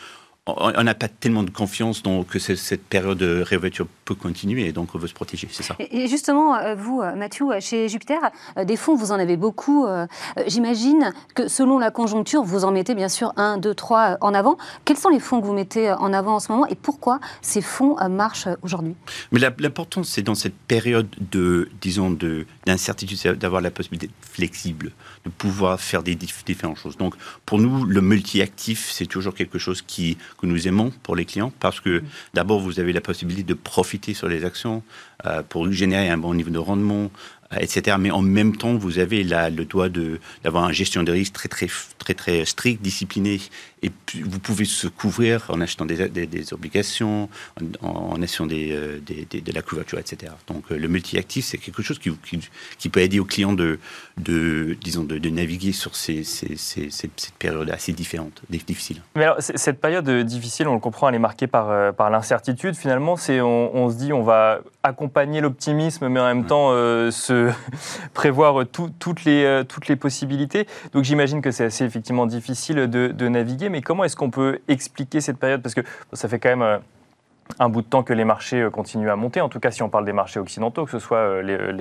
on 0.58 0.84
n'a 0.84 0.96
pas 0.96 1.08
tellement 1.08 1.44
de 1.44 1.50
confiance 1.50 2.04
dans, 2.04 2.24
que 2.24 2.40
cette 2.40 2.84
période 2.84 3.18
de 3.18 3.42
réouverture 3.42 3.88
peut 4.06 4.16
continuer 4.16 4.66
et 4.66 4.72
donc 4.72 4.96
on 4.96 4.98
veut 4.98 5.08
se 5.08 5.14
protéger, 5.14 5.48
c'est 5.52 5.64
ça. 5.64 5.76
Et 5.80 6.08
justement, 6.08 6.56
euh, 6.56 6.76
vous, 6.76 7.02
euh, 7.02 7.16
Mathieu, 7.16 7.52
euh, 7.52 7.60
chez 7.60 7.90
Jupiter, 7.90 8.20
des 8.64 8.76
fonds, 8.76 8.96
vous 8.96 9.12
en 9.12 9.20
avez 9.20 9.38
beaucoup. 9.38 9.88
J'imagine 10.48 11.14
que 11.36 11.48
selon 11.48 11.80
la 11.80 11.92
conjoncture, 11.92 12.44
vous 12.44 12.66
en 12.66 12.72
mettez 12.72 12.96
bien 12.96 13.10
sûr 13.10 13.34
un, 13.38 13.58
deux, 13.58 13.74
trois 13.74 14.18
en 14.22 14.34
avant. 14.34 14.58
Quels 14.86 14.98
sont 14.98 15.10
les 15.10 15.20
fonds 15.20 15.42
que 15.42 15.46
vous 15.46 15.54
mettez 15.54 15.92
en 15.92 16.14
avant 16.14 16.36
en 16.36 16.40
ce 16.40 16.52
moment 16.52 16.66
et 16.68 16.76
pourquoi 16.76 17.20
ces 17.42 17.62
fonds 17.62 17.96
marchent 18.10 18.48
aujourd'hui? 18.62 18.96
Mais 19.32 19.40
l'important, 19.40 20.04
c'est 20.04 20.22
dans 20.22 20.36
cette 20.36 20.56
période 20.56 21.08
de, 21.32 21.70
disons, 21.82 22.16
d'incertitude, 22.66 23.38
d'avoir 23.38 23.62
la 23.62 23.72
possibilité 23.72 24.08
d'être 24.08 24.30
flexible, 24.34 24.92
de 25.26 25.30
pouvoir 25.30 25.80
faire 25.80 26.04
des 26.04 26.16
différentes 26.16 26.78
choses. 26.78 26.98
Donc, 26.98 27.16
pour 27.46 27.60
nous, 27.60 27.86
le 27.86 28.02
multi-actif, 28.02 28.90
c'est 28.92 29.06
toujours 29.06 29.34
quelque 29.34 29.60
chose 29.60 29.82
qui 29.82 30.18
que 30.40 30.46
nous 30.46 30.68
aimons 30.68 30.92
pour 31.04 31.16
les 31.16 31.26
clients 31.26 31.52
parce 31.60 31.80
que 31.80 32.04
d'abord, 32.34 32.60
vous 32.60 32.80
avez 32.80 32.94
la 32.94 33.02
possibilité 33.02 33.44
de 33.44 33.54
profiter 33.54 34.14
sur 34.14 34.28
les 34.28 34.46
actions 34.46 34.84
pour 35.50 35.70
générer 35.72 36.10
un 36.10 36.18
bon 36.18 36.34
niveau 36.34 36.50
de 36.50 36.58
rendement, 36.58 37.12
etc. 37.58 37.98
Mais 38.00 38.12
en 38.12 38.22
même 38.22 38.56
temps, 38.56 38.76
vous 38.76 39.00
avez 39.00 39.24
le 39.24 39.64
droit 39.66 39.90
d'avoir 40.44 40.70
une 40.70 40.74
gestion 40.74 41.04
de 41.04 41.12
risque 41.12 41.34
très, 41.34 41.50
très, 41.50 41.68
très, 41.98 42.14
très 42.14 42.46
stricte, 42.46 42.82
disciplinée. 42.82 43.40
Et 43.82 43.90
puis, 43.90 44.22
vous 44.22 44.40
pouvez 44.40 44.66
se 44.66 44.88
couvrir 44.88 45.46
en 45.50 45.62
achetant 45.62 45.86
des, 45.86 46.10
des, 46.10 46.54
obligations, 46.54 47.30
en, 47.82 48.22
achetant 48.22 48.46
des, 48.46 48.72
euh, 48.74 49.00
de 49.00 49.52
la 49.54 49.62
couverture, 49.62 50.00
etc. 50.00 50.34
Donc, 50.48 50.64
euh, 50.72 50.78
le 50.78 50.88
multi-actif, 50.90 51.46
c'est 51.46 51.58
quelque 51.58 51.82
chose 51.82 51.98
qui, 51.98 52.12
qui, 52.78 52.90
peut 52.90 53.00
aider 53.00 53.20
aux 53.20 53.26
clients 53.26 53.54
de, 53.54 53.80
de 54.18 54.78
disons, 54.82 55.04
de, 55.04 55.30
naviguer 55.30 55.72
sur 55.72 55.96
ces, 55.96 56.24
ces, 56.24 56.58
ces, 56.58 56.90
cette 56.90 57.34
période 57.40 57.70
assez 57.70 57.94
différente, 57.94 58.42
difficile. 58.50 59.02
Mais 59.16 59.24
alors, 59.24 59.38
cette 59.40 59.80
période 59.80 60.10
difficile, 60.26 60.68
on 60.68 60.74
le 60.74 60.80
comprend, 60.80 61.08
elle 61.08 61.16
est 61.16 61.20
marquée 61.20 61.48
par, 61.48 61.70
euh, 61.70 61.92
par 61.94 62.10
l'incertitude. 62.10 62.76
Finalement, 62.76 63.16
c'est 63.16 63.40
on, 63.40 63.76
on, 63.76 63.90
se 63.90 63.96
dit, 63.96 64.12
on 64.12 64.24
va 64.24 64.60
accompagner 64.84 65.40
l'optimisme, 65.40 66.10
mais 66.10 66.20
en 66.20 66.26
même 66.26 66.46
temps 66.46 66.72
se 67.12 67.52
prévoir 68.14 68.66
toutes, 68.68 69.24
les, 69.24 69.64
toutes 69.70 69.88
les 69.88 69.96
possibilités. 69.96 70.68
Donc, 70.92 71.06
j'imagine 71.06 71.42
que 71.42 71.52
c'est 71.52 71.66
assez 71.66 71.86
effectivement 71.86 72.26
difficile 72.26 72.88
de, 72.88 73.08
de 73.08 73.28
naviguer 73.28 73.69
mais 73.70 73.82
comment 73.82 74.04
est-ce 74.04 74.16
qu'on 74.16 74.30
peut 74.30 74.60
expliquer 74.68 75.22
cette 75.22 75.38
période? 75.38 75.62
Parce 75.62 75.76
que 75.76 75.82
ça 76.14 76.28
fait 76.28 76.40
quand 76.40 76.50
même 76.50 76.62
euh, 76.62 76.78
un 77.58 77.70
bout 77.70 77.82
de 77.82 77.88
temps 77.88 78.04
que 78.04 78.14
les 78.14 78.26
marchés 78.26 78.62
euh, 78.62 78.70
continuent 78.70 79.10
à 79.10 79.16
monter, 79.16 79.42
en 79.42 79.50
tout 79.50 79.60
cas 79.60 79.72
si 79.72 79.82
on 79.82 79.90
parle 79.90 80.06
des 80.06 80.14
marchés 80.14 80.40
occidentaux, 80.40 80.86
que 80.86 80.92
ce 80.92 81.00
soit 81.00 81.18
euh, 81.18 81.72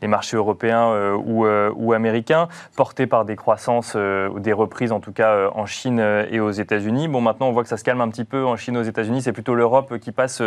les, 0.00 0.08
marchés 0.08 0.36
européens 0.36 1.14
ou, 1.14 1.46
ou, 1.46 1.92
américains, 1.92 2.48
portés 2.76 3.06
par 3.06 3.24
des 3.24 3.36
croissances 3.36 3.94
ou 3.94 4.40
des 4.40 4.52
reprises 4.52 4.92
en 4.92 5.00
tout 5.00 5.12
cas 5.12 5.48
en 5.54 5.64
Chine 5.64 6.00
et 6.30 6.38
aux 6.38 6.50
États-Unis. 6.50 7.08
Bon, 7.08 7.22
maintenant 7.22 7.48
on 7.48 7.52
voit 7.52 7.62
que 7.62 7.68
ça 7.68 7.78
se 7.78 7.84
calme 7.84 8.02
un 8.02 8.08
petit 8.08 8.24
peu 8.24 8.44
en 8.44 8.56
Chine 8.56 8.76
aux 8.76 8.82
États-Unis, 8.82 9.22
c'est 9.22 9.32
plutôt 9.32 9.54
l'Europe 9.54 9.98
qui 9.98 10.12
passe 10.12 10.42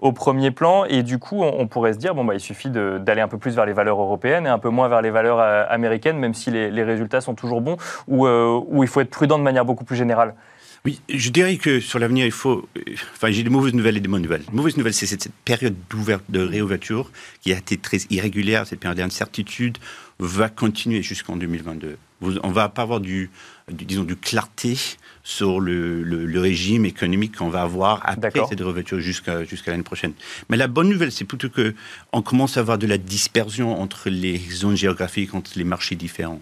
au 0.00 0.12
premier 0.12 0.50
plan 0.50 0.84
et 0.84 1.04
du 1.04 1.18
coup 1.18 1.42
on, 1.42 1.66
pourrait 1.68 1.92
se 1.92 1.98
dire, 1.98 2.14
bon, 2.14 2.24
bah, 2.24 2.34
il 2.34 2.40
suffit 2.40 2.70
d'aller 2.70 3.20
un 3.20 3.28
peu 3.28 3.38
plus 3.38 3.54
vers 3.54 3.66
les 3.66 3.72
valeurs 3.72 4.00
européennes 4.00 4.46
et 4.46 4.50
un 4.50 4.58
peu 4.58 4.70
moins 4.70 4.88
vers 4.88 5.02
les 5.02 5.10
valeurs 5.10 5.38
américaines, 5.70 6.18
même 6.18 6.34
si 6.34 6.50
les, 6.50 6.82
résultats 6.82 7.20
sont 7.20 7.34
toujours 7.34 7.60
bons, 7.60 7.76
ou, 8.08 8.26
ou 8.26 8.82
il 8.82 8.88
faut 8.88 9.00
être 9.00 9.10
prudent 9.10 9.38
de 9.38 9.44
manière 9.44 9.64
beaucoup 9.64 9.84
plus 9.84 9.96
générale. 9.96 10.34
Oui, 10.86 11.00
je 11.08 11.30
dirais 11.30 11.56
que 11.56 11.80
sur 11.80 11.98
l'avenir, 11.98 12.26
il 12.26 12.32
faut. 12.32 12.68
Enfin, 13.14 13.30
j'ai 13.30 13.42
des 13.42 13.48
mauvaises 13.48 13.72
nouvelles 13.72 13.96
et 13.96 14.00
des 14.00 14.08
bonnes 14.08 14.20
nouvelles. 14.20 14.44
Les 14.46 14.54
mauvaises 14.54 14.76
nouvelles, 14.76 14.92
c'est 14.92 15.06
cette 15.06 15.30
période 15.46 15.74
de 15.88 16.40
réouverture 16.40 17.10
qui 17.40 17.54
a 17.54 17.56
été 17.56 17.78
très 17.78 18.00
irrégulière, 18.10 18.66
cette 18.66 18.80
période 18.80 18.98
d'incertitude 18.98 19.78
va 20.18 20.50
continuer 20.50 21.02
jusqu'en 21.02 21.36
2022. 21.36 21.96
On 22.42 22.50
va 22.50 22.68
pas 22.68 22.82
avoir 22.82 23.00
du, 23.00 23.30
disons, 23.68 24.04
du 24.04 24.16
clarté 24.16 24.76
sur 25.22 25.58
le, 25.58 26.02
le, 26.02 26.40
régime 26.40 26.84
économique 26.84 27.38
qu'on 27.38 27.48
va 27.48 27.62
avoir 27.62 28.00
après 28.04 28.30
cette 28.48 28.60
réouverture 28.60 29.00
jusqu'à 29.00 29.44
jusqu'à 29.44 29.70
l'année 29.70 29.82
prochaine. 29.82 30.12
Mais 30.48 30.56
la 30.56 30.68
bonne 30.68 30.88
nouvelle, 30.88 31.12
c'est 31.12 31.24
plutôt 31.24 31.48
que 31.48 31.74
on 32.12 32.22
commence 32.22 32.56
à 32.56 32.60
avoir 32.60 32.78
de 32.78 32.86
la 32.86 32.98
dispersion 32.98 33.80
entre 33.80 34.10
les 34.10 34.38
zones 34.38 34.76
géographiques, 34.76 35.34
entre 35.34 35.52
les 35.56 35.64
marchés 35.64 35.96
différents. 35.96 36.40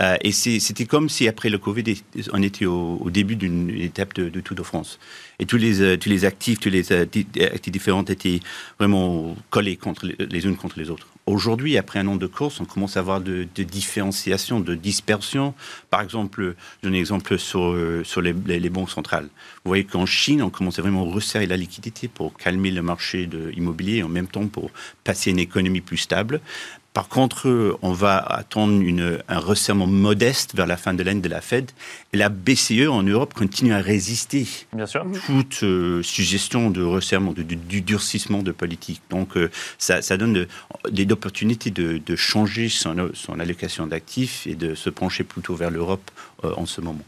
Euh, 0.00 0.16
et 0.22 0.32
c'était 0.32 0.86
comme 0.86 1.08
si 1.08 1.28
après 1.28 1.50
le 1.50 1.58
Covid, 1.58 1.84
on 2.32 2.42
était 2.42 2.66
au, 2.66 3.10
début 3.10 3.36
d'une 3.36 3.70
étape 3.70 4.14
de, 4.14 4.28
de, 4.28 4.40
Tour 4.40 4.56
de 4.56 4.62
France. 4.62 4.98
Et 5.38 5.46
tous 5.46 5.56
les, 5.56 5.82
euh, 5.82 5.96
tous 5.96 6.08
les 6.08 6.24
actifs, 6.24 6.60
tous 6.60 6.70
les 6.70 6.92
euh, 6.92 7.02
actifs 7.02 7.72
différents 7.72 8.04
étaient 8.04 8.40
vraiment 8.78 9.36
collés 9.50 9.76
contre 9.76 10.06
les, 10.18 10.46
unes 10.46 10.56
contre 10.56 10.78
les 10.78 10.90
autres. 10.90 11.06
Aujourd'hui, 11.26 11.76
après 11.76 11.98
un 11.98 12.06
an 12.08 12.16
de 12.16 12.26
course, 12.26 12.60
on 12.60 12.64
commence 12.64 12.96
à 12.96 13.00
avoir 13.00 13.20
de, 13.20 13.46
de 13.54 13.62
différenciation, 13.62 14.58
de 14.58 14.74
dispersion. 14.74 15.54
Par 15.90 16.00
exemple, 16.00 16.54
je 16.82 16.88
donne 16.88 16.96
un 16.96 16.98
exemple 16.98 17.38
sur, 17.38 17.76
sur 18.04 18.20
les, 18.20 18.32
les, 18.32 18.70
banques 18.70 18.90
centrales. 18.90 19.28
Vous 19.64 19.68
voyez 19.68 19.84
qu'en 19.84 20.06
Chine, 20.06 20.42
on 20.42 20.50
commence 20.50 20.78
à 20.78 20.82
vraiment 20.82 21.04
resserrer 21.04 21.46
la 21.46 21.56
liquidité 21.56 22.08
pour 22.08 22.36
calmer 22.36 22.70
le 22.70 22.82
marché 22.82 23.26
de 23.26 23.52
immobilier 23.56 23.98
et 23.98 24.02
en 24.02 24.08
même 24.08 24.26
temps 24.26 24.46
pour 24.48 24.70
passer 25.04 25.30
une 25.30 25.38
économie 25.38 25.82
plus 25.82 25.98
stable. 25.98 26.40
Par 26.92 27.08
contre, 27.08 27.76
on 27.82 27.92
va 27.92 28.18
attendre 28.18 28.82
un 29.28 29.38
resserrement 29.38 29.86
modeste 29.86 30.56
vers 30.56 30.66
la 30.66 30.76
fin 30.76 30.92
de 30.92 31.02
l'année 31.02 31.20
de 31.20 31.28
la 31.28 31.40
Fed. 31.40 31.70
Et 32.12 32.16
la 32.16 32.28
BCE 32.28 32.88
en 32.90 33.02
Europe 33.02 33.32
continue 33.34 33.72
à 33.72 33.78
résister. 33.78 34.46
Bien 34.72 34.86
sûr. 34.86 35.06
Toute 35.26 35.62
euh, 35.62 36.02
suggestion 36.02 36.70
de 36.70 36.82
resserrement, 36.82 37.32
de, 37.32 37.42
du 37.42 37.80
durcissement 37.80 38.42
de 38.42 38.50
politique. 38.50 39.02
Donc, 39.10 39.36
euh, 39.36 39.50
ça, 39.78 40.00
donne 40.16 40.46
des 40.90 41.12
opportunités 41.12 41.70
de, 41.70 42.16
changer 42.16 42.68
son, 42.68 43.10
son 43.14 43.38
allocation 43.38 43.86
d'actifs 43.86 44.46
et 44.46 44.54
de 44.54 44.74
se 44.74 44.90
pencher 44.90 45.24
plutôt 45.24 45.54
vers 45.54 45.70
l'Europe 45.70 46.10
euh, 46.44 46.54
en 46.56 46.64
ce 46.64 46.80
moment. 46.80 47.00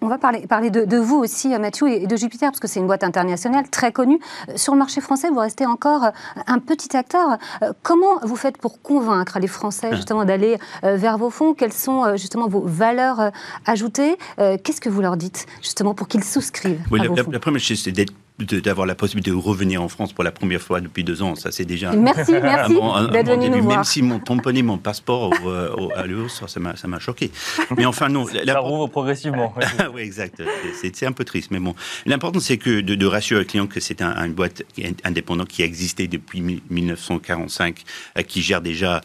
On 0.00 0.08
va 0.08 0.16
parler, 0.16 0.46
parler 0.46 0.70
de, 0.70 0.96
vous 0.96 1.16
aussi, 1.16 1.54
euh, 1.54 1.58
Mathieu, 1.58 1.88
et 1.88 2.06
de 2.06 2.16
Jupiter, 2.16 2.50
parce 2.50 2.60
que 2.60 2.66
c'est 2.66 2.80
une 2.80 2.86
boîte 2.86 3.04
internationale 3.04 3.68
très 3.68 3.92
connue. 3.92 4.18
Euh, 4.48 4.56
sur 4.56 4.72
le 4.72 4.78
marché 4.78 5.02
français, 5.02 5.28
vous 5.28 5.40
restez 5.40 5.66
encore 5.66 6.10
un 6.46 6.58
petit 6.58 6.96
acteur. 6.96 7.36
Comment 7.82 8.18
vous 8.22 8.36
faites 8.36 8.56
pour 8.56 8.80
convaincre 8.88 9.38
les 9.38 9.48
Français 9.48 9.94
justement 9.94 10.24
d'aller 10.24 10.56
vers 10.82 11.18
vos 11.18 11.30
fonds. 11.30 11.54
Quelles 11.54 11.72
sont 11.72 12.16
justement 12.16 12.48
vos 12.48 12.62
valeurs 12.64 13.30
ajoutées 13.66 14.16
Qu'est-ce 14.36 14.80
que 14.80 14.88
vous 14.88 15.02
leur 15.02 15.16
dites 15.16 15.46
justement 15.62 15.94
pour 15.94 16.08
qu'ils 16.08 16.24
souscrivent 16.24 16.80
à 16.92 16.96
la, 16.96 17.08
vos 17.08 17.16
fonds? 17.16 17.30
la 17.30 17.38
première 17.38 17.60
chose, 17.60 17.78
c'est 17.78 17.92
d'être 17.92 18.12
d'avoir 18.38 18.86
la 18.86 18.94
possibilité 18.94 19.30
de 19.30 19.36
revenir 19.36 19.82
en 19.82 19.88
France 19.88 20.12
pour 20.12 20.22
la 20.22 20.30
première 20.30 20.60
fois 20.60 20.80
depuis 20.80 21.02
deux 21.02 21.22
ans. 21.22 21.34
Ça, 21.34 21.50
c'est 21.50 21.64
déjà. 21.64 21.92
Merci, 21.92 22.32
merci 22.32 22.74
d'être 23.12 23.30
venu 23.30 23.50
nous 23.50 23.62
voir. 23.62 23.76
Même 23.76 23.84
si 23.84 24.02
mon 24.02 24.20
tamponné 24.20 24.62
mon 24.62 24.78
passeport 24.78 25.30
au, 25.44 25.48
au, 25.48 25.92
à 25.94 26.06
l'euro, 26.06 26.28
ça 26.28 26.60
m'a, 26.60 26.76
ça 26.76 26.86
m'a 26.86 26.98
choqué. 26.98 27.30
Mais 27.76 27.84
enfin, 27.84 28.08
non. 28.08 28.26
La, 28.44 28.54
ça 28.54 28.58
rouvre 28.60 28.86
progressivement. 28.86 29.54
oui, 29.94 30.02
exact. 30.02 30.42
C'est, 30.80 31.06
un 31.06 31.12
peu 31.12 31.24
triste. 31.24 31.50
Mais 31.50 31.58
bon, 31.58 31.74
l'important, 32.06 32.40
c'est 32.40 32.58
que 32.58 32.80
de, 32.80 33.06
rassurer 33.06 33.40
le 33.40 33.46
client 33.46 33.66
que 33.66 33.80
c'est 33.80 34.02
un, 34.02 34.14
une 34.24 34.34
boîte 34.34 34.62
indépendante 35.04 35.48
qui 35.48 35.62
a 35.62 35.64
existé 35.64 36.06
depuis 36.06 36.40
1945, 36.40 37.82
euh, 38.18 38.22
qui 38.22 38.42
gère 38.42 38.60
déjà 38.60 39.00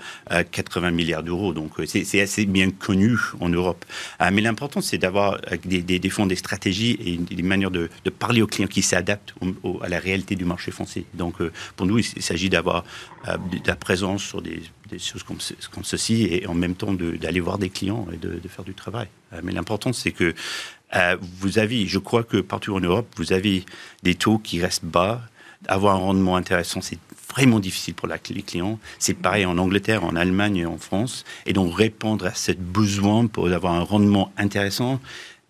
80 0.51 0.88
euh, 0.88 0.91
milliards 0.91 1.23
d'euros. 1.23 1.53
Donc, 1.53 1.79
euh, 1.79 1.86
c'est, 1.86 2.21
assez 2.21 2.45
bien 2.45 2.69
connu 2.69 3.17
en 3.39 3.49
Europe. 3.49 3.84
Mais 4.31 4.41
l'important, 4.41 4.81
c'est 4.81 4.97
d'avoir 4.97 5.39
des, 5.65 5.81
des, 5.81 5.99
des 5.99 6.09
fonds, 6.09 6.25
des 6.25 6.36
stratégies 6.36 6.97
et 7.03 7.17
des 7.17 7.43
manières 7.43 7.71
de, 7.71 7.89
de 8.05 8.09
parler 8.09 8.41
aux 8.41 8.47
clients 8.47 8.67
qui 8.67 8.81
à 9.82 9.89
la 9.89 9.99
réalité 9.99 10.36
du 10.36 10.45
marché 10.45 10.71
français. 10.71 11.05
Donc, 11.13 11.41
euh, 11.41 11.51
pour 11.76 11.86
nous, 11.86 11.99
il, 11.99 12.24
s'agit 12.24 12.49
d'avoir 12.49 12.84
euh, 13.28 13.38
de 13.38 13.67
la 13.67 13.76
présence 13.76 14.24
sur 14.24 14.41
des, 14.41 14.61
choses 14.99 15.24
comme, 15.24 15.39
ceci 15.84 16.28
et 16.30 16.47
en 16.47 16.53
même 16.53 16.76
temps 16.76 16.93
d'aller 16.93 17.39
voir 17.39 17.57
des 17.57 17.69
clients 17.69 18.07
et 18.13 18.17
de, 18.17 18.47
faire 18.47 18.63
du 18.63 18.74
travail. 18.74 19.07
Euh, 19.34 19.41
mais 19.43 19.51
l'important, 19.51 19.93
c'est 19.93 20.11
que 20.11 20.34
vous 21.21 21.57
avez, 21.57 21.88
je 21.88 21.97
crois 21.97 22.24
que 22.24 22.38
partout 22.38 22.76
en 22.76 22.80
Europe, 22.80 23.07
vous 23.17 23.34
avez 23.34 23.65
des 24.03 24.13
taux 24.13 24.38
qui 24.38 24.61
restent 24.61 24.86
bas. 24.86 25.21
Avoir 25.67 25.95
un 25.95 25.99
rendement 25.99 26.36
intéressant, 26.36 26.82
c'est 26.82 26.99
vraiment 27.34 27.59
difficile 27.59 27.95
pour 27.95 28.07
les 28.07 28.43
clients. 28.43 28.80
C'est 28.99 29.15
pareil 29.15 29.45
en 29.45 29.57
Angleterre, 29.57 30.03
en 30.03 30.15
Allemagne 30.15 30.57
et 30.57 30.65
en 30.65 30.78
France. 30.78 31.24
Et 31.45 31.53
donc 31.53 31.76
répondre 31.76 32.28
à 32.28 32.34
ce 32.34 32.51
besoin 32.51 33.28
pour 33.28 33.47
avoir 33.47 33.74
un 33.74 33.82
rendement 33.82 34.32
intéressant, 34.38 34.99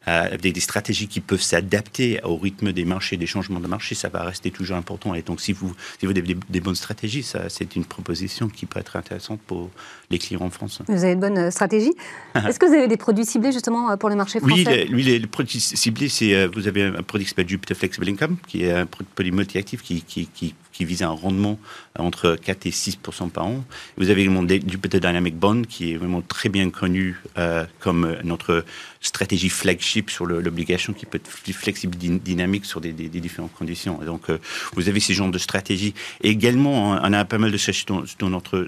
avec 0.06 0.54
des, 0.54 0.60
stratégies 0.60 1.08
qui 1.08 1.20
peuvent 1.20 1.42
s'adapter 1.42 2.20
au 2.24 2.38
rythme 2.38 2.72
des 2.72 2.86
marchés, 2.86 3.18
des 3.18 3.26
changements 3.26 3.60
de 3.60 3.68
marché, 3.68 3.96
ça 3.96 4.10
va 4.10 4.24
rester 4.24 4.52
toujours 4.52 4.78
important. 4.78 5.14
Et 5.14 5.22
donc, 5.22 5.42
si 5.42 5.54
vous, 5.54 5.74
si 6.00 6.06
vous 6.06 6.12
avez 6.12 6.22
des, 6.22 6.60
bonnes 6.60 6.76
stratégies, 6.76 7.24
ça, 7.24 7.50
c'est 7.50 7.76
une 7.76 7.86
proposition 7.86 8.50
qui 8.50 8.66
peut 8.66 8.80
être 8.80 8.96
intéressante 8.96 9.40
pour 9.42 9.70
les 10.10 10.20
clients 10.20 10.42
en 10.42 10.50
France. 10.50 10.82
Vous 10.88 11.04
avez 11.04 11.14
une 11.14 11.20
bonne 11.20 11.38
euh, 11.38 11.52
stratégie. 11.52 11.94
Est-ce 12.36 12.60
que 12.60 12.66
vous 12.66 12.74
avez 12.74 12.88
des 12.88 12.98
produits 12.98 13.26
ciblés 13.26 13.52
justement 13.52 13.92
euh, 13.92 13.96
pour 13.96 14.10
le 14.10 14.16
marché 14.16 14.40
français? 14.40 14.88
Oui, 14.92 15.04
les, 15.04 15.20
les, 15.20 15.28
produits 15.28 15.60
ciblés, 15.60 16.10
c'est 16.10 16.34
euh, 16.34 16.50
vous 16.54 16.68
avez 16.68 16.84
un 16.84 17.04
produit 17.04 17.26
qui 17.26 17.30
s'appelle 17.30 17.50
Jupiter 17.50 17.76
Flexible 17.76 18.10
Income, 18.10 18.38
qui 18.48 18.64
est 18.64 18.72
un 18.72 18.86
produit 18.86 19.32
multi-actif 19.32 19.82
qui, 19.82 20.02
qui, 20.02 20.28
qui 20.28 20.56
qui 20.74 20.86
vise 20.86 21.04
un 21.04 21.10
rendement 21.10 21.60
entre 21.98 22.36
4 22.36 22.66
et 22.66 22.72
6 22.72 22.98
par 23.32 23.46
an. 23.46 23.64
Vous 23.98 24.10
avez 24.10 24.24
également 24.24 24.46
Jupiter 24.48 25.00
Dynamic 25.00 25.38
Bond, 25.38 25.62
qui 25.62 25.94
est 25.94 25.98
vraiment 25.98 26.22
très 26.22 26.50
bien 26.50 26.70
connu 26.70 27.22
euh, 27.38 27.66
comme 27.80 28.18
notre 28.24 28.66
stratégie 29.00 29.50
flagship 29.50 30.10
sur 30.10 30.26
l'obligation 30.26 30.94
qui 30.94 31.06
peut 31.06 31.18
être 31.18 31.30
flexible, 31.30 31.96
dynamique 31.96 32.66
sur 32.66 32.82
des, 32.82 32.92
différentes 32.94 33.54
conditions. 33.54 34.00
Donc, 34.04 34.30
euh, 34.30 34.40
vous 34.74 34.90
avez 34.90 35.00
ces 35.00 35.14
genres 35.14 35.30
de 35.30 35.38
stratégies. 35.38 35.94
Et 36.22 36.30
également, 36.30 36.98
on 37.02 37.14
a 37.14 37.26
pas 37.26 37.38
mal 37.38 37.52
de 37.52 37.58
stratégies 37.58 38.06
sur 38.08 38.30
notre, 38.30 38.68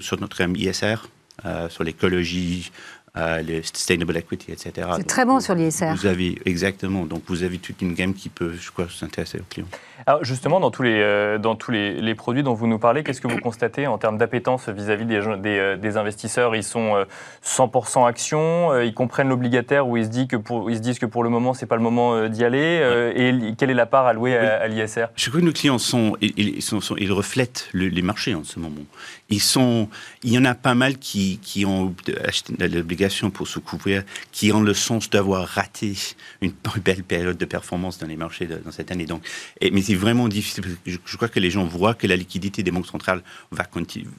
ISR, 0.56 0.96
euh, 1.46 1.70
sur 1.70 1.84
l'écologie, 1.84 2.72
euh, 3.18 3.42
les 3.42 3.62
sustainable 3.64 4.18
equity, 4.18 4.52
etc. 4.52 4.90
C'est 4.98 5.08
très 5.08 5.24
bon 5.24 5.40
sur 5.40 5.56
l'ISR. 5.56 5.94
Vous 5.96 6.06
avez 6.06 6.38
exactement. 6.46 7.06
Donc 7.06 7.24
vous 7.28 7.44
avez 7.44 7.60
toute 7.60 7.82
une 7.82 7.94
gamme 7.94 8.14
qui 8.14 8.28
peut, 8.28 8.52
je 8.60 8.72
crois, 8.72 8.88
s'intéresser 8.90 9.40
aux 9.40 9.46
clients. 9.50 9.68
Alors 10.06 10.26
justement, 10.26 10.60
dans 10.60 10.70
tous 10.70 10.84
les 10.84 11.00
euh, 11.00 11.38
dans 11.38 11.56
tous 11.56 11.72
les, 11.72 12.02
les, 12.02 12.14
produits 12.14 12.44
dont 12.44 12.54
vous 12.54 12.68
nous 12.68 12.78
parlez, 12.78 13.06
qu'est-ce 13.06 13.22
que 13.22 13.30
vous 13.30 13.40
constatez 13.40 13.88
en 13.88 13.98
termes 13.98 14.18
d'appétence 14.18 14.68
vis-à-vis 14.68 15.06
des, 15.06 15.22
des, 15.38 15.58
euh, 15.58 15.78
des, 15.78 15.96
investisseurs? 15.96 16.58
Ils 16.58 16.64
sont 16.64 17.06
100% 17.46 18.06
actions, 18.06 18.82
ils 18.82 18.94
comprennent 18.94 19.30
l'obligataire 19.30 19.88
ou 19.88 19.96
ils 19.96 20.06
se 20.06 20.10
disent 20.10 20.28
que 20.28 20.36
pour 20.36 20.70
ils 20.70 20.76
se 20.76 20.82
disent 20.82 21.00
que 21.00 21.06
pour 21.06 21.24
le 21.24 21.30
moment 21.30 21.54
c'est 21.54 21.68
pas 21.68 21.78
le 21.78 21.82
moment 21.82 22.28
d'y 22.28 22.44
aller. 22.44 23.14
Et 23.16 23.56
quelle 23.58 23.70
est 23.70 23.76
la 23.76 23.86
part 23.86 24.08
allouée 24.08 24.38
à, 24.38 24.68
l'ISR 24.68 25.06
Je 25.16 25.30
crois 25.30 25.40
que 25.40 25.46
nos 25.46 25.54
clients 25.54 25.80
sont 25.80 26.18
ils, 26.20 26.62
sont, 26.62 26.82
ils 26.98 27.14
reflètent 27.14 27.70
les 27.74 28.02
marchés 28.02 28.36
en 28.36 28.44
ce 28.44 28.60
moment. 28.60 28.82
Ils 29.30 29.42
sont, 29.42 29.88
il 30.24 30.34
y 30.34 30.38
en 30.38 30.46
a 30.46 30.54
pas 30.54 30.76
mal 30.76 30.98
qui, 30.98 31.40
qui 31.42 31.66
ont 31.66 31.96
acheté 32.26 32.54
l'obligation 32.68 33.05
obligations 33.06 33.30
pour 33.30 33.48
se 33.48 33.60
couvrir, 33.60 34.04
qui 34.32 34.52
ont 34.52 34.62
le 34.62 34.74
sens 34.74 35.10
d'avoir 35.10 35.48
raté 35.48 35.94
une 36.42 36.54
belle 36.84 37.04
période 37.04 37.38
de 37.38 37.46
performance 37.46 38.00
dans 38.00 38.08
les 38.08 38.16
marchés 38.16 38.48
dans 38.48 38.72
cette 38.72 38.92
année. 38.92 39.06
Donc, 39.06 39.24
mais 39.62 39.82
c'est 39.82 39.96
vraiment 39.96 40.28
difficile. 40.28 40.64
Je, 40.86 41.18
crois 41.18 41.28
que 41.28 41.40
les 41.40 41.52
gens 41.52 41.66
voient 41.66 41.94
que 41.94 42.08
la 42.08 42.16
liquidité 42.16 42.64
des 42.64 42.72
banques 42.72 42.88
centrales 42.88 43.22
va, 43.52 43.66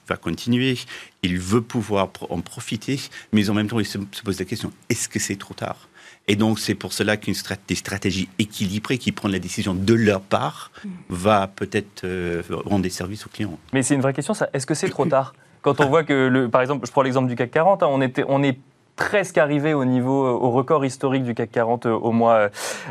va 0.08 0.16
continuer. 0.16 0.78
Ils 1.22 1.38
veulent 1.38 1.62
pouvoir 1.62 2.10
en 2.30 2.40
profiter, 2.40 3.00
mais 3.32 3.50
en 3.50 3.54
même 3.54 3.68
temps, 3.68 3.80
ils 3.80 3.86
se, 3.86 3.98
se 4.12 4.22
posent 4.22 4.38
la 4.38 4.44
question 4.44 4.72
est-ce 4.88 5.08
que 5.08 5.18
c'est 5.18 5.36
trop 5.36 5.54
tard? 5.54 5.88
Et 6.28 6.34
donc, 6.34 6.58
c'est 6.58 6.74
pour 6.74 6.92
cela 6.92 7.16
qu'une 7.16 7.34
des 7.68 7.74
stratégies 7.76 8.28
équilibrées 8.38 8.98
qui 8.98 9.12
prennent 9.12 9.30
la 9.30 9.38
décision 9.38 9.74
de 9.74 9.94
leur 9.94 10.20
part 10.20 10.72
va 11.08 11.46
peut-être 11.46 12.02
euh, 12.04 12.42
rendre 12.64 12.82
des 12.82 12.90
services 12.90 13.26
aux 13.26 13.28
clients. 13.28 13.58
Mais 13.72 13.82
c'est 13.82 13.94
une 13.94 14.00
vraie 14.00 14.12
question, 14.12 14.34
ça. 14.34 14.48
Est-ce 14.52 14.66
que 14.66 14.74
c'est 14.74 14.88
trop 14.88 15.06
tard? 15.06 15.34
Quand 15.66 15.80
on 15.80 15.88
voit 15.88 16.04
que, 16.04 16.28
le, 16.28 16.48
par 16.48 16.60
exemple, 16.60 16.86
je 16.86 16.92
prends 16.92 17.02
l'exemple 17.02 17.28
du 17.28 17.34
CAC 17.34 17.50
40, 17.50 17.82
hein, 17.82 17.88
on, 17.90 18.00
était, 18.00 18.24
on 18.28 18.42
est 18.44 18.56
presque 18.96 19.38
arrivé 19.38 19.74
au 19.74 19.84
niveau, 19.84 20.24
euh, 20.24 20.30
au 20.30 20.50
record 20.50 20.84
historique 20.84 21.22
du 21.22 21.34
CAC 21.34 21.52
40 21.52 21.86
euh, 21.86 21.92
au 21.92 22.12
mois, 22.12 22.50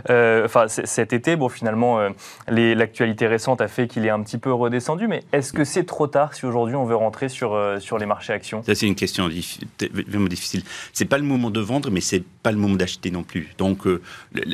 euh, 0.10 0.46
enfin 0.46 0.68
cet 0.68 1.12
été. 1.14 1.36
Bon, 1.36 1.50
finalement, 1.50 2.00
l'actualité 2.48 3.28
récente 3.28 3.62
a 3.62 3.68
fait 3.68 3.88
qu'il 3.88 4.06
est 4.06 4.10
un 4.10 4.22
petit 4.22 4.38
peu 4.38 4.54
redescendu. 4.54 5.08
Mais 5.08 5.24
est-ce 5.34 5.52
que 5.52 5.66
c'est 5.66 5.84
trop 5.84 6.08
tard 6.08 6.34
si 6.34 6.46
aujourd'hui 6.46 6.76
on 6.76 6.86
veut 6.86 6.96
rentrer 6.96 7.28
sur 7.28 7.60
sur 7.80 7.98
les 7.98 8.06
marchés 8.06 8.34
actions? 8.34 8.64
Ça, 8.64 8.76
c'est 8.76 8.88
une 8.88 8.96
question 8.96 9.28
vraiment 9.28 10.28
difficile. 10.28 10.64
C'est 10.94 11.06
pas 11.06 11.18
le 11.18 11.24
moment 11.24 11.50
de 11.50 11.60
vendre, 11.60 11.90
mais 11.92 12.02
c'est 12.02 12.24
pas 12.44 12.52
le 12.52 12.58
moment 12.58 12.76
d'acheter 12.76 13.12
non 13.12 13.24
plus. 13.24 13.54
Donc, 13.58 13.84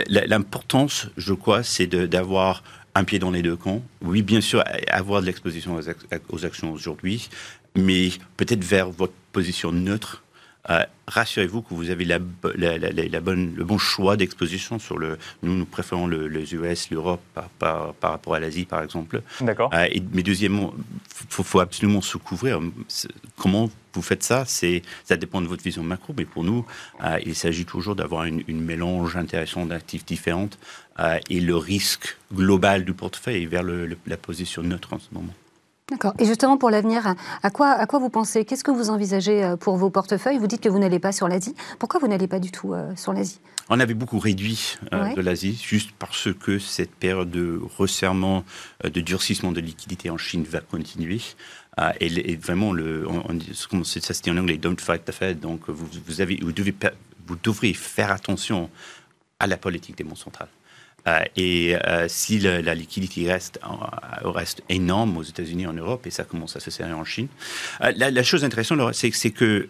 l'importance, 0.08 1.10
je 1.18 1.34
crois, 1.34 1.64
c'est 1.64 1.88
d'avoir 1.88 2.64
un 2.96 3.04
pied 3.04 3.20
dans 3.20 3.32
les 3.32 3.42
deux 3.42 3.56
camps. 3.56 3.82
Oui, 4.02 4.22
bien 4.22 4.42
sûr, 4.42 4.64
avoir 4.90 5.22
de 5.22 5.26
l'exposition 5.26 5.78
aux 6.30 6.46
actions 6.46 6.72
aujourd'hui, 6.72 7.30
mais 7.76 8.10
peut-être 8.38 8.64
vers 8.64 8.90
votre 8.90 9.14
position 9.32 9.72
neutre 9.72 10.24
euh, 10.70 10.84
rassurez-vous 11.08 11.64
que 11.64 11.74
vous 11.74 11.90
avez 11.90 12.06
la, 12.06 12.20
bonne, 12.20 13.56
le 13.56 13.64
bon 13.64 13.78
choix 13.78 14.16
d'exposition 14.16 14.78
sur 14.78 14.98
le. 14.98 15.18
Nous, 15.42 15.56
nous 15.56 15.66
préférons 15.66 16.08
le, 16.08 16.28
les 16.28 16.54
US, 16.54 16.92
l'Europe 16.92 17.22
par, 17.58 17.94
par, 17.94 18.12
rapport 18.12 18.36
à 18.36 18.40
l'Asie, 18.40 18.66
par 18.66 18.84
exemple. 18.84 19.22
D'accord. 19.42 19.72
Euh, 19.74 19.88
mais 20.14 20.24
deuxièmement, 20.24 20.74
il 21.22 21.44
faut, 21.44 21.60
absolument 21.60 22.02
se 22.02 22.18
couvrir. 22.18 22.60
Comment 23.38 23.72
vous 23.94 24.02
faites 24.02 24.24
ça? 24.24 24.44
C'est 24.46 24.84
ça 25.04 25.18
dépend 25.18 25.42
de 25.42 25.48
votre 25.48 25.64
vision 25.64 25.84
macro, 25.84 26.14
mais 26.16 26.26
pour 26.26 26.44
nous, 26.44 26.66
euh, 27.04 27.20
il 27.26 27.36
s'agit 27.36 27.66
toujours 27.66 27.96
d'avoir 27.96 28.26
une, 28.26 28.44
mélange 28.48 29.18
intéressant 29.18 29.66
d'actifs 29.66 30.06
différentes 30.06 30.60
et 31.30 31.40
le 31.40 31.58
risque 31.58 32.18
global 32.32 32.86
du 32.86 32.94
portefeuille 32.94 33.48
vers 33.48 33.64
la 33.64 34.18
position 34.18 34.62
neutre 34.62 34.94
en 34.94 35.00
ce 35.00 35.08
moment. 35.12 35.34
D'accord. 35.92 36.14
Et 36.20 36.26
justement, 36.26 36.58
pour 36.58 36.70
l'avenir, 36.70 37.16
à 37.44 37.50
quoi, 37.50 37.72
à 37.72 37.86
quoi 37.86 38.00
vous 38.00 38.10
pensez? 38.10 38.46
Qu'est-ce 38.46 38.64
que 38.64 38.72
vous 38.72 38.90
envisagez 38.90 39.44
euh, 39.44 39.58
pour 39.58 39.76
vos 39.76 39.90
portefeuilles? 39.90 40.38
Vous 40.38 40.48
dites 40.48 40.62
que 40.62 40.70
vous 40.70 40.80
n'allez 40.80 41.00
pas 41.00 41.12
sur 41.12 41.28
l'Asie. 41.28 41.54
Pourquoi 41.80 42.00
vous 42.00 42.08
n'allez 42.08 42.28
pas 42.28 42.40
du 42.40 42.50
tout 42.50 42.74
euh, 42.74 42.96
sur 42.96 43.12
l'Asie? 43.12 43.42
On 43.68 43.78
avait 43.78 43.94
beaucoup 43.94 44.18
réduit 44.18 44.78
euh, 44.94 45.14
de 45.14 45.20
l'Asie, 45.20 45.62
juste 45.62 45.92
parce 46.00 46.30
que 46.32 46.60
cette 46.60 46.96
période 46.96 47.30
de 47.30 47.60
resserrement, 47.78 48.46
de 48.86 49.02
durcissement 49.02 49.52
de 49.52 49.60
liquidité 49.60 50.10
en 50.10 50.18
Chine 50.18 50.46
va 50.50 50.62
continuer. 50.62 51.20
et, 52.00 52.36
vraiment, 52.38 52.72
le, 52.72 53.06
on, 53.08 53.84
ça 53.84 54.14
se 54.14 54.22
dit 54.22 54.32
en 54.32 54.38
anglais, 54.38 54.58
don't 54.58 54.80
fight 54.80 55.04
the 55.04 55.12
Fed. 55.12 55.42
Donc, 55.42 55.70
vous, 55.70 55.90
vous, 56.08 56.22
avez, 56.22 56.40
vous, 56.42 56.54
devez, 56.54 56.74
vous 57.28 57.36
devrez 57.44 57.74
faire 57.74 58.12
attention 58.12 58.70
à 59.40 59.48
la 59.48 59.58
politique 59.58 59.98
des 59.98 60.06
banques 60.06 60.20
centrales. 60.20 60.48
Euh, 61.08 61.24
et 61.36 61.76
euh, 61.76 62.08
si 62.08 62.40
la 62.40 62.76
liquidité 62.76 63.32
reste, 63.32 63.60
euh, 63.64 64.30
reste 64.30 64.62
énorme 64.70 65.18
aux 65.18 65.24
États-Unis, 65.24 65.66
en 65.66 65.74
Europe, 65.74 66.06
et 66.06 66.12
ça 66.12 66.24
commence 66.24 66.56
à 66.56 66.60
se 66.60 66.70
serrer 66.70 66.94
en 66.94 67.06
Chine, 67.06 67.28
la, 67.80 68.24
chose 68.24 68.44
intéressante, 68.44 68.80
c'est 68.94 69.32
que 69.32 69.70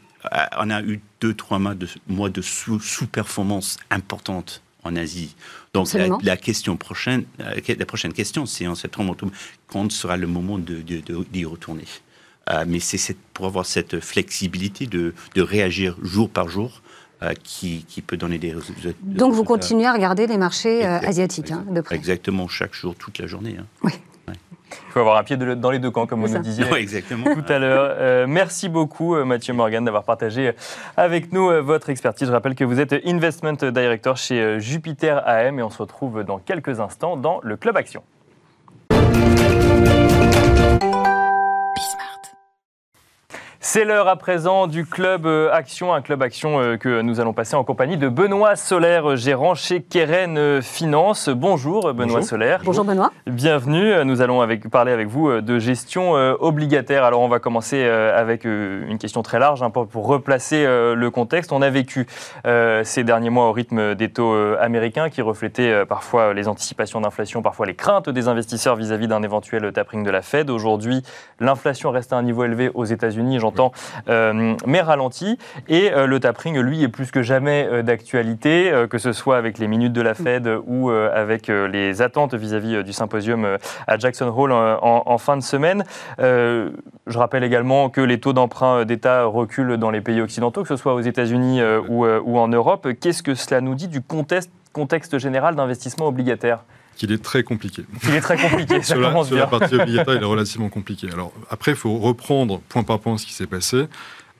on 0.58 0.70
a 0.70 0.82
eu 0.82 1.02
deux, 1.20 1.34
trois 1.34 1.58
mois 1.58 1.74
de, 1.74 1.88
mois 2.08 2.30
de 2.30 2.42
sous-performance 2.42 3.78
importante 3.90 4.62
en 4.84 4.96
Asie. 4.96 5.36
Donc 5.74 5.88
la, 5.94 6.38
question 6.38 6.76
prochaine, 6.76 7.24
la 7.40 7.86
prochaine 7.86 8.14
question, 8.14 8.46
c'est 8.46 8.68
en 8.68 8.76
septembre, 8.76 9.12
octobre, 9.12 9.32
quand 9.68 9.92
sera 9.92 10.18
le 10.18 10.28
moment 10.28 10.58
d'y 10.58 10.84
de, 10.84 11.24
de, 11.24 11.46
retourner. 11.46 11.86
mais 12.68 12.80
c'est 12.80 13.18
pour 13.34 13.46
avoir 13.46 13.66
cette 13.66 14.00
flexibilité 14.00 14.86
de 14.86 15.14
réagir 15.38 15.96
jour 16.04 16.30
par 16.30 16.50
jour 16.50 16.82
euh, 17.24 17.34
qui, 17.44 17.86
peut 18.06 18.18
donner 18.18 18.40
des 18.40 18.52
résultats. 18.52 18.98
Donc 19.04 19.34
vous 19.34 19.44
continuez 19.44 19.86
à 19.86 19.94
regarder 19.94 20.26
les 20.26 20.38
marchés 20.38 20.84
euh, 20.84 20.98
asiatiques 21.00 21.52
hein, 21.52 21.66
de 21.70 21.80
près 21.82 21.96
Exactement, 21.96 22.48
chaque 22.48 22.74
jour, 22.74 22.96
toute 22.96 23.20
la 23.20 23.28
journée. 23.28 23.58
Hein. 23.60 23.66
Oui. 23.84 23.92
Il 24.88 24.94
faut 24.94 25.02
avoir 25.02 25.18
un 25.18 25.24
pied 25.24 25.38
dans 25.38 25.70
les 25.70 25.80
deux 25.80 25.92
camps, 25.92 26.08
comme 26.08 26.26
vous 26.26 26.34
nous 26.34 26.42
disiez 26.42 26.66
exactement. 26.78 27.26
tout 27.36 27.52
à 27.52 27.60
l'heure. 27.60 27.96
Euh, 28.00 28.26
merci 28.28 28.70
beaucoup, 28.70 29.16
Mathieu 29.24 29.54
Morgan, 29.54 29.86
d'avoir 29.86 30.04
partagé 30.04 30.54
avec 30.98 31.32
nous 31.32 31.50
votre 31.62 31.90
expertise. 31.90 32.28
Je 32.28 32.34
rappelle 32.34 32.56
que 32.56 32.64
vous 32.64 32.80
êtes 32.80 32.94
Investment 33.06 33.54
Director 33.54 34.18
chez 34.18 34.60
Jupiter 34.60 35.22
AM 35.28 35.60
et 35.60 35.64
on 35.64 35.70
se 35.70 35.78
retrouve 35.78 36.24
dans 36.24 36.40
quelques 36.40 36.80
instants 36.80 37.18
dans 37.18 37.40
le 37.44 37.56
Club 37.56 37.78
Action. 37.78 38.02
C'est 43.64 43.86
l'heure 43.86 44.08
à 44.08 44.16
présent 44.16 44.66
du 44.66 44.88
Club 44.88 45.28
euh, 45.28 45.54
Action, 45.54 45.94
un 45.94 46.02
Club 46.02 46.24
Action 46.24 46.60
euh, 46.60 46.78
que 46.78 47.04
nous 47.04 47.20
allons 47.20 47.32
passer 47.32 47.56
en 47.56 47.64
compagnie 47.64 47.96
de 47.96 48.10
Benoît 48.10 48.56
Solaire, 48.56 49.16
gérant 49.16 49.54
chez 49.54 49.84
Keren 49.84 50.64
Finance. 50.64 51.30
Bonjour 51.30 51.94
Benoît 51.94 52.24
Solaire. 52.24 52.62
Bonjour 52.66 52.84
Benoît. 52.84 53.12
Bienvenue. 53.28 54.04
Nous 54.04 54.22
allons 54.22 54.42
avec, 54.42 54.68
parler 54.72 54.92
avec 54.92 55.08
vous 55.08 55.42
de 55.42 55.60
gestion 55.60 56.18
euh, 56.18 56.34
obligataire. 56.40 57.04
Alors 57.04 57.22
on 57.22 57.28
va 57.28 57.38
commencer 57.38 57.84
avec 57.84 58.46
une 58.46 58.98
question 58.98 59.22
très 59.22 59.38
large 59.38 59.62
hein, 59.62 59.70
pour, 59.70 60.08
replacer 60.08 60.66
le 60.66 61.10
contexte. 61.12 61.52
On 61.52 61.62
a 61.62 61.70
vécu 61.70 62.08
ces 62.44 63.04
derniers 63.04 63.30
mois 63.30 63.48
au 63.48 63.52
rythme 63.52 63.94
des 63.94 64.10
taux 64.10 64.34
américains 64.60 65.10
qui 65.10 65.22
reflétaient 65.22 65.86
parfois 65.86 66.34
les 66.34 66.48
anticipations 66.48 67.02
d'inflation, 67.02 67.44
parfois 67.44 67.68
les 67.68 67.76
craintes 67.76 68.10
des 68.10 68.28
investisseurs 68.28 68.76
vis-à-vis 68.76 69.08
d'un 69.08 69.22
éventuel 69.22 69.72
tapering 69.72 70.04
de 70.04 70.10
la 70.10 70.24
Fed. 70.24 70.50
Aujourd'hui, 70.50 71.04
l'inflation 71.40 71.92
reste 71.92 72.12
à 72.12 72.18
un 72.18 72.24
niveau 72.24 72.44
élevé 72.44 72.72
aux 72.74 72.86
États-Unis 72.86 73.38
euh, 74.10 74.56
mais 74.66 74.82
ralenti. 74.82 75.38
Et 75.68 75.92
euh, 75.92 76.06
le 76.06 76.20
tapering, 76.20 76.60
lui, 76.60 76.84
est 76.84 76.88
plus 76.88 77.12
que 77.12 77.22
jamais 77.22 77.68
euh, 77.70 77.82
d'actualité, 77.82 78.72
que 78.90 78.98
ce 78.98 79.14
soit 79.14 79.38
avec 79.38 79.58
les 79.58 79.68
minutes 79.68 79.94
de 79.94 80.02
la 80.02 80.14
Fed 80.14 80.50
ou 80.68 80.90
avec 80.90 81.48
les 81.48 82.02
attentes 82.02 82.34
vis-à-vis 82.34 82.84
du 82.84 82.94
symposium 82.94 83.58
à 83.88 83.98
Jackson 83.98 84.34
Hole 84.36 84.52
en, 84.52 85.18
fin 85.18 85.38
de 85.38 85.42
semaine. 85.42 85.84
je 86.20 87.18
rappelle 87.18 87.44
également 87.44 87.90
que 87.90 88.02
les 88.02 88.20
taux 88.20 88.34
d'emprunt 88.34 88.86
d'État 88.86 89.26
reculent 89.26 89.78
dans 89.78 89.92
les 89.92 90.02
pays 90.02 90.22
occidentaux, 90.22 90.62
que 90.64 90.68
ce 90.68 90.76
soit 90.76 90.94
aux 90.94 91.02
États-Unis 91.02 91.62
ou, 91.90 92.06
ou, 92.06 92.38
en 92.38 92.48
Europe. 92.48 92.88
Qu'est-ce 93.00 93.24
que 93.24 93.36
cela 93.36 93.62
nous 93.62 93.76
dit 93.76 93.88
du 93.88 94.02
contexte, 94.02 94.52
contexte 94.74 95.18
général 95.18 95.56
d'investissement 95.56 96.08
obligataire? 96.08 96.64
Qu'il 96.96 97.12
est 97.12 97.24
très 97.24 97.44
compliqué. 97.44 97.84
Il 98.04 98.16
est 98.16 98.22
très 98.22 98.38
compliqué, 98.38 98.82
ça 98.84 98.96
commence 98.96 99.30
bien. 99.30 99.40
la 99.40 99.48
partie 99.48 99.76
obligataire, 99.76 100.14
il 100.16 100.22
est 100.22 100.26
relativement 100.26 100.70
compliqué. 100.70 101.10
Alors 101.12 101.34
après, 101.50 101.72
il 101.72 101.78
faut 101.78 101.98
reprendre 101.98 102.60
point 102.70 102.84
par 102.84 103.00
point 103.00 103.18
ce 103.18 103.26
qui 103.26 103.34
s'est 103.34 103.48
passé. 103.48 103.88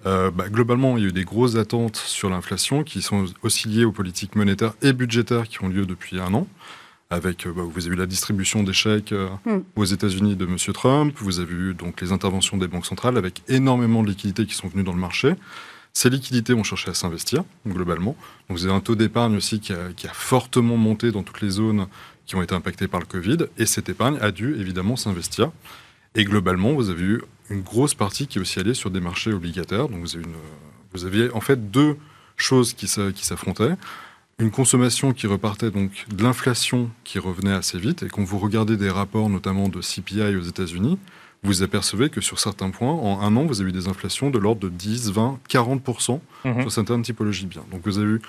Euh, 0.06 0.32
bah, 0.32 0.50
globalement, 0.50 0.98
il 0.98 1.04
y 1.04 1.06
a 1.06 1.10
eu 1.10 1.14
des 1.14 1.26
grosses 1.26 1.56
attentes 1.56 1.96
sur 1.96 2.30
l'inflation 2.30 2.84
qui 2.84 3.02
sont 3.02 3.26
aussi 3.44 3.68
liées 3.68 3.86
aux 3.86 3.92
politiques 3.92 4.36
monétaires 4.36 4.74
et 4.82 4.94
budgétaires 4.94 5.48
qui 5.48 5.64
ont 5.64 5.68
lieu 5.68 5.86
depuis 5.86 6.20
un 6.20 6.34
an. 6.34 6.48
Avec, 7.10 7.46
euh, 7.46 7.52
bah, 7.52 7.64
vous 7.66 7.86
avez 7.86 7.96
eu 7.96 8.00
la 8.00 8.06
distribution 8.06 8.64
des 8.64 8.74
chèques 8.74 9.12
euh, 9.12 9.28
hmm. 9.46 9.60
aux 9.76 9.86
États-Unis 9.86 10.36
de 10.36 10.46
M. 10.46 10.56
Trump, 10.74 11.14
vous 11.18 11.40
avez 11.40 11.54
eu 11.54 11.74
donc 11.74 12.02
les 12.02 12.14
interventions 12.14 12.58
des 12.58 12.68
banques 12.68 12.86
centrales 12.86 13.18
avec 13.18 13.44
énormément 13.50 14.02
de 14.02 14.08
liquidités 14.08 14.46
qui 14.46 14.56
sont 14.56 14.70
venues 14.70 14.84
dans 14.84 14.94
le 14.94 15.00
marché. 15.00 15.36
Ces 15.94 16.10
liquidités 16.10 16.54
ont 16.54 16.64
cherché 16.64 16.90
à 16.90 16.94
s'investir, 16.94 17.44
globalement. 17.68 18.16
Donc 18.48 18.58
vous 18.58 18.66
avez 18.66 18.74
un 18.74 18.80
taux 18.80 18.96
d'épargne 18.96 19.36
aussi 19.36 19.60
qui 19.60 19.74
a, 19.74 19.92
qui 19.94 20.08
a, 20.08 20.14
fortement 20.14 20.78
monté 20.78 21.12
dans 21.12 21.22
toutes 21.22 21.42
les 21.42 21.50
zones 21.50 21.88
qui 22.32 22.38
ont 22.38 22.42
été 22.42 22.56
impactés 22.56 22.88
par 22.88 23.02
le 23.02 23.06
Covid, 23.06 23.40
et 23.58 23.66
cette 23.66 23.90
épargne 23.90 24.18
a 24.22 24.32
dû 24.32 24.56
évidemment 24.56 24.96
s'investir. 24.96 25.52
Et 26.16 26.24
globalement, 26.24 26.72
vous 26.72 26.90
avez 26.90 27.04
eu 27.04 27.22
une 27.50 27.60
grosse 27.60 27.94
partie 27.94 28.26
qui 28.26 28.38
est 28.38 28.42
aussi 28.42 28.58
allée 28.58 28.74
sur 28.74 28.90
des 28.90 29.02
marchés 29.02 29.34
obligataires. 29.34 29.90
Donc 29.90 30.00
vous, 30.00 30.16
avez 30.16 30.24
une, 30.24 30.36
vous 30.94 31.04
aviez 31.06 31.30
en 31.34 31.42
fait 31.42 31.72
deux 31.72 31.98
choses 32.38 32.74
qui 32.74 32.88
s'affrontaient. 32.88 33.74
Une 34.40 34.50
consommation 34.50 35.12
qui 35.12 35.28
repartait 35.28 35.72
donc 35.72 36.06
de 36.10 36.24
l'inflation 36.24 36.90
qui 37.04 37.20
revenait 37.20 37.52
assez 37.52 37.78
vite. 37.78 38.04
Et 38.04 38.08
quand 38.08 38.24
vous 38.24 38.40
regardez 38.40 38.78
des 38.78 38.90
rapports 38.90 39.30
notamment 39.30 39.68
de 39.68 39.82
CPI 39.82 40.38
aux 40.38 40.44
États-Unis, 40.44 40.98
vous 41.44 41.64
apercevez 41.64 42.10
que 42.10 42.22
sur 42.22 42.40
certains 42.40 42.70
points, 42.70 42.94
en 42.94 43.20
un 43.20 43.36
an, 43.36 43.44
vous 43.44 43.60
avez 43.60 43.72
eu 43.72 43.74
des 43.74 43.90
inflations 43.90 44.30
de 44.30 44.40
l'ordre 44.40 44.62
de 44.62 44.70
10, 44.70 45.12
20, 45.12 45.40
40% 45.50 46.22
sur 46.62 46.72
certaines 46.72 47.02
typologies 47.02 47.44
de 47.44 47.50
biens. 47.50 47.66
Donc 47.72 47.82
vous 47.84 47.98
avez 47.98 48.08
eu 48.08 48.22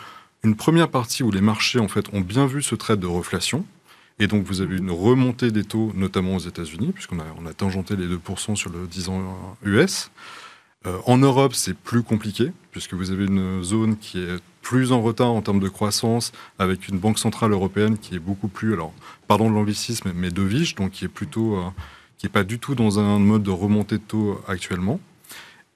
une 0.43 0.57
première 0.57 0.89
partie 0.89 1.23
où 1.23 1.31
les 1.31 1.41
marchés 1.41 1.79
en 1.79 1.87
fait 1.87 2.13
ont 2.13 2.21
bien 2.21 2.47
vu 2.47 2.63
ce 2.63 2.75
trait 2.75 2.97
de 2.97 3.07
reflation, 3.07 3.65
et 4.19 4.27
donc, 4.27 4.45
vous 4.45 4.61
avez 4.61 4.77
une 4.77 4.91
remontée 4.91 5.51
des 5.51 5.65
taux, 5.65 5.93
notamment 5.95 6.37
aux 6.37 6.41
États-Unis, 6.41 6.93
puisqu'on 6.93 7.19
a, 7.19 7.53
tangenté 7.55 7.97
les 7.97 8.07
2% 8.07 8.57
sur 8.57 8.71
le 8.71 8.87
10 8.87 9.09
ans 9.09 9.57
US. 9.65 10.11
Euh, 10.87 10.99
en 11.07 11.19
Europe, 11.19 11.55
c'est 11.55 11.77
plus 11.77 12.03
compliqué, 12.03 12.53
puisque 12.73 12.95
vous 12.95 13.11
avez 13.11 13.25
une 13.25 13.63
zone 13.63 13.97
qui 13.97 14.21
est 14.21 14.41
plus 14.63 14.93
en 14.93 15.01
retard 15.03 15.33
en 15.33 15.43
termes 15.43 15.61
de 15.61 15.69
croissance, 15.69 16.33
avec 16.59 16.89
une 16.89 16.99
banque 16.99 17.19
centrale 17.19 17.53
européenne 17.53 17.99
qui 17.99 18.15
est 18.15 18.21
beaucoup 18.21 18.49
plus, 18.49 18.75
alors, 18.75 18.93
pardon 19.29 19.51
de 19.51 19.55
l'anglicisme, 19.55 20.13
mais 20.15 20.31
de 20.31 20.75
donc 20.77 20.93
qui 20.93 21.05
est 21.05 21.09
plutôt, 21.09 21.57
euh, 21.57 21.65
qui 22.19 22.27
n'est 22.27 22.31
pas 22.31 22.45
du 22.45 22.59
tout 22.59 22.75
dans 22.75 22.99
un 22.99 23.19
mode 23.19 23.43
de 23.43 23.51
remontée 23.51 23.99
de 23.99 24.03
taux 24.03 24.41
actuellement. 24.47 25.01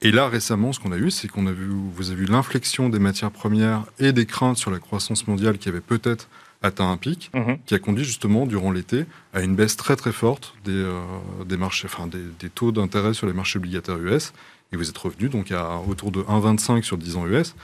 Et 0.01 0.11
là, 0.11 0.29
récemment, 0.29 0.73
ce 0.73 0.79
qu'on 0.79 0.91
a 0.91 0.97
eu, 0.97 1.09
c'est 1.09 1.27
qu'on 1.27 1.47
a 1.47 1.51
vu, 1.51 1.67
vous 1.67 2.11
avez 2.11 2.21
vu 2.21 2.25
l'inflexion 2.25 2.87
des 2.89 2.99
matières 2.99 3.31
premières 3.31 3.83
et 3.99 4.11
des 4.11 4.25
craintes 4.25 4.57
sur 4.57 4.69
la 4.69 4.79
croissance 4.79 5.27
mondiale 5.27 5.57
qui 5.57 5.69
avait 5.69 5.81
peut-être 5.81 6.29
atteint 6.63 6.89
un 6.89 6.97
pic, 6.97 7.31
mhm. 7.33 7.59
qui 7.65 7.75
a 7.75 7.79
conduit 7.79 8.03
justement 8.03 8.45
durant 8.45 8.71
l'été 8.71 9.05
à 9.33 9.41
une 9.41 9.55
baisse 9.55 9.77
très 9.77 9.95
très 9.95 10.11
forte 10.11 10.55
des, 10.65 10.71
euh, 10.71 11.01
des 11.45 11.57
marchés, 11.57 11.87
enfin 11.91 12.07
des, 12.07 12.23
des 12.39 12.49
taux 12.49 12.71
d'intérêt 12.71 13.13
sur 13.13 13.27
les 13.27 13.33
marchés 13.33 13.57
obligataires 13.57 13.97
US. 13.97 14.33
Et 14.73 14.77
vous 14.77 14.89
êtes 14.89 14.97
revenu 14.97 15.29
donc 15.29 15.51
à 15.51 15.79
autour 15.87 16.11
de 16.11 16.21
1,25 16.21 16.83
sur 16.83 16.97
10 16.97 17.15
ans 17.15 17.27
US 17.27 17.55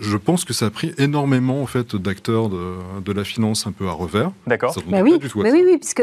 je 0.00 0.16
pense 0.16 0.44
que 0.44 0.54
ça 0.54 0.66
a 0.66 0.70
pris 0.70 0.94
énormément 0.96 1.60
en 1.60 1.66
fait 1.66 1.96
d'acteurs 1.96 2.48
de, 2.48 3.12
la 3.12 3.24
finance 3.24 3.66
un 3.66 3.72
peu 3.72 3.88
à 3.88 3.92
revers. 3.92 4.30
D'accord. 4.46 4.74
Mais 4.88 5.02
oui, 5.02 5.18
mais 5.36 5.52
oui, 5.52 5.62
oui, 5.66 5.78
puisque 5.78 6.02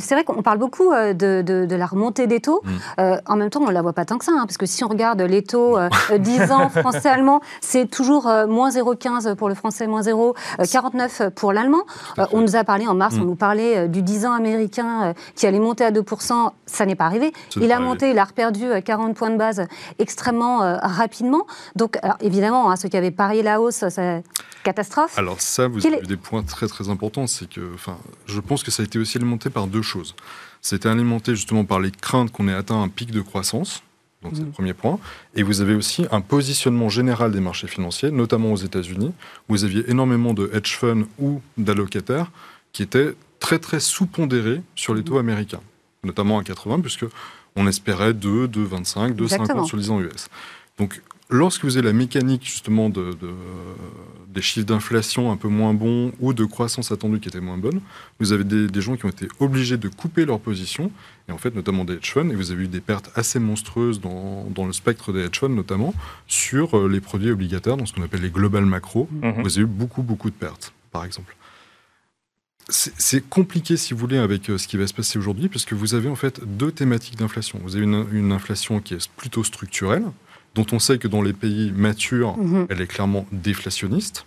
c'est 0.00 0.14
vrai 0.14 0.24
qu'on 0.24 0.42
parle 0.42 0.58
beaucoup 0.58 0.90
euh, 0.92 1.12
de, 1.12 1.74
la 1.74 1.86
remontée 1.86 2.26
des 2.26 2.40
taux. 2.40 2.62
Mm. 2.64 2.70
Euh, 3.00 3.16
en 3.26 3.36
même 3.36 3.50
temps, 3.50 3.60
on 3.62 3.68
ne 3.68 3.72
la 3.72 3.82
voit 3.82 3.92
pas 3.92 4.04
tant 4.04 4.18
que 4.18 4.24
ça, 4.24 4.32
hein, 4.34 4.46
parce 4.46 4.56
que 4.56 4.66
si 4.66 4.84
on 4.84 4.88
regarde 4.88 5.20
les 5.20 5.42
taux 5.42 5.78
10 6.10 6.40
euh, 6.40 6.50
ans 6.50 6.68
français-allemand, 6.74 7.40
c'est 7.60 7.90
toujours 7.90 8.30
moins 8.48 8.70
0,15 8.70 9.34
pour 9.34 9.48
le 9.48 9.54
français, 9.54 9.86
moins 9.86 10.02
0,49 10.02 11.30
pour 11.30 11.52
l'allemand. 11.52 11.82
on 12.32 12.40
nous 12.40 12.56
a 12.56 12.64
parlé 12.64 12.86
en 12.86 12.94
mars, 12.94 13.16
on 13.18 13.24
mm. 13.24 13.26
nous 13.26 13.36
parlait 13.36 13.88
du 13.88 14.02
10 14.02 14.26
ans 14.26 14.32
américain 14.32 15.14
qui 15.34 15.46
allait 15.46 15.60
monter 15.60 15.84
à 15.84 15.90
2%. 15.90 16.50
Ça 16.66 16.86
n'est 16.86 16.94
pas 16.94 17.06
arrivé. 17.06 17.32
Il 17.60 17.72
a 17.72 17.80
monté, 17.80 18.10
il 18.10 18.18
a 18.18 18.24
reperdu 18.24 18.64
40 18.84 19.14
points 19.14 19.30
de 19.30 19.36
base 19.36 19.66
extrêmement 19.98 20.78
rapidement. 20.82 21.46
Donc, 21.76 21.98
évidemment, 22.20 22.70
hein, 22.70 22.76
ceux 22.76 22.88
qui 22.88 22.96
avaient 22.96 23.09
parié 23.10 23.42
la 23.42 23.60
hausse, 23.60 23.84
c'est 23.88 24.22
catastrophe. 24.62 25.18
Alors 25.18 25.40
ça, 25.40 25.68
vous 25.68 25.86
avez 25.86 26.02
des 26.02 26.16
points 26.16 26.42
très 26.42 26.66
très 26.66 26.88
importants. 26.88 27.26
C'est 27.26 27.48
que, 27.48 27.74
enfin, 27.74 27.98
je 28.26 28.40
pense 28.40 28.62
que 28.62 28.70
ça 28.70 28.82
a 28.82 28.86
été 28.86 28.98
aussi 28.98 29.18
alimenté 29.18 29.50
par 29.50 29.66
deux 29.66 29.82
choses. 29.82 30.14
C'était 30.60 30.88
alimenté 30.88 31.34
justement 31.34 31.64
par 31.64 31.80
les 31.80 31.90
craintes 31.90 32.30
qu'on 32.30 32.48
ait 32.48 32.54
atteint 32.54 32.80
un 32.80 32.88
pic 32.88 33.10
de 33.10 33.20
croissance. 33.20 33.82
Donc 34.22 34.32
c'est 34.34 34.42
le 34.42 34.48
mmh. 34.48 34.52
premier 34.52 34.74
point. 34.74 34.98
Et 35.34 35.42
vous 35.42 35.62
avez 35.62 35.74
aussi 35.74 36.06
un 36.10 36.20
positionnement 36.20 36.90
général 36.90 37.32
des 37.32 37.40
marchés 37.40 37.66
financiers, 37.66 38.10
notamment 38.10 38.52
aux 38.52 38.56
États-Unis, 38.56 39.14
où 39.48 39.52
vous 39.54 39.64
aviez 39.64 39.90
énormément 39.90 40.34
de 40.34 40.50
hedge 40.52 40.76
funds 40.76 41.06
ou 41.18 41.40
d'allocataires 41.56 42.30
qui 42.72 42.82
étaient 42.82 43.14
très 43.38 43.58
très 43.58 43.80
sous-pondérés 43.80 44.60
sur 44.74 44.94
les 44.94 45.02
taux 45.02 45.14
mmh. 45.14 45.20
américains, 45.20 45.60
notamment 46.04 46.38
à 46.38 46.44
80, 46.44 46.80
puisque 46.80 47.06
on 47.56 47.66
espérait 47.66 48.12
2, 48.12 48.46
2,25, 48.46 49.14
2,50 49.14 49.66
sur 49.66 49.78
les 49.78 49.90
ans 49.90 50.00
US. 50.00 50.28
Donc 50.78 51.00
lorsque 51.30 51.64
vous 51.64 51.76
avez 51.76 51.86
la 51.86 51.92
mécanique 51.92 52.44
justement 52.44 52.90
de, 52.90 53.16
des 54.28 54.42
chiffres 54.42 54.66
d'inflation 54.66 55.30
un 55.30 55.36
peu 55.36 55.48
moins 55.48 55.74
bons 55.74 56.12
ou 56.20 56.32
de 56.32 56.44
croissance 56.44 56.92
attendue 56.92 57.20
qui 57.20 57.28
était 57.28 57.40
moins 57.40 57.58
bonne, 57.58 57.80
vous 58.18 58.32
avez 58.32 58.44
des, 58.44 58.80
gens 58.80 58.96
qui 58.96 59.06
ont 59.06 59.10
été 59.10 59.28
obligés 59.38 59.76
de 59.76 59.88
couper 59.88 60.24
leur 60.24 60.40
position, 60.40 60.90
et 61.28 61.32
en 61.32 61.38
fait 61.38 61.54
notamment 61.54 61.84
des 61.84 61.94
hedge 61.94 62.12
funds, 62.12 62.30
et 62.30 62.34
vous 62.34 62.50
avez 62.50 62.64
eu 62.64 62.68
des 62.68 62.80
pertes 62.80 63.10
assez 63.14 63.38
monstrueuses 63.38 64.00
dans, 64.00 64.66
le 64.66 64.72
spectre 64.72 65.12
des 65.12 65.20
hedge 65.20 65.38
funds 65.38 65.48
notamment, 65.48 65.94
sur 66.26 66.76
euh, 66.76 66.88
les 66.88 67.00
produits 67.00 67.30
obligataires, 67.30 67.76
dans 67.76 67.86
ce 67.86 67.92
qu'on 67.92 68.02
appelle 68.02 68.22
les 68.22 68.30
global 68.30 68.66
macro, 68.66 69.08
mhm. 69.10 69.42
vous 69.42 69.58
avez 69.58 69.62
eu 69.62 69.66
beaucoup 69.66 70.02
beaucoup 70.02 70.30
de 70.30 70.34
pertes, 70.34 70.72
par 70.92 71.04
exemple. 71.04 71.36
C'est 72.68 73.28
compliqué, 73.28 73.76
si 73.76 73.94
vous 73.94 74.00
voulez, 74.00 74.18
avec 74.18 74.48
euh, 74.48 74.56
ce 74.56 74.68
qui 74.68 74.76
va 74.76 74.86
se 74.86 74.94
passer 74.94 75.18
aujourd'hui, 75.18 75.48
parce 75.48 75.64
que 75.64 75.74
vous 75.74 75.96
avez 75.96 76.08
en 76.08 76.14
fait 76.14 76.40
deux 76.44 76.70
thématiques 76.70 77.16
d'inflation. 77.16 77.58
Vous 77.64 77.74
avez 77.74 77.84
une 77.84 78.30
inflation 78.30 78.78
qui 78.78 78.94
est 78.94 79.10
plutôt 79.16 79.42
structurelle, 79.42 80.04
dont 80.54 80.66
on 80.72 80.78
sait 80.78 80.98
que 80.98 81.08
dans 81.08 81.22
les 81.22 81.32
pays 81.32 81.72
matures, 81.72 82.36
mhm. 82.36 82.66
elle 82.70 82.80
est 82.80 82.86
clairement 82.86 83.26
déflationniste. 83.32 84.26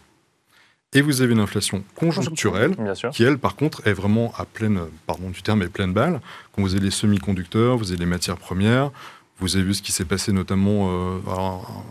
Et 0.95 1.01
vous 1.01 1.21
avez 1.21 1.33
une 1.33 1.39
inflation 1.39 1.83
conjoncturelle, 1.95 2.75
qui 3.11 3.23
elle, 3.23 3.39
par 3.39 3.55
contre, 3.55 3.87
est 3.87 3.93
vraiment 3.93 4.31
à 4.37 4.45
pleine, 4.45 4.79
pardon 5.07 5.31
du 5.31 5.41
terme, 5.41 5.63
est 5.63 5.67
pleine 5.67 5.91
balle. 5.91 6.21
Quand 6.51 6.61
vous 6.61 6.75
avez 6.75 6.85
les 6.85 6.91
semi-conducteurs, 6.91 7.77
vous 7.77 7.91
avez 7.91 7.99
les 7.99 8.05
matières 8.05 8.37
premières, 8.37 8.91
vous 9.39 9.55
avez 9.55 9.65
vu 9.65 9.73
ce 9.73 9.81
qui 9.81 9.91
s'est 9.91 10.05
passé 10.05 10.31
notamment, 10.31 10.89
euh, 10.89 11.17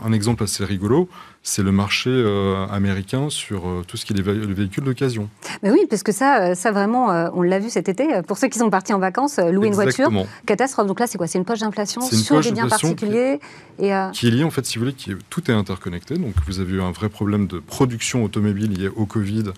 un 0.05 0.13
exemple 0.13 0.43
assez 0.43 0.63
rigolo, 0.63 1.09
c'est 1.43 1.61
le 1.61 1.71
marché 1.71 2.09
euh, 2.09 2.65
américain 2.67 3.29
sur 3.29 3.67
euh, 3.67 3.83
tout 3.85 3.97
ce 3.97 4.05
qui 4.05 4.13
est 4.13 4.15
les, 4.15 4.23
véhicules 4.23 4.83
d'occasion. 4.83 5.29
Mais 5.61 5.69
oui, 5.69 5.85
parce 5.89 6.03
que 6.03 6.11
ça, 6.13 6.55
ça 6.55 6.71
vraiment, 6.71 7.07
on 7.33 7.41
l'a 7.41 7.59
vu 7.59 7.69
cet 7.69 7.89
été, 7.89 8.21
pour 8.27 8.37
ceux 8.37 8.47
qui 8.47 8.59
sont 8.59 8.69
partis 8.69 8.93
en 8.93 8.99
vacances, 8.99 9.39
louer 9.39 9.67
une 9.67 9.73
voiture, 9.73 10.09
catastrophe. 10.45 10.87
Donc 10.87 10.99
là, 10.99 11.07
c'est 11.07 11.17
quoi? 11.17 11.27
C'est 11.27 11.37
une 11.37 11.45
poche 11.45 11.59
d'inflation 11.59 12.01
sur 12.01 12.39
des 12.39 12.51
biens 12.51 12.67
particuliers 12.67 13.39
qui, 13.77 13.85
et, 13.85 13.93
qui 14.13 14.27
est 14.27 14.31
liée, 14.31 14.43
en 14.43 14.51
fait, 14.51 14.65
si 14.65 14.77
vous 14.77 14.85
voulez, 14.85 14.95
qui 14.95 15.11
tout 15.29 15.51
est 15.51 15.53
interconnecté. 15.53 16.15
Donc 16.15 16.33
vous 16.47 16.59
avez 16.59 16.73
eu 16.73 16.81
un 16.81 16.91
vrai 16.91 17.09
problème 17.09 17.47
de 17.47 17.59
production 17.59 18.23
automobile 18.23 18.71
lié 18.71 18.89
au 18.95 19.05
Covid 19.05 19.51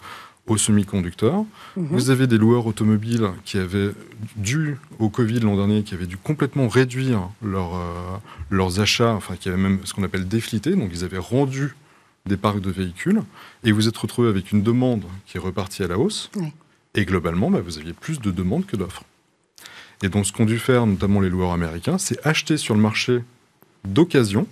aux 0.48 0.58
semi-conducteurs. 0.58 1.44
Mhm. 1.76 1.88
Vous 1.88 2.10
avez 2.10 2.28
des 2.28 2.38
loueurs 2.38 2.68
automobiles 2.68 3.30
qui 3.46 3.58
avaient 3.58 3.92
dû 4.36 4.78
au 5.00 5.10
Covid 5.10 5.40
l'an 5.40 5.56
dernier, 5.56 5.84
qui 5.84 5.94
avaient 5.94 6.06
dû 6.06 6.18
complètement 6.18 6.68
réduire 6.68 7.30
leur, 7.44 7.76
euh, 7.76 8.18
leurs 8.50 8.80
achats, 8.80 9.14
enfin 9.14 9.36
qui 9.36 9.50
avaient 9.50 9.58
même 9.58 9.80
ce 9.86 9.94
qu'on 9.94 10.04
appelle 10.04 10.28
déflité, 10.28 10.76
donc 10.76 10.92
ils 10.94 11.04
avaient 11.04 11.18
rendu 11.18 11.76
des 12.26 12.38
parcs 12.38 12.62
de 12.62 12.72
véhicules, 12.72 13.22
et 13.64 13.72
vous 13.72 13.88
êtes 13.88 13.98
retrouvé 13.98 14.30
avec 14.30 14.52
une 14.52 14.64
demande 14.64 15.04
qui 15.26 15.38
est 15.38 15.40
repartie 15.40 15.84
à 15.84 15.88
la 15.88 15.98
hausse, 15.98 16.32
et 16.96 17.06
globalement, 17.06 17.52
bah, 17.52 17.62
vous 17.64 17.78
aviez 17.78 17.94
plus 17.94 18.20
de 18.20 18.32
demandes 18.32 18.66
que 18.66 18.76
d'offres. 18.76 19.04
Et 20.04 20.10
donc 20.10 20.26
ce 20.26 20.34
qu'ont 20.34 20.46
dû 20.46 20.60
faire 20.60 20.86
notamment 20.86 21.22
les 21.22 21.30
loueurs 21.30 21.54
américains, 21.54 21.98
c'est 21.98 22.26
acheter 22.26 22.58
sur 22.58 22.76
le 22.76 22.82
marché 22.82 23.24
d'occasion 23.84 24.48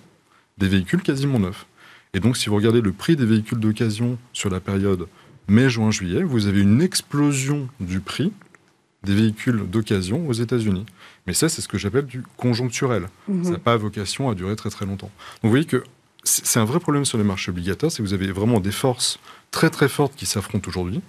des 0.58 0.68
véhicules 0.68 1.02
quasiment 1.02 1.40
neufs. 1.40 1.66
Et 2.14 2.20
donc 2.20 2.38
si 2.38 2.50
vous 2.50 2.56
regardez 2.56 2.82
le 2.82 2.92
prix 2.92 3.16
des 3.16 3.26
véhicules 3.26 3.60
d'occasion 3.60 4.18
sur 4.34 4.50
la 4.50 4.60
période 4.60 5.08
mai, 5.48 5.70
juin, 5.70 5.92
juillet, 5.92 6.24
vous 6.24 6.48
avez 6.48 6.62
une 6.62 6.82
explosion 6.82 7.68
du 7.80 8.00
prix 8.00 8.32
des 9.04 9.16
véhicules 9.16 9.70
d'occasion 9.70 10.28
aux 10.28 10.34
États-Unis. 10.34 10.86
Mais 11.28 11.34
ça, 11.34 11.50
c'est 11.50 11.62
ce 11.62 11.68
que 11.68 11.78
j'appelle 11.78 12.06
du 12.06 12.24
conjoncturel. 12.38 13.08
Mhm. 13.28 13.44
Ça 13.44 13.52
n'a 13.52 13.58
pas 13.58 13.76
vocation 13.78 14.30
à 14.30 14.36
durer 14.36 14.56
très 14.56 14.70
très 14.70 14.86
longtemps. 14.86 15.12
Donc 15.42 15.44
vous 15.44 15.50
voyez 15.50 15.66
que 15.66 15.84
c'est 16.24 16.60
un 16.60 16.66
vrai 16.66 16.80
problème 16.80 17.04
sur 17.04 17.18
les 17.18 17.24
marchés 17.24 17.52
obligataires, 17.52 17.92
c'est 17.92 17.98
que 18.02 18.08
vous 18.08 18.14
avez 18.14 18.32
vraiment 18.32 18.62
des 18.62 18.72
forces 18.72 19.20
très 19.52 19.70
très 19.70 19.90
fortes 19.90 20.16
qui 20.16 20.26
s'affrontent 20.26 20.70
aujourd'hui. 20.70 21.02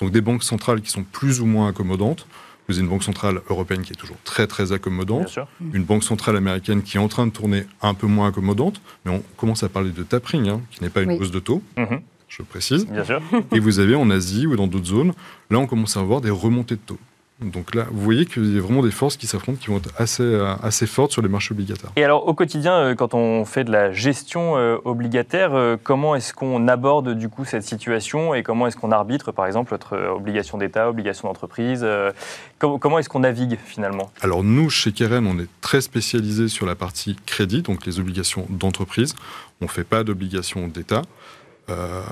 Donc 0.00 0.12
des 0.12 0.22
banques 0.22 0.42
centrales 0.42 0.80
qui 0.80 0.90
sont 0.90 1.04
plus 1.04 1.40
ou 1.40 1.46
moins 1.46 1.68
accommodantes. 1.68 2.26
Vous 2.68 2.76
avez 2.76 2.84
une 2.84 2.88
banque 2.88 3.02
centrale 3.02 3.42
européenne 3.50 3.82
qui 3.82 3.92
est 3.92 3.96
toujours 3.96 4.16
très 4.24 4.46
très 4.46 4.72
accommodante, 4.72 5.38
une 5.74 5.84
banque 5.84 6.04
centrale 6.04 6.36
américaine 6.36 6.82
qui 6.82 6.96
est 6.96 7.00
en 7.00 7.08
train 7.08 7.26
de 7.26 7.32
tourner 7.32 7.66
un 7.82 7.92
peu 7.92 8.06
moins 8.06 8.28
accommodante, 8.28 8.80
mais 9.04 9.10
on 9.10 9.22
commence 9.36 9.62
à 9.62 9.68
parler 9.68 9.90
de 9.90 10.02
tapering, 10.04 10.48
hein, 10.48 10.60
qui 10.70 10.82
n'est 10.82 10.88
pas 10.88 11.02
une 11.02 11.10
hausse 11.12 11.32
de 11.32 11.40
taux. 11.40 11.62
Mhm 11.76 12.00
je 12.38 12.42
précise. 12.42 12.86
Bien 12.86 13.04
sûr. 13.04 13.20
Et 13.52 13.60
vous 13.60 13.78
avez 13.78 13.94
en 13.94 14.08
Asie 14.10 14.46
ou 14.46 14.56
dans 14.56 14.66
d'autres 14.66 14.86
zones, 14.86 15.12
là 15.50 15.58
on 15.58 15.66
commence 15.66 15.96
à 15.96 16.00
avoir 16.00 16.20
des 16.20 16.30
remontées 16.30 16.76
de 16.76 16.80
taux. 16.80 16.98
Donc 17.40 17.74
là, 17.74 17.86
vous 17.90 18.00
voyez 18.00 18.24
qu'il 18.26 18.54
y 18.54 18.58
a 18.58 18.60
vraiment 18.60 18.82
des 18.82 18.90
forces 18.90 19.16
qui 19.16 19.26
s'affrontent, 19.26 19.58
qui 19.60 19.68
vont 19.68 19.78
être 19.78 19.90
assez, 19.98 20.22
euh, 20.22 20.54
assez 20.62 20.86
fortes 20.86 21.12
sur 21.12 21.22
les 21.22 21.28
marchés 21.28 21.52
obligataires. 21.52 21.90
Et 21.96 22.04
alors, 22.04 22.28
au 22.28 22.34
quotidien, 22.34 22.74
euh, 22.74 22.94
quand 22.94 23.14
on 23.14 23.44
fait 23.44 23.64
de 23.64 23.72
la 23.72 23.92
gestion 23.92 24.56
euh, 24.56 24.76
obligataire, 24.84 25.76
comment 25.82 26.14
est-ce 26.14 26.32
qu'on 26.34 26.68
aborde 26.68 27.14
du 27.14 27.28
coup 27.28 27.44
cette 27.44 27.64
situation 27.64 28.34
et 28.34 28.42
comment 28.42 28.66
est-ce 28.66 28.76
qu'on 28.76 28.92
arbitre, 28.92 29.32
par 29.32 29.46
exemple, 29.46 29.72
notre 29.72 29.96
obligation 29.96 30.58
d'État, 30.58 30.88
obligation 30.88 31.28
d'entreprise 31.28 31.86
Comment 32.58 32.98
est-ce 32.98 33.08
qu'on 33.08 33.20
navigue 33.20 33.58
finalement? 33.64 34.10
Alors 34.20 34.44
nous, 34.44 34.70
chez 34.70 34.92
Keren, 34.92 35.26
on 35.26 35.38
est 35.38 35.48
très 35.60 35.80
spécialisé 35.80 36.48
sur 36.48 36.64
la 36.64 36.74
partie 36.74 37.16
crédit, 37.26 37.62
donc 37.62 37.86
les 37.86 37.98
obligations 37.98 38.46
d'entreprise. 38.50 39.14
On 39.60 39.64
ne 39.64 39.70
fait 39.70 39.84
pas 39.84 40.04
d'obligations 40.04 40.68
d'État. 40.68 41.02
Euh, 41.70 42.02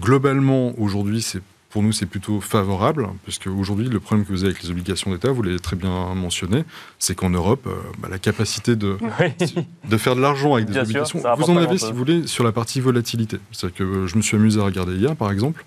globalement, 0.00 0.72
aujourd'hui, 0.78 1.22
c'est 1.22 1.42
pour 1.70 1.82
nous, 1.82 1.92
c'est 1.92 2.06
plutôt 2.06 2.40
favorable, 2.40 3.08
puisque 3.24 3.48
aujourd'hui, 3.48 3.88
le 3.88 4.00
problème 4.00 4.24
que 4.24 4.32
vous 4.32 4.44
avez 4.44 4.52
avec 4.52 4.62
les 4.62 4.70
obligations 4.70 5.10
d'État, 5.10 5.30
vous 5.30 5.42
l'avez 5.42 5.58
très 5.58 5.76
bien 5.76 6.14
mentionné, 6.14 6.64
c'est 6.98 7.14
qu'en 7.14 7.28
Europe, 7.28 7.66
euh, 7.66 7.74
bah, 7.98 8.08
la 8.10 8.18
capacité 8.18 8.76
de, 8.76 8.96
de 9.90 9.96
faire 9.98 10.16
de 10.16 10.22
l'argent 10.22 10.54
avec 10.54 10.70
des 10.70 10.78
obligations, 10.78 11.20
vous 11.36 11.50
en 11.50 11.56
avez, 11.58 11.76
si 11.76 11.90
vous 11.90 11.98
voulez, 11.98 12.26
sur 12.26 12.44
la 12.44 12.52
partie 12.52 12.80
volatilité. 12.80 13.38
C'est-à-dire 13.52 13.76
que 13.76 13.84
euh, 13.84 14.06
je 14.06 14.16
me 14.16 14.22
suis 14.22 14.36
amusé 14.36 14.58
à 14.58 14.64
regarder 14.64 14.94
hier, 14.94 15.14
par 15.16 15.30
exemple, 15.30 15.66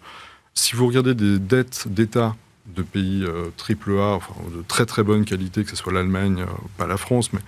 si 0.56 0.76
vous 0.76 0.88
regardez 0.88 1.14
des 1.14 1.38
dettes 1.38 1.88
d'État 1.88 2.36
de 2.76 2.82
pays 2.82 3.26
triple 3.58 3.98
A, 3.98 4.16
enfin, 4.16 4.34
de 4.56 4.64
très 4.68 4.86
très 4.86 5.04
bonne 5.04 5.26
qualité, 5.26 5.64
que 5.64 5.70
ce 5.72 5.76
soit 5.76 5.92
l'Allemagne, 5.92 6.46
pas 6.78 6.86
la 6.86 6.98
France, 6.98 7.34
mais 7.34 7.40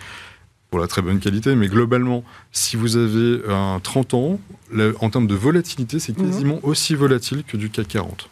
pour 0.71 0.79
la 0.79 0.87
très 0.87 1.01
bonne 1.01 1.19
qualité, 1.19 1.53
mais 1.53 1.67
globalement, 1.67 2.23
si 2.53 2.77
vous 2.77 2.95
avez 2.95 3.41
un 3.49 3.81
30 3.83 4.13
ans, 4.13 4.39
en 5.01 5.09
termes 5.09 5.27
de 5.27 5.35
volatilité, 5.35 5.99
c'est 5.99 6.17
mhm. 6.17 6.25
quasiment 6.25 6.59
aussi 6.63 6.95
volatile 6.95 7.43
que 7.43 7.57
du 7.57 7.69
CAC 7.69 7.89
40. 7.89 8.29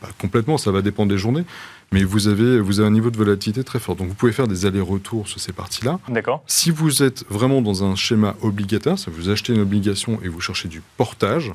pas 0.00 0.08
complètement, 0.18 0.58
ça 0.58 0.72
va 0.72 0.82
dépendre 0.82 1.12
des 1.12 1.18
journées, 1.18 1.44
mais 1.92 2.02
vous 2.02 2.26
avez, 2.26 2.58
vous 2.58 2.80
avez 2.80 2.88
un 2.88 2.90
niveau 2.90 3.12
de 3.12 3.16
volatilité 3.16 3.62
très 3.62 3.78
fort. 3.78 3.94
Donc 3.94 4.08
vous 4.08 4.14
pouvez 4.14 4.32
faire 4.32 4.48
des 4.48 4.66
allers-retours 4.66 5.28
sur 5.28 5.38
ces 5.38 5.52
parties-là. 5.52 6.00
D'accord. 6.08 6.42
Si 6.48 6.72
vous 6.72 7.04
êtes 7.04 7.24
vraiment 7.30 7.62
dans 7.62 7.84
un 7.84 7.94
schéma 7.94 8.34
obligataire, 8.42 8.98
ça 8.98 9.12
vous 9.12 9.30
achetez 9.30 9.54
une 9.54 9.60
obligation 9.60 10.18
et 10.24 10.28
vous 10.28 10.40
cherchez 10.40 10.66
du 10.66 10.82
portage, 10.96 11.52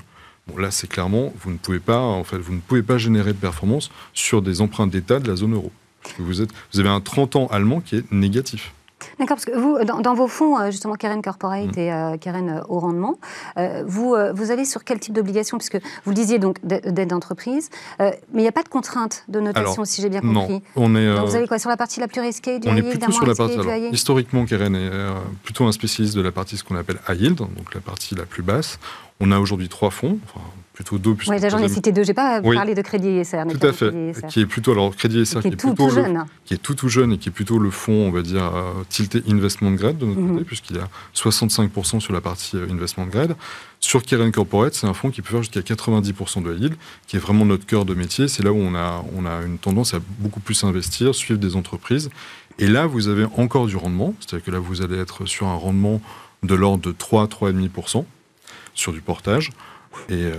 bon 0.47 0.57
là 0.57 0.71
c'est 0.71 0.87
clairement, 0.87 1.33
vous 1.41 1.51
ne 1.51 1.57
pouvez 1.57 1.79
pas, 1.79 1.99
en 1.99 2.23
fait, 2.23 2.37
vous 2.37 2.53
ne 2.53 2.61
pouvez 2.61 2.81
pas 2.81 2.97
générer 2.97 3.33
de 3.33 3.39
performance 3.39 3.91
sur 4.13 4.41
des 4.41 4.61
emprunts 4.61 4.87
d'État 4.87 5.19
de 5.19 5.27
la 5.27 5.35
zone 5.35 5.53
euro. 5.53 5.73
Vous, 6.17 6.41
êtes, 6.41 6.51
vous 6.71 6.79
avez 6.79 6.89
un 6.89 7.01
30 7.01 7.35
ans 7.35 7.47
allemand 7.47 7.81
qui 7.81 7.97
est 7.97 8.09
négatif. 8.09 8.73
D'accord, 9.19 9.37
parce 9.37 9.45
que 9.45 9.57
vous, 9.57 9.77
dans, 9.83 10.13
vos 10.13 10.27
fonds, 10.27 10.59
euh, 10.59 10.71
justement, 10.71 10.95
Karen 10.95 11.21
Corporate 11.21 11.75
mm. 11.75 11.79
et 11.79 11.93
euh, 11.93 12.17
Karen 12.17 12.49
euh, 12.49 12.61
au 12.67 12.79
rendement, 12.79 13.17
vous, 13.85 14.15
vous 14.33 14.51
allez 14.51 14.65
sur 14.65 14.83
quel 14.83 14.99
type 14.99 15.13
d'obligation? 15.13 15.57
Puisque 15.57 15.75
vous 15.75 16.11
le 16.11 16.15
disiez, 16.15 16.39
donc, 16.39 16.57
d'aide 16.63 17.09
d'entreprise, 17.09 17.69
mais 17.99 18.15
il 18.33 18.41
n'y 18.41 18.47
a 18.47 18.51
pas 18.51 18.63
de 18.63 18.69
contrainte 18.69 19.23
de 19.27 19.39
notation, 19.39 19.85
si 19.85 20.01
j'ai 20.01 20.09
bien 20.09 20.21
compris. 20.21 20.53
Non, 20.53 20.61
on 20.75 20.95
est, 20.95 21.15
donc 21.15 21.27
vous 21.27 21.35
allez 21.35 21.47
quoi 21.47 21.59
Sur 21.59 21.69
la 21.69 21.77
partie 21.77 21.99
la 21.99 22.07
plus 22.07 22.21
risquée 22.21 22.59
du 22.59 22.67
On 22.67 22.75
est 22.75 22.81
plutôt 22.81 23.11
sur 23.11 23.25
la 23.25 23.35
partie. 23.35 23.57
historiquement, 23.91 24.45
Karen 24.45 24.75
est 24.75 24.91
plutôt 25.43 25.65
un 25.65 25.71
spécialiste 25.71 26.15
de 26.15 26.21
la 26.21 26.31
partie 26.31 26.57
ce 26.57 26.63
qu'on 26.63 26.75
appelle 26.75 26.99
high 27.09 27.21
yield, 27.21 27.37
donc 27.37 27.73
la 27.73 27.81
partie 27.81 28.15
la 28.15 28.25
plus 28.25 28.43
basse. 28.43 28.79
On 29.19 29.31
a 29.31 29.39
aujourd'hui 29.39 29.69
trois 29.69 29.89
fonds, 29.89 30.19
enfin, 30.25 30.45
plutôt 30.73 30.97
deux. 30.97 31.15
Oui, 31.27 31.37
j'en 31.49 31.59
ai 31.59 31.69
cité 31.69 31.91
deux. 31.91 32.03
Je 32.03 32.09
n'ai 32.09 32.13
pas 32.13 32.41
parlé 32.41 32.73
de 32.73 32.81
Crédit 32.81 33.19
ISR. 33.19 33.43
Tout 33.49 33.65
à 33.65 33.71
fait. 33.71 33.93
Qui 34.27 34.41
est 34.41 34.45
plutôt, 34.45 34.71
alors 34.71 34.95
Crédit 34.95 35.21
ISR, 35.21 35.41
qui, 35.41 35.49
est, 35.49 35.51
tout, 35.51 35.67
plutôt 35.67 35.89
jeune. 35.89 36.25
qui 36.45 36.55
est 36.55 36.57
tout, 36.57 36.73
tout 36.73 36.89
jeune 36.89 37.13
et 37.13 37.17
qui 37.17 37.29
est 37.29 37.31
plutôt 37.31 37.59
le 37.59 37.69
fonds, 37.69 38.07
on 38.07 38.11
va 38.11 38.21
dire, 38.21 38.43
euh, 38.55 38.73
tilté 38.89 39.23
investment 39.29 39.71
grade 39.71 39.97
de 39.97 40.05
notre 40.05 40.19
mhm. 40.19 40.31
côté, 40.33 40.45
puisqu'il 40.45 40.77
y 40.77 40.79
a 40.79 40.89
65% 41.15 41.99
sur 41.99 42.11
la 42.11 42.21
partie 42.21 42.57
euh, 42.57 42.67
investment 42.71 43.05
grade. 43.05 43.35
Sur 43.79 44.01
Keren 44.03 44.31
Corporate, 44.31 44.73
c'est 44.73 44.87
un 44.87 44.93
fonds 44.93 45.11
qui 45.11 45.21
peut 45.21 45.31
faire 45.31 45.43
jusqu'à 45.43 45.59
90% 45.59 46.41
de 46.41 46.55
yield, 46.55 46.75
qui 47.07 47.17
est 47.17 47.19
vraiment 47.19 47.45
notre 47.45 47.65
cœur 47.65 47.85
de 47.85 47.93
métier. 47.93 48.27
C'est 48.27 48.43
là 48.43 48.51
où 48.51 48.57
on 48.57 48.73
a, 48.75 49.03
on 49.15 49.25
a 49.25 49.43
une 49.43 49.57
tendance 49.57 49.93
à 49.93 49.99
beaucoup 50.19 50.39
plus 50.39 50.63
investir, 50.63 51.13
suivre 51.13 51.39
des 51.39 51.55
entreprises. 51.55 52.09
Et 52.59 52.67
là, 52.67 52.87
vous 52.87 53.09
avez 53.09 53.25
encore 53.35 53.67
du 53.67 53.75
rendement. 53.75 54.15
C'est-à-dire 54.19 54.45
que 54.45 54.51
là, 54.51 54.59
vous 54.59 54.81
allez 54.81 54.97
être 54.97 55.25
sur 55.25 55.47
un 55.47 55.55
rendement 55.55 56.01
de 56.43 56.55
l'ordre 56.55 56.83
de 56.83 56.91
3, 56.91 57.27
3,5% 57.27 58.05
sur 58.73 58.91
du 58.91 59.01
portage. 59.01 59.51
Euh, 60.11 60.33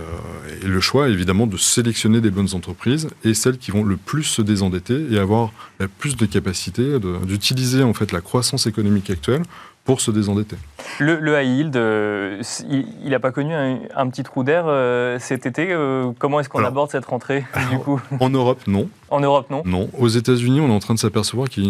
et, 0.61 0.67
le 0.67 0.79
choix, 0.79 1.09
évidemment, 1.09 1.47
de 1.47 1.57
sélectionner 1.57 2.21
des 2.21 2.31
bonnes 2.31 2.53
entreprises 2.53 3.09
et 3.23 3.33
celles 3.33 3.57
qui 3.57 3.71
vont 3.71 3.83
le 3.83 3.97
plus 3.97 4.23
se 4.23 4.41
désendetter 4.41 5.07
et 5.11 5.19
avoir 5.19 5.51
la 5.79 5.87
plus 5.87 6.15
de 6.15 6.25
capacité 6.25 6.99
d'utiliser 7.23 7.83
en 7.83 7.93
fait 7.93 8.11
la 8.11 8.21
croissance 8.21 8.67
économique 8.67 9.09
actuelle 9.09 9.43
pour 9.83 10.01
se 10.01 10.09
désendetter. 10.09 10.55
Le, 10.99 11.19
le 11.19 11.39
high 11.39 11.47
yield, 11.47 11.75
euh, 11.75 12.41
il 12.69 13.09
n'a 13.09 13.19
pas 13.19 13.31
connu 13.31 13.53
un, 13.53 14.09
petit 14.09 14.23
trou 14.23 14.43
d'air 14.43 14.65
euh, 14.67 15.19
cet 15.19 15.45
été. 15.45 15.75
comment 16.17 16.39
est-ce 16.39 16.49
qu'on 16.49 16.63
aborde 16.63 16.89
cette 16.89 17.05
rentrée 17.05 17.45
du 17.71 17.77
coup? 17.77 18.01
En 18.19 18.29
Europe, 18.29 18.61
non. 18.65 18.89
En 19.11 19.19
Europe, 19.19 19.49
non 19.51 19.61
Non. 19.65 19.89
Aux 19.99 20.07
États-Unis, 20.07 20.59
on 20.59 20.69
est 20.69 20.73
en 20.73 20.79
train 20.79 20.95
de 20.95 20.99
s'apercevoir 20.99 21.49
que 21.49 21.61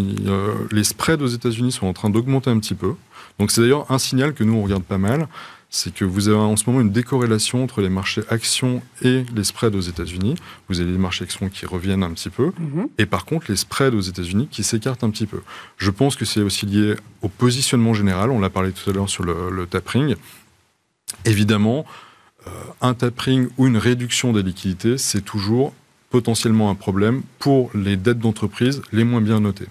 les 0.73 0.83
spreads 0.85 1.21
aux 1.21 1.27
États-Unis 1.27 1.73
sont 1.73 1.87
en 1.87 1.93
train 1.93 2.09
d'augmenter 2.09 2.49
un 2.49 2.59
petit 2.59 2.75
peu. 2.75 2.95
Donc 3.37 3.51
c'est 3.51 3.61
d'ailleurs 3.61 3.85
un 3.91 3.97
signal 3.97 4.33
que 4.33 4.45
nous 4.45 4.53
on 4.53 4.63
regarde 4.63 4.83
pas 4.83 4.97
mal 4.97 5.27
c'est 5.75 5.93
que 5.93 6.05
vous 6.05 6.29
avez 6.29 6.37
en 6.37 6.55
ce 6.55 6.63
moment 6.67 6.79
une 6.79 6.91
décorrélation 6.91 7.61
entre 7.61 7.81
les 7.81 7.89
marchés 7.89 8.21
actions 8.29 8.81
et 9.01 9.25
les 9.35 9.43
spreads 9.43 9.75
aux 9.75 9.81
États-Unis. 9.81 10.35
Vous 10.69 10.79
avez 10.79 10.89
les 10.89 10.97
marchés 10.97 11.25
actions 11.25 11.49
qui 11.49 11.65
reviennent 11.65 12.01
un 12.01 12.11
petit 12.11 12.29
peu, 12.29 12.53
mhm. 12.57 12.87
et 12.97 13.05
par 13.05 13.25
contre 13.25 13.47
les 13.49 13.57
spreads 13.57 13.93
aux 13.93 13.99
États-Unis 14.01 14.47
qui 14.49 14.63
s'écartent 14.63 15.03
un 15.03 15.09
petit 15.09 15.25
peu. 15.25 15.41
Je 15.77 15.91
pense 15.91 16.15
que 16.15 16.23
c'est 16.23 16.39
aussi 16.39 16.65
lié 16.65 16.95
au 17.21 17.27
positionnement 17.27 17.93
général. 17.93 18.31
On 18.31 18.39
l'a 18.39 18.49
parlé 18.49 18.71
tout 18.71 18.89
à 18.89 18.93
l'heure 18.93 19.09
sur 19.09 19.25
le, 19.25 19.65
tapering. 19.65 20.15
Évidemment, 21.25 21.85
euh, 22.47 22.51
un 22.79 22.93
tapering 22.93 23.49
ou 23.57 23.67
une 23.67 23.77
réduction 23.77 24.31
des 24.31 24.43
liquidités, 24.43 24.97
c'est 24.97 25.25
toujours 25.25 25.73
potentiellement 26.09 26.69
un 26.69 26.75
problème 26.75 27.21
pour 27.37 27.69
les 27.75 27.97
dettes 27.97 28.19
d'entreprise 28.19 28.81
les 28.93 29.03
moins 29.03 29.19
bien 29.19 29.41
notées. 29.41 29.67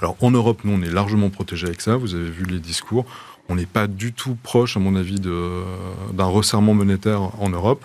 Alors 0.00 0.16
en 0.20 0.32
Europe, 0.32 0.62
nous, 0.64 0.72
on 0.72 0.82
est 0.82 0.90
largement 0.90 1.30
protégé 1.30 1.66
avec 1.66 1.80
ça. 1.80 1.96
Vous 1.96 2.14
avez 2.14 2.30
vu 2.30 2.44
les 2.44 2.58
discours. 2.58 3.06
On 3.50 3.56
n'est 3.56 3.66
pas 3.66 3.88
du 3.88 4.12
tout 4.12 4.36
proche, 4.40 4.76
à 4.76 4.80
mon 4.80 4.94
avis, 4.94 5.20
d'un 5.20 6.24
resserrement 6.24 6.72
monétaire 6.72 7.32
en 7.40 7.50
Europe. 7.50 7.84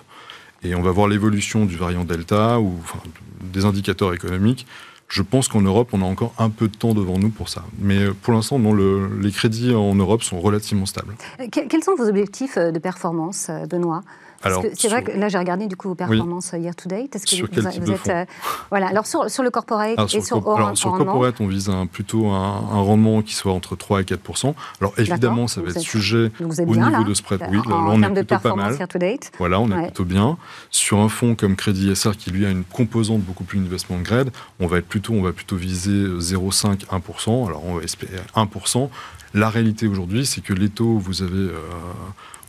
Et 0.64 0.76
on 0.76 0.82
va 0.82 0.92
voir 0.92 1.08
l'évolution 1.08 1.66
du 1.66 1.76
variant 1.76 2.06
Delta 2.06 2.60
ou 2.60 2.80
des 3.42 3.66
indicateurs 3.66 4.14
économiques. 4.14 4.68
Je 5.08 5.22
pense 5.22 5.48
qu'en 5.48 5.62
Europe, 5.62 5.90
on 5.94 6.02
a 6.02 6.06
encore 6.06 6.34
un 6.40 6.50
peu 6.50 6.68
de 6.68 6.76
temps 6.76 6.94
devant 6.94 7.18
nous 7.18 7.30
pour 7.30 7.50
ça. 7.50 7.64
Mais 7.80 8.00
euh, 8.00 8.14
pour 8.14 8.34
l'instant, 8.34 8.60
les 9.22 9.32
crédits 9.32 9.74
en 9.74 9.94
Europe 9.96 10.24
sont 10.24 10.40
relativement 10.40 10.86
stables. 10.86 11.16
Euh, 11.40 11.48
quels 11.52 11.84
sont 11.84 11.96
vos 11.96 12.08
objectifs 12.08 12.58
euh, 12.58 12.72
de 12.72 12.80
performance, 12.80 13.52
Benoît? 13.70 14.04
C'est 14.76 14.88
vrai 14.88 15.04
que 15.04 15.12
là, 15.12 15.30
j'ai 15.30 15.38
regardé 15.38 15.68
du 15.68 15.76
coup 15.76 15.90
vos 15.90 15.96
performances 15.96 16.54
euh, 16.54 16.58
year 16.58 16.76
to 16.76 16.90
date. 16.90 17.16
Est-ce 17.16 17.26
que 17.26 17.32
sur 17.32 17.48
vous, 17.48 17.62
vous 17.82 17.92
êtes, 17.92 18.10
euh, 18.10 18.26
voilà. 18.70 18.88
Alors 18.88 19.06
sur, 19.06 19.30
sur, 19.30 19.44
le 19.44 19.50
corporate 19.50 19.98
et 20.00 20.08
sur, 20.08 20.24
sur, 20.24 20.56
alors, 20.56 20.78
sur 20.78 20.92
corporate, 20.92 21.36
on 21.40 21.48
vise 21.48 21.70
un, 21.70 21.86
plutôt 21.86 22.28
un, 22.28 22.60
rendement 22.60 23.22
qui 23.22 23.34
soit 23.34 23.54
entre 23.54 23.76
3 23.76 24.02
et 24.02 24.06
4 24.06 24.22
Alors 24.82 24.94
évidemment, 24.98 25.48
ça 25.48 25.62
va 25.62 25.70
être 25.70 25.80
sujet 25.80 26.32
au 26.40 26.46
niveau 26.46 27.04
de 27.04 27.14
spread. 27.14 27.42
Oui, 27.50 27.58
là, 27.68 27.76
on 27.76 28.02
est 28.02 28.14
plutôt 28.14 28.40
pas 28.40 28.56
mal. 28.56 28.76
Year 28.76 28.88
to 28.88 29.00
date. 29.00 29.32
Voilà, 29.38 29.60
on 29.60 29.70
est 29.72 29.84
plutôt 29.84 30.06
bien. 30.06 30.38
Sur 30.70 31.00
un 31.00 31.10
fonds 31.10 31.36
comme 31.36 31.56
Crédit 31.56 31.96
SR 31.96 32.18
qui 32.18 32.32
lui 32.32 32.46
a 32.46 32.50
une 32.50 32.64
composante 32.64 33.22
beaucoup 33.22 33.44
plus 33.44 33.60
investment 33.60 34.00
grade, 34.00 34.32
on 34.60 34.68
va 34.68 34.78
être 34.78 34.88
plutôt, 34.88 35.14
on 35.14 35.22
va 35.22 35.32
plutôt 35.32 35.56
viser 35.56 36.06
0,5 36.06 36.86
1% 36.86 37.48
Alors 37.48 37.66
on 37.66 37.76
va 37.76 37.84
espérer 37.84 38.14
1 38.36 38.48
La 39.36 39.50
réalité 39.50 39.88
aujourd'hui, 39.88 40.26
c'est 40.26 40.42
que 40.42 40.54
les 40.54 40.70
taux, 40.70 40.98
vous 40.98 41.22
avez 41.22 41.36
euh, 41.36 41.60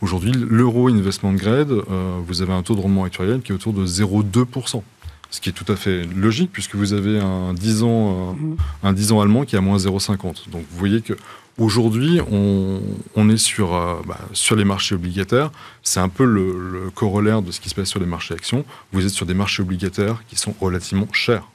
Aujourd'hui, 0.03 0.33
l'euro 0.33 0.89
investment 0.89 1.33
grade, 1.33 1.71
euh, 1.71 2.21
vous 2.27 2.43
avez 2.43 2.53
un 2.53 2.63
taux 2.63 2.75
de 2.75 2.81
rendement 2.81 3.05
actuel 3.05 3.41
qui 3.41 3.53
est 3.53 3.55
autour 3.55 3.73
de 3.73 3.87
0,2%. 3.87 4.83
Ce 5.31 5.41
qui 5.41 5.49
est 5.49 5.53
tout 5.53 5.71
à 5.73 5.77
fait 5.77 6.05
logique 6.15 6.51
puisque 6.53 6.75
vous 6.75 6.93
avez 6.93 7.19
un 7.19 7.55
10 7.55 7.83
ans, 7.83 7.89
euh, 7.89 8.33
mhm. 8.35 8.57
un 8.83 8.93
10 8.93 9.13
ans 9.13 9.21
allemand 9.21 9.45
qui 9.45 9.57
est 9.57 9.59
à 9.59 9.63
moins 9.63 9.79
0,50. 9.79 10.51
Donc 10.51 10.65
vous 10.71 10.79
voyez 10.79 11.01
que 11.01 11.15
aujourd'hui, 11.59 12.21
on, 12.31 13.29
est 13.31 13.37
sur, 13.39 13.75
euh, 13.75 13.97
bah, 14.07 14.19
sur 14.33 14.55
les 14.55 14.65
marchés 14.65 14.95
obligataires. 14.95 15.51
C'est 15.83 16.01
un 16.01 16.11
peu 16.11 16.25
le, 16.25 16.91
corollaire 16.95 17.41
de 17.41 17.51
ce 17.51 17.61
qui 17.61 17.71
se 17.71 17.75
passe 17.75 17.89
sur 17.89 18.01
les 18.01 18.07
marchés 18.07 18.35
actions. 18.35 18.65
Vous 18.93 19.05
êtes 19.07 19.13
sur 19.13 19.25
des 19.25 19.35
marchés 19.35 19.63
obligataires 19.63 20.23
qui 20.29 20.37
sont 20.37 20.55
relativement 20.61 21.09
chers. 21.13 21.49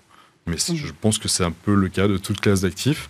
Mais 0.48 0.58
je 0.58 0.92
pense 1.00 1.20
que 1.20 1.28
c'est 1.28 1.44
un 1.44 1.52
peu 1.52 1.76
le 1.76 1.88
cas 1.88 2.08
de 2.08 2.18
toute 2.18 2.42
classe 2.42 2.62
d'actifs. 2.62 3.10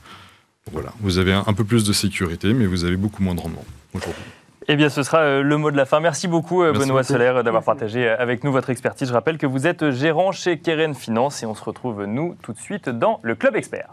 Voilà, 0.70 0.94
vous 1.00 1.18
avez 1.18 1.34
un, 1.34 1.54
peu 1.54 1.64
plus 1.64 1.84
de 1.84 1.92
sécurité, 1.92 2.54
mais 2.54 2.68
vous 2.68 2.86
avez 2.86 2.96
beaucoup 2.96 3.24
moins 3.24 3.34
de 3.34 3.42
rendement 3.42 3.66
aujourd'hui. 3.94 4.24
Eh 4.68 4.76
bien, 4.76 4.90
ce 4.90 5.02
sera 5.02 5.20
euh, 5.20 5.42
le 5.42 5.58
mot 5.58 5.72
de 5.72 5.76
la 5.76 5.86
fin. 5.86 6.00
Merci 6.00 6.28
beaucoup, 6.28 6.62
euh, 6.62 6.72
Benoît 6.72 7.04
Solaire, 7.04 7.44
d'avoir 7.44 7.64
partagé 7.64 8.08
euh, 8.08 8.16
avec 8.20 8.44
nous 8.44 8.52
votre 8.52 8.70
expertise. 8.70 9.08
Je 9.08 9.14
rappelle 9.14 9.40
que 9.40 9.48
vous 9.48 9.66
êtes 9.66 9.90
gérant 9.90 10.32
chez 10.32 10.60
Keren 10.60 10.94
Finance 10.94 11.42
et 11.42 11.48
on 11.48 11.56
se 11.56 11.64
retrouve, 11.64 12.06
nous, 12.06 12.36
tout 12.44 12.54
de 12.54 12.60
suite 12.60 12.90
dans 12.90 13.20
le 13.24 13.34
Club 13.34 13.56
Expert. 13.56 13.90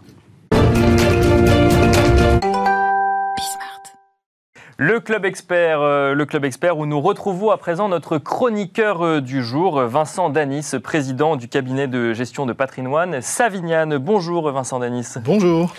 Le 4.80 5.00
club 5.00 5.24
expert, 5.24 5.80
le 5.80 6.24
club 6.24 6.44
expert 6.44 6.78
où 6.78 6.86
nous 6.86 7.00
retrouvons 7.00 7.50
à 7.50 7.56
présent 7.56 7.88
notre 7.88 8.18
chroniqueur 8.18 9.20
du 9.20 9.42
jour, 9.42 9.80
Vincent 9.80 10.30
Danis, 10.30 10.70
président 10.80 11.34
du 11.34 11.48
cabinet 11.48 11.88
de 11.88 12.12
gestion 12.12 12.46
de 12.46 12.52
patrimoine 12.52 13.20
Savignane. 13.20 13.98
Bonjour 13.98 14.48
Vincent 14.52 14.78
Danis. 14.78 15.14
Bonjour. 15.24 15.74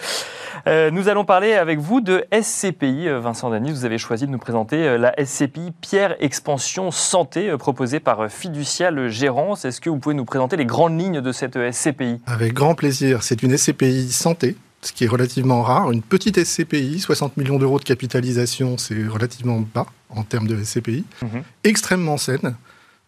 Euh, 0.68 0.92
nous 0.92 1.08
allons 1.08 1.26
parler 1.26 1.54
avec 1.54 1.80
vous 1.80 2.02
de 2.02 2.26
SCPI. 2.32 3.08
Euh, 3.08 3.20
Vincent 3.20 3.50
Danis, 3.50 3.72
vous 3.72 3.86
avez 3.86 3.98
choisi 3.98 4.26
de 4.26 4.32
nous 4.32 4.38
présenter 4.38 4.88
euh, 4.88 4.98
la 4.98 5.14
SCPI 5.24 5.72
Pierre 5.80 6.16
Expansion 6.20 6.92
Santé 6.92 7.56
proposée 7.58 8.00
par 8.00 8.30
Fiducial 8.30 9.08
Gérance. 9.08 9.66
Est-ce 9.66 9.82
que 9.82 9.90
vous 9.90 9.98
pouvez 9.98 10.16
nous 10.16 10.26
présenter 10.26 10.58
les 10.58 10.66
grandes 10.66 11.00
lignes 11.00 11.22
de 11.22 11.32
cette 11.32 11.58
SCPI 11.72 12.20
Avec 12.28 12.54
grand 12.54 12.76
plaisir. 12.76 13.24
C'est 13.24 13.44
une 13.44 13.58
SCPI 13.58 14.12
santé 14.12 14.56
ce 14.82 14.94
qui 14.94 15.04
est 15.04 15.08
relativement 15.08 15.62
rare. 15.62 15.92
Une 15.92 16.02
petite 16.02 16.44
SCPI, 16.44 17.00
60 17.00 17.38
millions 17.38 17.60
d'euros 17.60 17.80
de 17.80 17.84
capitalisation, 17.84 18.78
c'est 18.78 19.08
relativement 19.08 19.60
bas 19.60 19.88
en 20.10 20.24
termes 20.24 20.48
de 20.48 20.62
SCPI. 20.64 21.04
Mhm. 21.22 21.44
Extrêmement 21.64 22.18
saine. 22.18 22.56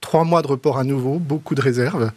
Trois 0.01 0.23
mois 0.23 0.41
de 0.41 0.47
report 0.47 0.77
à 0.77 0.83
nouveau, 0.83 1.19
beaucoup 1.19 1.55
de 1.55 1.61
réserves. 1.61 2.11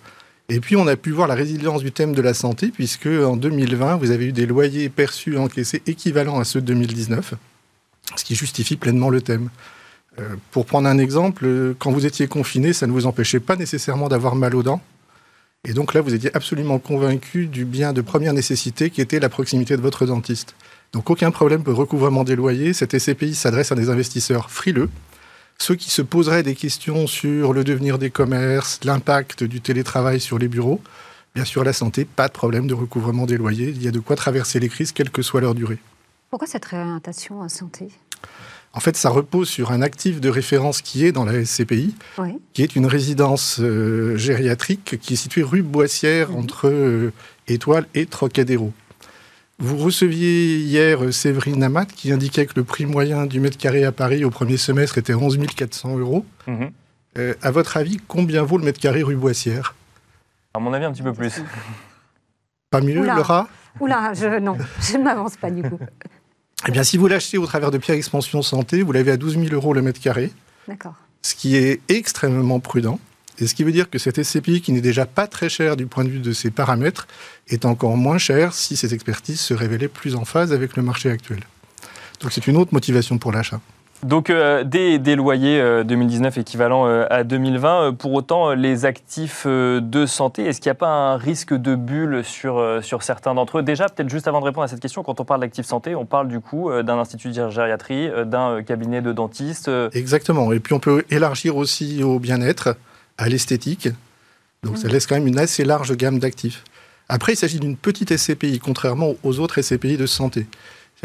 Et 0.49 0.61
puis, 0.61 0.77
on 0.77 0.87
a 0.87 0.97
pu 0.97 1.11
voir 1.11 1.27
la 1.27 1.35
résilience 1.35 1.83
du 1.83 1.93
thème 1.93 2.15
de 2.15 2.21
la 2.21 2.35
santé, 2.35 2.69
puisque 2.69 3.07
en 3.07 3.37
2020, 3.37 3.97
vous 3.97 4.11
avez 4.11 4.27
eu 4.27 4.33
des 4.33 4.47
loyers 4.47 4.89
perçus 4.89 5.39
encaissés 5.39 5.83
équivalents 5.87 6.39
à 6.39 6.45
ceux 6.45 6.61
de 6.61 6.67
2019, 6.67 7.35
ce 8.17 8.25
qui 8.25 8.35
justifie 8.35 8.77
pleinement 8.77 9.09
le 9.09 9.23
thème. 9.23 9.49
Euh, 10.19 10.37
pour 10.51 10.67
prendre 10.67 10.89
un 10.89 10.99
exemple, 10.99 11.75
quand 11.79 11.91
vous 11.91 12.07
étiez 12.07 12.27
confiné, 12.27 12.73
ça 12.73 12.87
ne 12.87 12.93
vous 12.93 13.07
empêchait 13.07 13.41
pas 13.41 13.57
nécessairement 13.57 14.09
d'avoir 14.09 14.35
mal 14.35 14.55
aux 14.55 14.63
dents. 14.63 14.83
Et 15.65 15.73
donc 15.73 15.95
là, 15.95 16.01
vous 16.01 16.15
étiez 16.15 16.35
absolument 16.37 16.79
convaincu 16.79 17.47
du 17.47 17.65
bien 17.65 17.93
de 17.93 18.03
première 18.03 18.35
nécessité 18.35 18.91
qui 18.91 19.01
était 19.01 19.21
la 19.21 19.29
proximité 19.29 19.77
de 19.77 19.83
votre 19.83 20.07
dentiste. 20.07 20.55
Donc 20.93 21.11
aucun 21.11 21.31
problème 21.31 21.63
pour 21.63 21.73
le 21.73 21.79
recouvrement 21.79 22.25
des 22.25 22.37
loyers. 22.37 22.73
Cette 22.73 22.99
SCPI 22.99 23.35
s'adresse 23.35 23.73
à 23.73 23.75
des 23.75 23.89
investisseurs 23.89 24.51
frileux 24.51 24.91
ceux 25.59 25.75
qui 25.75 25.91
se 25.91 26.03
poseraient 26.03 26.43
des 26.43 26.55
questions 26.55 27.07
sur 27.07 27.53
le 27.53 27.65
devenir 27.65 27.99
des 27.99 28.11
commerces, 28.11 28.81
l'impact 28.85 29.45
du 29.45 29.61
télétravail 29.61 30.21
sur 30.21 30.39
les 30.39 30.49
bureaux, 30.49 30.81
bien 31.35 31.45
sûr 31.45 31.65
la 31.65 31.73
santé, 31.73 32.05
pas 32.05 32.29
de 32.29 32.33
problème 32.33 32.67
de 32.67 32.75
recouvrement 32.75 33.27
des 33.27 33.37
loyers, 33.37 33.69
il 33.69 33.83
y 33.83 33.89
a 33.89 33.91
de 33.91 34.01
quoi 34.01 34.17
traverser 34.17 34.61
les 34.61 34.69
crises, 34.69 34.93
quelle 34.93 35.11
que 35.11 35.23
soit 35.23 35.41
leur 35.41 35.55
durée. 35.55 35.79
Pourquoi 36.31 36.49
cette 36.49 36.65
réorientation 36.65 37.41
en 37.41 37.49
santé? 37.49 37.89
En 38.77 38.81
fait, 38.81 38.97
ça 38.97 39.09
repose 39.09 39.49
sur 39.49 39.71
un 39.71 39.83
actif 39.83 40.21
de 40.21 40.29
référence 40.29 40.83
qui 40.83 41.07
est 41.07 41.13
dans 41.13 41.25
la 41.25 41.45
SCPI, 41.45 41.95
qui 42.53 42.63
est 42.63 42.75
une 42.75 42.87
résidence 42.87 43.59
euh, 43.61 44.17
gériatrique 44.17 44.99
qui 45.01 45.13
est 45.13 45.17
située 45.17 45.43
rue 45.43 45.63
Boissière 45.63 46.31
mhm. 46.31 46.37
entre 46.37 46.69
euh, 46.69 47.13
Étoile 47.47 47.87
et 47.95 48.07
Trocadéro. 48.07 48.73
Vous 49.61 49.77
receviez 49.77 50.57
hier 50.57 51.05
euh, 51.05 51.13
Séverine 51.13 51.63
Amat 51.63 51.87
qui 51.87 52.11
indiquait 52.11 52.47
que 52.47 52.55
le 52.57 52.65
prix 52.65 52.87
moyen 52.87 53.27
du 53.27 53.39
mètre 53.39 53.57
carré 53.57 53.85
à 53.85 53.93
Paris 53.93 54.25
au 54.25 54.31
premier 54.31 54.57
semestre 54.57 54.99
était 54.99 55.15
11 55.15 55.39
400 55.57 55.99
euros. 55.99 56.27
Mhm. 56.49 56.71
Euh, 57.17 57.35
à 57.43 57.53
votre 57.53 57.77
avis, 57.77 57.99
combien 58.09 58.43
vaut 58.43 58.59
le 58.59 58.65
mètre 58.65 58.81
carré 58.81 59.05
rue 59.05 59.15
Boissière? 59.15 59.77
À 60.53 60.59
mon 60.59 60.73
avis, 60.73 60.85
un 60.85 60.93
petit 60.93 61.03
peu 61.03 61.13
plus. 61.13 61.41
Pas 62.71 62.81
mieux, 62.81 63.05
Laura? 63.05 63.49
Oula, 63.79 64.13
je, 64.15 64.39
non, 64.41 64.57
je 64.81 64.97
ne 64.97 65.05
m'avance 65.05 65.37
pas 65.37 65.51
du 65.51 65.63
coup. 65.63 65.79
Eh 66.67 66.71
bien, 66.71 66.83
si 66.83 66.97
vous 66.97 67.07
l'achetez 67.09 67.37
au 67.37 67.47
travers 67.47 67.71
de 67.71 67.79
Pierre 67.79 67.97
Expansion 67.97 68.41
Santé, 68.41 68.83
vous 68.83 68.93
l'avez 68.93 69.11
à 69.11 69.17
12 69.17 69.39
000 69.39 69.55
euros 69.55 69.75
le 69.75 69.83
mètre 69.83 70.01
carré. 70.01 70.33
D'accord. 70.67 70.95
Ce 71.21 71.35
qui 71.35 71.57
est 71.57 71.81
extrêmement 71.89 72.59
prudent. 72.61 72.99
Et 73.39 73.47
ce 73.47 73.55
qui 73.55 73.65
veut 73.65 73.73
dire 73.73 73.91
que 73.91 73.99
cette 73.99 74.23
SCPI, 74.23 74.61
qui 74.61 74.73
n'est 74.73 74.81
déjà 74.81 75.07
pas 75.07 75.27
très 75.27 75.49
cher 75.49 75.77
du 75.77 75.87
point 75.87 76.05
de 76.05 76.09
vue 76.09 76.21
de 76.21 76.33
ses 76.33 76.51
paramètres, 76.51 77.07
est 77.49 77.65
encore 77.65 77.97
moins 77.97 78.19
cher 78.19 78.55
si 78.55 78.77
ces 78.77 78.95
expertises 78.95 79.41
se 79.41 79.53
révélaient 79.53 79.89
plus 79.89 80.15
en 80.15 80.25
phase 80.25 80.53
avec 80.53 80.77
le 80.77 80.83
marché 80.83 81.11
actuel. 81.11 81.41
Donc 82.21 82.33
c'est 82.33 82.47
une 82.47 82.57
autre 82.57 82.73
motivation 82.73 83.19
pour 83.19 83.33
l'achat. 83.33 83.61
Donc 84.05 84.29
euh, 84.29 84.65
des, 84.65 85.17
loyers 85.17 85.83
2019 85.83 86.37
euh, 86.37 86.41
équivalents 86.43 86.87
euh, 86.87 87.07
à 87.09 87.25
2020. 87.25 87.95
pour 87.95 88.13
autant, 88.13 88.53
les 88.53 88.85
actifs 88.85 89.47
de 89.47 90.05
santé, 90.07 90.45
est-ce 90.45 90.61
qu'il 90.61 90.69
n'y 90.69 90.73
a 90.73 90.77
pas 90.77 90.91
un 90.91 91.17
risque 91.17 91.55
de 91.55 91.75
bulle 91.75 92.23
sur, 92.23 92.63
sur 92.83 93.03
certains 93.03 93.35
d'entre 93.35 93.59
eux? 93.59 93.63
Déjà, 93.63 93.89
peut-être 93.89 94.11
juste 94.11 94.29
avant 94.29 94.41
de 94.41 94.45
répondre 94.45 94.65
à 94.65 94.69
cette 94.69 94.81
question, 94.81 95.03
quand 95.03 95.21
on 95.21 95.25
parle 95.25 95.41
d'actifs 95.41 95.65
santé, 95.65 95.95
on 95.95 96.05
parle 96.05 96.29
du 96.29 96.41
coup 96.41 96.71
d'un 96.83 96.99
institut 96.99 97.29
de 97.29 97.49
gériatrie, 97.49 98.11
d'un 98.27 98.63
cabinet 98.63 99.01
de 99.01 99.13
dentiste. 99.13 99.71
Exactement. 99.95 100.53
Et 100.53 100.61
puis 100.61 100.75
on 100.75 100.81
peut 100.81 101.05
élargir 101.09 101.57
aussi 101.57 102.03
au 102.03 102.19
bien-être, 102.19 102.77
à 103.17 103.31
l'esthétique. 103.31 103.89
Donc 104.63 104.77
ça 104.77 104.89
mmh. 104.89 104.91
laisse 104.91 105.07
quand 105.07 105.15
même 105.15 105.27
une 105.27 105.39
assez 105.39 105.65
large 105.65 105.97
gamme 105.97 106.19
d'actifs. 106.19 106.63
Après, 107.09 107.33
il 107.33 107.37
s'agit 107.37 107.59
d'une 107.59 107.77
petite 107.77 108.15
SCPI, 108.17 108.59
contrairement 108.59 109.15
aux 109.23 109.39
autres 109.39 109.61
SCPI 109.61 109.97
de 109.97 110.07
santé. 110.07 110.47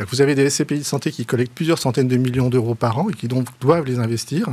Vous 0.08 0.22
avez 0.22 0.36
des 0.36 0.50
SCPI 0.50 0.80
de 0.80 0.84
santé 0.84 1.12
qui 1.12 1.26
collectent 1.26 1.54
plusieurs 1.54 1.80
centaines 1.80 2.08
de 2.08 2.18
millions 2.18 2.50
d'euros 2.50 2.76
par 2.76 2.98
an 3.00 3.10
et 3.10 3.14
qui 3.14 3.28
donc 3.28 3.48
doivent 3.60 3.86
les 3.86 4.00
investir. 4.00 4.48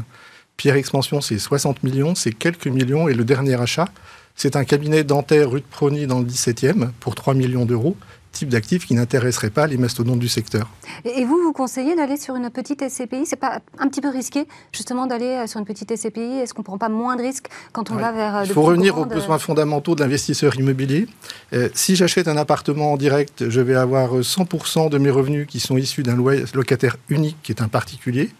Pierre 0.57 0.76
Expansion, 0.76 1.20
c'est 1.20 1.38
60 1.38 1.82
millions, 1.82 2.14
c'est 2.14 2.32
quelques 2.32 2.66
millions. 2.66 3.09
Et 3.09 3.14
le 3.14 3.24
dernier 3.24 3.61
achat, 3.61 3.88
c'est 4.34 4.57
un 4.57 4.64
cabinet 4.64 5.05
dentaire 5.05 5.51
rue 5.51 5.61
de 5.61 5.66
Prony 5.66 6.07
dans 6.07 6.20
le 6.20 6.26
17e 6.26 6.90
pour 7.01 7.14
3 7.14 7.34
millions 7.34 7.64
d'euros 7.64 7.97
type 8.37 8.49
d'actifs 8.49 8.87
qui 8.87 8.95
n'intéresserait 8.95 9.51
pas 9.51 9.66
les 9.66 9.76
mastodontes 9.76 10.18
du 10.18 10.28
secteur. 10.28 10.68
Et 11.05 11.24
vous, 11.24 11.39
vous 11.43 11.53
conseillez 11.53 11.97
d'aller 11.97 12.16
sur 12.16 12.37
une 12.37 12.51
petite 12.51 12.87
SCPI 12.89 13.24
C'est 13.24 13.37
pas 13.37 13.61
un 13.78 13.89
petit 13.89 14.01
peu 14.01 14.09
risqué, 14.09 14.47
justement, 14.72 15.07
d'aller 15.07 15.26
euh, 15.26 15.47
sur 15.47 15.59
une 15.59 15.66
petite 15.66 15.95
SCPI 15.95 16.41
Est-ce 16.41 16.55
qu'on 16.55 16.62
ne 16.62 16.66
prend 16.66 16.78
pas 16.78 16.89
moins 16.89 17.16
de 17.16 17.22
risques 17.22 17.49
quand 17.72 17.91
on 17.91 17.95
va 17.97 18.12
vers. 18.12 18.37
Euh, 18.37 18.43
Il 18.45 18.53
faut 18.53 18.62
revenir 18.62 18.99
aux 18.99 19.05
besoins 19.05 19.39
fondamentaux 19.39 19.95
de 19.95 20.01
l'investisseur 20.01 20.55
immobilier. 20.57 21.07
Euh, 21.53 21.68
si 21.74 21.97
j'achète 21.97 22.28
un 22.28 22.37
appartement 22.37 22.93
en 22.93 22.97
direct, 22.97 23.49
je 23.49 23.61
vais 23.61 23.74
avoir 23.74 24.20
100% 24.20 24.91
de 24.91 24.99
mes 24.99 25.11
revenus 25.11 25.47
qui 25.47 25.61
sont 25.61 25.76
issus 25.76 26.03
d'un 26.03 26.16
locataire 26.55 26.97
unique 27.09 27.37
qui 27.43 27.53
est 27.53 27.62
un 27.62 27.68
particulier. 27.68 28.30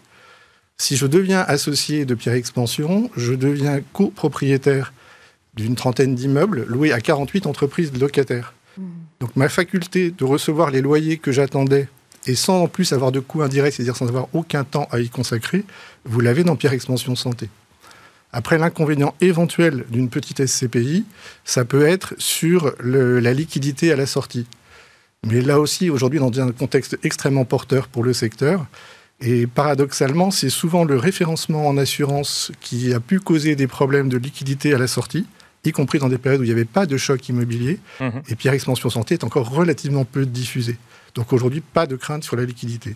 Si 0.77 0.95
je 0.95 1.07
deviens 1.07 1.41
associé 1.41 2.05
de 2.05 2.13
Pierre 2.13 2.35
Expansion, 2.35 3.09
je 3.15 3.33
deviens 3.33 3.81
copropriétaire 3.93 4.93
d'une 5.55 5.75
trentaine 5.75 6.13
d'immeubles 6.13 6.65
loués 6.67 6.93
à 6.93 7.01
48 7.01 7.47
entreprises 7.47 7.91
de 7.91 7.99
locataires. 7.99 8.53
Donc 9.19 9.35
ma 9.35 9.49
faculté 9.49 10.11
de 10.11 10.23
recevoir 10.23 10.71
les 10.71 10.81
loyers 10.81 11.17
que 11.17 11.31
j'attendais 11.31 11.87
et 12.25 12.35
sans 12.35 12.63
en 12.63 12.67
plus 12.67 12.93
avoir 12.93 13.11
de 13.11 13.19
coûts 13.19 13.41
indirects, 13.41 13.73
c'est-à-dire 13.73 13.95
sans 13.95 14.07
avoir 14.07 14.27
aucun 14.33 14.63
temps 14.63 14.87
à 14.91 14.99
y 14.99 15.09
consacrer, 15.09 15.63
vous 16.05 16.19
l'avez 16.19 16.43
dans 16.43 16.55
Pierre 16.55 16.73
Expansion 16.73 17.15
Santé. 17.15 17.49
Après, 18.33 18.57
l'inconvénient 18.57 19.15
éventuel 19.21 19.85
d'une 19.89 20.09
petite 20.09 20.45
SCPI, 20.45 21.05
ça 21.45 21.63
peut 21.63 21.87
être 21.87 22.13
sur 22.17 22.75
la 22.81 23.33
liquidité 23.33 23.93
à 23.93 23.95
la 23.95 24.05
sortie. 24.05 24.45
Mais 25.25 25.41
là 25.41 25.59
aussi, 25.59 25.89
aujourd'hui, 25.89 26.19
dans 26.19 26.39
un 26.41 26.51
contexte 26.51 26.97
extrêmement 27.03 27.45
porteur 27.45 27.87
pour 27.87 28.03
le 28.03 28.13
secteur, 28.13 28.65
et 29.21 29.47
paradoxalement, 29.47 30.29
c'est 30.29 30.49
souvent 30.49 30.83
le 30.83 30.97
référencement 30.97 31.67
en 31.67 31.77
assurance 31.77 32.51
qui 32.59 32.93
a 32.93 32.99
pu 32.99 33.19
causer 33.19 33.55
des 33.55 33.67
problèmes 33.67 34.09
de 34.09 34.17
liquidité 34.17 34.73
à 34.73 34.77
la 34.77 34.87
sortie 34.87 35.25
y 35.67 35.71
compris 35.71 35.99
dans 35.99 36.09
des 36.09 36.17
périodes 36.17 36.41
où 36.41 36.43
il 36.43 36.47
n'y 36.47 36.53
avait 36.53 36.65
pas 36.65 36.85
de 36.85 36.97
choc 36.97 37.27
immobilier. 37.29 37.79
Mhm. 37.99 38.21
Et 38.29 38.35
Pierre 38.35 38.53
Expansion 38.53 38.89
Santé 38.89 39.15
est 39.15 39.23
encore 39.23 39.49
relativement 39.49 40.05
peu 40.05 40.25
diffusé. 40.25 40.77
Donc 41.15 41.33
aujourd'hui, 41.33 41.61
pas 41.61 41.85
de 41.87 41.95
crainte 41.95 42.23
sur 42.23 42.35
la 42.35 42.45
liquidité. 42.45 42.95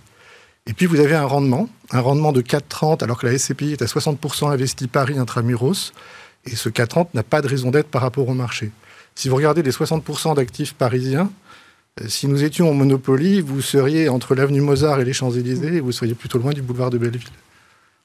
Et 0.68 0.74
puis 0.74 0.86
vous 0.86 1.00
avez 1.00 1.16
un 1.16 1.26
rendement, 1.26 1.70
un 1.92 2.02
rendement 2.02 2.32
de 2.32 2.42
4,30 2.42 3.04
alors 3.04 3.18
que 3.18 3.26
la 3.26 3.38
SCPI 3.38 3.74
est 3.74 3.82
à 3.82 3.86
60% 3.86 4.52
investi 4.52 4.88
Paris 4.88 5.18
intramuros. 5.18 5.94
Et 6.46 6.56
ce 6.56 6.70
4,30 6.70 7.08
n'a 7.14 7.24
pas 7.24 7.42
de 7.42 7.48
raison 7.48 7.72
d'être 7.72 7.88
par 7.88 8.02
rapport 8.02 8.28
au 8.28 8.34
marché. 8.34 8.72
Si 9.16 9.30
vous 9.30 9.36
regardez 9.36 9.64
les 9.64 9.72
60% 9.72 10.36
d'actifs 10.36 10.74
parisiens, 10.74 11.32
euh, 12.00 12.06
si 12.08 12.28
nous 12.28 12.44
étions 12.44 12.70
en 12.70 12.74
Monopoly, 12.74 13.42
vous 13.42 13.62
seriez 13.62 14.08
entre 14.08 14.36
l'avenue 14.36 14.62
Mozart 14.62 15.00
et 15.00 15.06
les 15.06 15.14
Champs-Élysées 15.14 15.76
et 15.76 15.80
vous 15.82 15.92
seriez 15.92 16.14
plutôt 16.14 16.38
loin 16.38 16.54
du 16.54 16.62
boulevard 16.62 16.90
de 16.90 16.98
Belleville. 16.98 17.30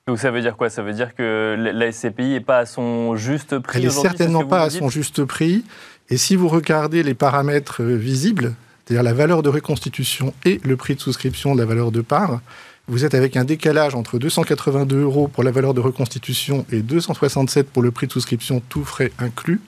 Donc 0.06 0.20
ça 0.20 0.30
veut 0.30 0.40
dire 0.40 0.56
quoi? 0.56 0.70
Ça 0.70 0.82
veut 0.82 0.92
dire 0.92 1.16
que 1.16 1.56
la 1.58 1.90
SCPI 1.90 2.28
n'est 2.28 2.40
pas 2.40 2.58
à 2.58 2.66
son 2.66 3.16
juste 3.16 3.58
prix 3.58 3.80
Elle 3.80 3.86
n'est 3.86 3.90
certainement 3.90 4.46
pas 4.46 4.62
à 4.62 4.70
son 4.70 4.88
juste 4.88 5.24
prix. 5.24 5.64
Et 6.10 6.16
si 6.16 6.36
vous 6.36 6.46
regardez 6.46 7.02
les 7.02 7.14
paramètres 7.14 7.82
euh, 7.82 7.96
visibles, 7.96 8.54
c'est-à-dire 8.84 9.02
la 9.02 9.12
valeur 9.12 9.42
de 9.42 9.48
reconstitution 9.48 10.32
et 10.44 10.60
le 10.62 10.76
prix 10.76 10.94
de 10.94 11.00
souscription 11.00 11.56
de 11.56 11.60
la 11.60 11.66
valeur 11.66 11.90
de 11.90 12.02
part, 12.02 12.40
vous 12.86 13.04
êtes 13.04 13.14
avec 13.14 13.36
un 13.36 13.42
décalage 13.42 13.96
entre 13.96 14.20
282 14.20 15.00
euros 15.00 15.26
pour 15.26 15.42
la 15.42 15.50
valeur 15.50 15.74
de 15.74 15.80
reconstitution 15.80 16.64
et 16.70 16.82
267 16.82 17.68
pour 17.68 17.82
le 17.82 17.90
prix 17.90 18.06
de 18.06 18.12
souscription, 18.12 18.62
tout 18.68 18.84
frais 18.84 19.10
inclus. 19.18 19.60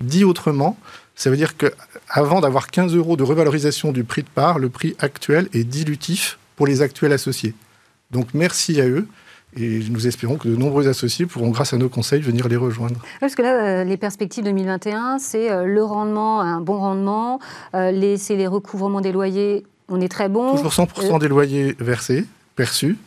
Dit 0.00 0.24
autrement, 0.24 0.78
ça 1.14 1.28
veut 1.28 1.36
dire 1.36 1.54
qu'avant 1.58 2.40
d'avoir 2.40 2.68
15 2.68 2.94
euros 2.96 3.18
de 3.18 3.24
revalorisation 3.24 3.92
du 3.92 4.04
prix 4.04 4.22
de 4.22 4.28
part, 4.28 4.58
le 4.58 4.70
prix 4.70 4.96
actuel 5.00 5.50
est 5.52 5.64
dilutif 5.64 6.38
pour 6.56 6.66
les 6.66 6.80
actuels 6.80 7.12
associés. 7.12 7.54
Donc 8.10 8.28
merci 8.32 8.80
à 8.80 8.86
eux. 8.86 9.06
Et 9.58 9.80
nous 9.90 10.06
espérons 10.06 10.36
que 10.36 10.48
de 10.48 10.56
nombreux 10.56 10.86
associés 10.86 11.24
pourront, 11.24 11.48
grâce 11.48 11.72
à 11.72 11.78
nos 11.78 11.88
conseils, 11.88 12.20
venir 12.20 12.46
les 12.48 12.56
rejoindre. 12.56 13.00
Parce 13.20 13.34
que 13.34 13.42
là, 13.42 13.80
euh, 13.80 13.84
les 13.84 13.96
perspectives 13.96 14.44
2021, 14.44 15.18
c'est 15.18 15.50
euh, 15.50 15.64
le 15.64 15.82
rendement, 15.82 16.42
un 16.42 16.60
bon 16.60 16.78
rendement, 16.78 17.40
euh, 17.74 18.16
c'est 18.18 18.36
les 18.36 18.46
recouvrements 18.46 19.00
des 19.00 19.12
loyers, 19.12 19.64
on 19.88 20.00
est 20.00 20.08
très 20.08 20.28
bon. 20.28 20.56
Toujours 20.56 20.72
100% 20.72 21.18
des 21.18 21.28
loyers 21.28 21.74
versés, 21.78 22.26
perçus. 22.54 22.98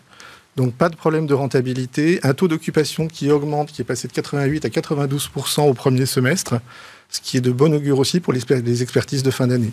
Donc 0.55 0.73
pas 0.73 0.89
de 0.89 0.95
problème 0.95 1.27
de 1.27 1.35
rentabilité. 1.35 2.19
Un 2.23 2.33
taux 2.33 2.47
d'occupation 2.47 3.07
qui 3.07 3.29
augmente, 3.29 3.71
qui 3.71 3.81
est 3.81 3.85
passé 3.85 4.07
de 4.07 4.13
88 4.13 4.65
à 4.65 4.69
92% 4.69 5.69
au 5.69 5.73
premier 5.73 6.05
semestre, 6.05 6.55
ce 7.09 7.21
qui 7.21 7.37
est 7.37 7.41
de 7.41 7.51
bon 7.51 7.73
augure 7.73 7.99
aussi 7.99 8.19
pour 8.19 8.33
les 8.33 8.81
expertises 8.81 9.23
de 9.23 9.31
fin 9.31 9.47
d'année. 9.47 9.71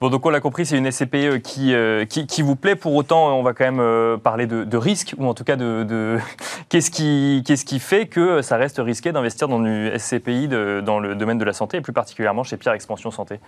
Bon, 0.00 0.10
donc 0.10 0.24
on 0.24 0.30
l'a 0.30 0.40
compris, 0.40 0.64
c'est 0.64 0.78
une 0.78 0.88
SCPE 0.90 1.14
euh, 1.14 2.04
qui, 2.04 2.26
qui, 2.26 2.42
vous 2.42 2.54
plaît. 2.54 2.76
Pour 2.76 2.94
autant, 2.94 3.36
on 3.36 3.42
va 3.42 3.52
quand 3.52 3.64
même 3.64 3.80
euh, 3.80 4.16
parler 4.16 4.46
de, 4.46 4.62
de 4.62 4.76
risque, 4.76 5.14
ou 5.18 5.26
en 5.26 5.34
tout 5.34 5.42
cas 5.42 5.56
de, 5.56 6.18
qu'est-ce 6.68 6.92
qui, 6.92 7.42
qu'est-ce 7.44 7.64
qui 7.64 7.80
fait 7.80 8.06
que 8.06 8.40
ça 8.40 8.56
reste 8.56 8.78
risqué 8.78 9.10
d'investir 9.10 9.48
dans 9.48 9.58
une 9.64 9.98
SCPI 9.98 10.48
dans 10.48 11.00
le 11.00 11.16
domaine 11.16 11.38
de 11.38 11.44
la 11.44 11.52
santé, 11.52 11.78
et 11.78 11.80
plus 11.80 11.92
particulièrement 11.92 12.44
chez 12.44 12.56
Pierre 12.56 12.74
Expansion 12.74 13.10
Santé 13.10 13.40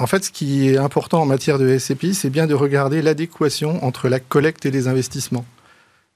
en 0.00 0.06
fait, 0.06 0.24
ce 0.24 0.30
qui 0.30 0.68
est 0.68 0.76
important 0.76 1.20
en 1.20 1.26
matière 1.26 1.58
de 1.58 1.76
SCPI, 1.76 2.14
c'est 2.14 2.30
bien 2.30 2.46
de 2.46 2.54
regarder 2.54 3.02
l'adéquation 3.02 3.84
entre 3.84 4.08
la 4.08 4.20
collecte 4.20 4.64
et 4.64 4.70
les 4.70 4.86
investissements. 4.86 5.44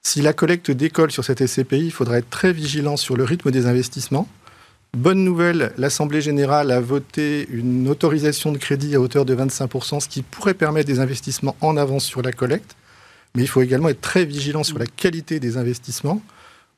Si 0.02 0.22
la 0.22 0.32
collecte 0.32 0.70
décolle 0.70 1.10
sur 1.10 1.24
cette 1.24 1.44
SCPI, 1.44 1.86
il 1.86 1.90
faudra 1.90 2.18
être 2.18 2.30
très 2.30 2.52
vigilant 2.52 2.96
sur 2.96 3.16
le 3.16 3.24
rythme 3.24 3.50
des 3.50 3.66
investissements. 3.66 4.28
Bonne 4.98 5.24
nouvelle, 5.24 5.72
l'Assemblée 5.78 6.20
générale 6.20 6.70
a 6.70 6.78
voté 6.78 7.48
une 7.50 7.88
autorisation 7.88 8.52
de 8.52 8.58
crédit 8.58 8.94
à 8.94 9.00
hauteur 9.00 9.24
de 9.24 9.34
25%, 9.34 10.00
ce 10.00 10.08
qui 10.08 10.20
pourrait 10.20 10.52
permettre 10.52 10.86
des 10.86 11.00
investissements 11.00 11.56
en 11.62 11.78
avance 11.78 12.04
sur 12.04 12.20
la 12.20 12.30
collecte. 12.30 12.76
Mais 13.34 13.40
il 13.40 13.48
faut 13.48 13.62
également 13.62 13.88
être 13.88 14.02
très 14.02 14.26
vigilant 14.26 14.64
sur 14.64 14.78
la 14.78 14.84
qualité 14.84 15.40
des 15.40 15.56
investissements 15.56 16.20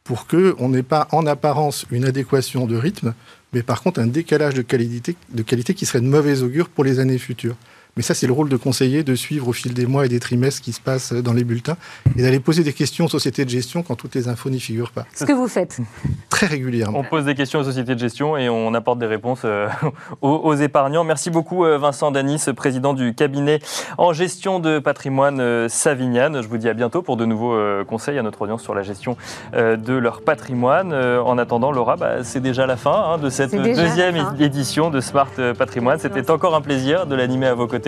pour 0.05 0.29
qu'on 0.29 0.69
n'ait 0.69 0.85
pas 0.85 1.09
en 1.11 1.27
apparence 1.27 1.87
une 1.91 2.05
adéquation 2.05 2.69
de 2.69 2.77
rythme, 2.77 3.15
mais 3.53 3.65
par 3.65 3.83
contre 3.83 3.99
un 3.99 4.07
décalage 4.07 4.55
de 4.55 4.63
qualité, 4.63 5.17
de 5.31 5.43
qualité 5.43 5.75
qui 5.75 5.85
serait 5.85 6.01
de 6.01 6.07
mauvais 6.07 6.43
augure 6.43 6.69
pour 6.69 6.85
les 6.85 7.01
années 7.01 7.19
futures. 7.19 7.57
Mais 7.97 8.03
ça, 8.03 8.15
c'est 8.15 8.27
le 8.27 8.33
rôle 8.33 8.49
de 8.49 8.57
conseiller, 8.57 9.05
de 9.05 9.15
suivre 9.15 9.49
au 9.49 9.53
fil 9.53 9.73
des 9.73 9.87
mois 9.87 10.05
et 10.05 10.09
des 10.09 10.19
trimestres 10.19 10.59
ce 10.59 10.63
qui 10.63 10.73
se 10.73 10.81
passe 10.81 11.13
dans 11.13 11.33
les 11.33 11.45
bulletins 11.45 11.77
et 12.17 12.23
d'aller 12.23 12.41
poser 12.41 12.63
des 12.65 12.73
questions 12.73 13.05
aux 13.05 13.09
sociétés 13.09 13.45
de 13.45 13.51
gestion 13.51 13.83
quand 13.83 13.95
toutes 13.95 14.15
les 14.15 14.29
infos 14.29 14.51
n'y 14.51 14.61
figurent 14.61 14.91
pas. 14.91 15.05
Ce 15.15 15.25
que 15.25 15.33
vous 15.33 15.49
faites 15.49 15.79
Très 16.29 16.47
régulièrement. 16.47 16.99
On 16.99 17.05
pose 17.05 17.25
des 17.25 17.35
questions 17.35 17.61
aux 17.61 17.65
sociétés 17.65 17.95
de 17.95 18.01
gestion 18.01 18.37
et 18.37 18.49
on 18.49 18.75
apporte 18.75 18.99
des 18.99 19.07
réponses 19.07 19.43
euh, 19.45 19.69
aux, 20.21 20.55
épargnants. 20.55 21.05
Merci 21.05 21.31
beaucoup, 21.31 21.65
euh, 21.65 21.79
Vincent 21.79 22.11
Danis, 22.11 22.45
président 22.57 22.95
du 22.95 23.15
cabinet 23.15 23.61
en 23.99 24.13
gestion 24.13 24.59
de 24.59 24.81
patrimoine 24.81 25.41
euh, 25.41 25.69
Savignane. 25.69 26.43
Je 26.43 26.49
vous 26.49 26.59
dis 26.59 26.69
à 26.69 26.75
bientôt 26.75 27.03
pour 27.03 27.17
de 27.17 27.25
nouveaux 27.25 27.85
conseils 27.85 28.19
à 28.19 28.23
notre 28.23 28.43
audience 28.43 28.63
sur 28.63 28.75
la 28.75 28.83
gestion 28.83 29.17
de 29.55 29.95
leur 29.95 30.23
patrimoine. 30.23 30.93
En 30.93 31.39
attendant, 31.39 31.73
Laura, 31.73 31.97
bah, 31.97 32.25
c'est 32.25 32.41
déjà 32.41 32.67
la 32.67 32.77
fin 32.77 33.15
hein, 33.15 33.19
de 33.19 33.31
cette 33.31 33.53
deuxième 33.55 34.17
édition 34.41 34.91
de 34.91 35.01
Smart 35.01 35.31
Patrimoine. 35.57 35.99
C'était 35.99 36.31
encore 36.31 36.55
un 36.55 36.61
plaisir 36.61 37.07
de 37.07 37.15
l'animer 37.15 37.47
à 37.47 37.55
vos 37.55 37.67
côtés. 37.67 37.84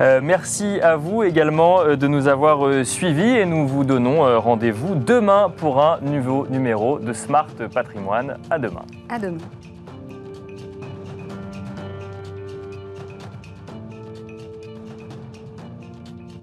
Euh, 0.00 0.20
merci 0.22 0.80
à 0.80 0.96
vous 0.96 1.22
également 1.22 1.80
euh, 1.80 1.96
de 1.96 2.06
nous 2.06 2.28
avoir 2.28 2.66
euh, 2.66 2.84
suivis 2.84 3.36
et 3.36 3.46
nous 3.46 3.66
vous 3.66 3.84
donnons 3.84 4.40
rendez-vous 4.40 4.94
demain 4.94 5.50
pour 5.54 5.82
un 5.82 5.98
nouveau 6.00 6.46
numéro 6.48 6.98
de 6.98 7.12
Smart 7.12 7.46
Patrimoine. 7.72 8.38
À. 8.50 8.84
À 9.08 9.18
demain. 9.18 9.38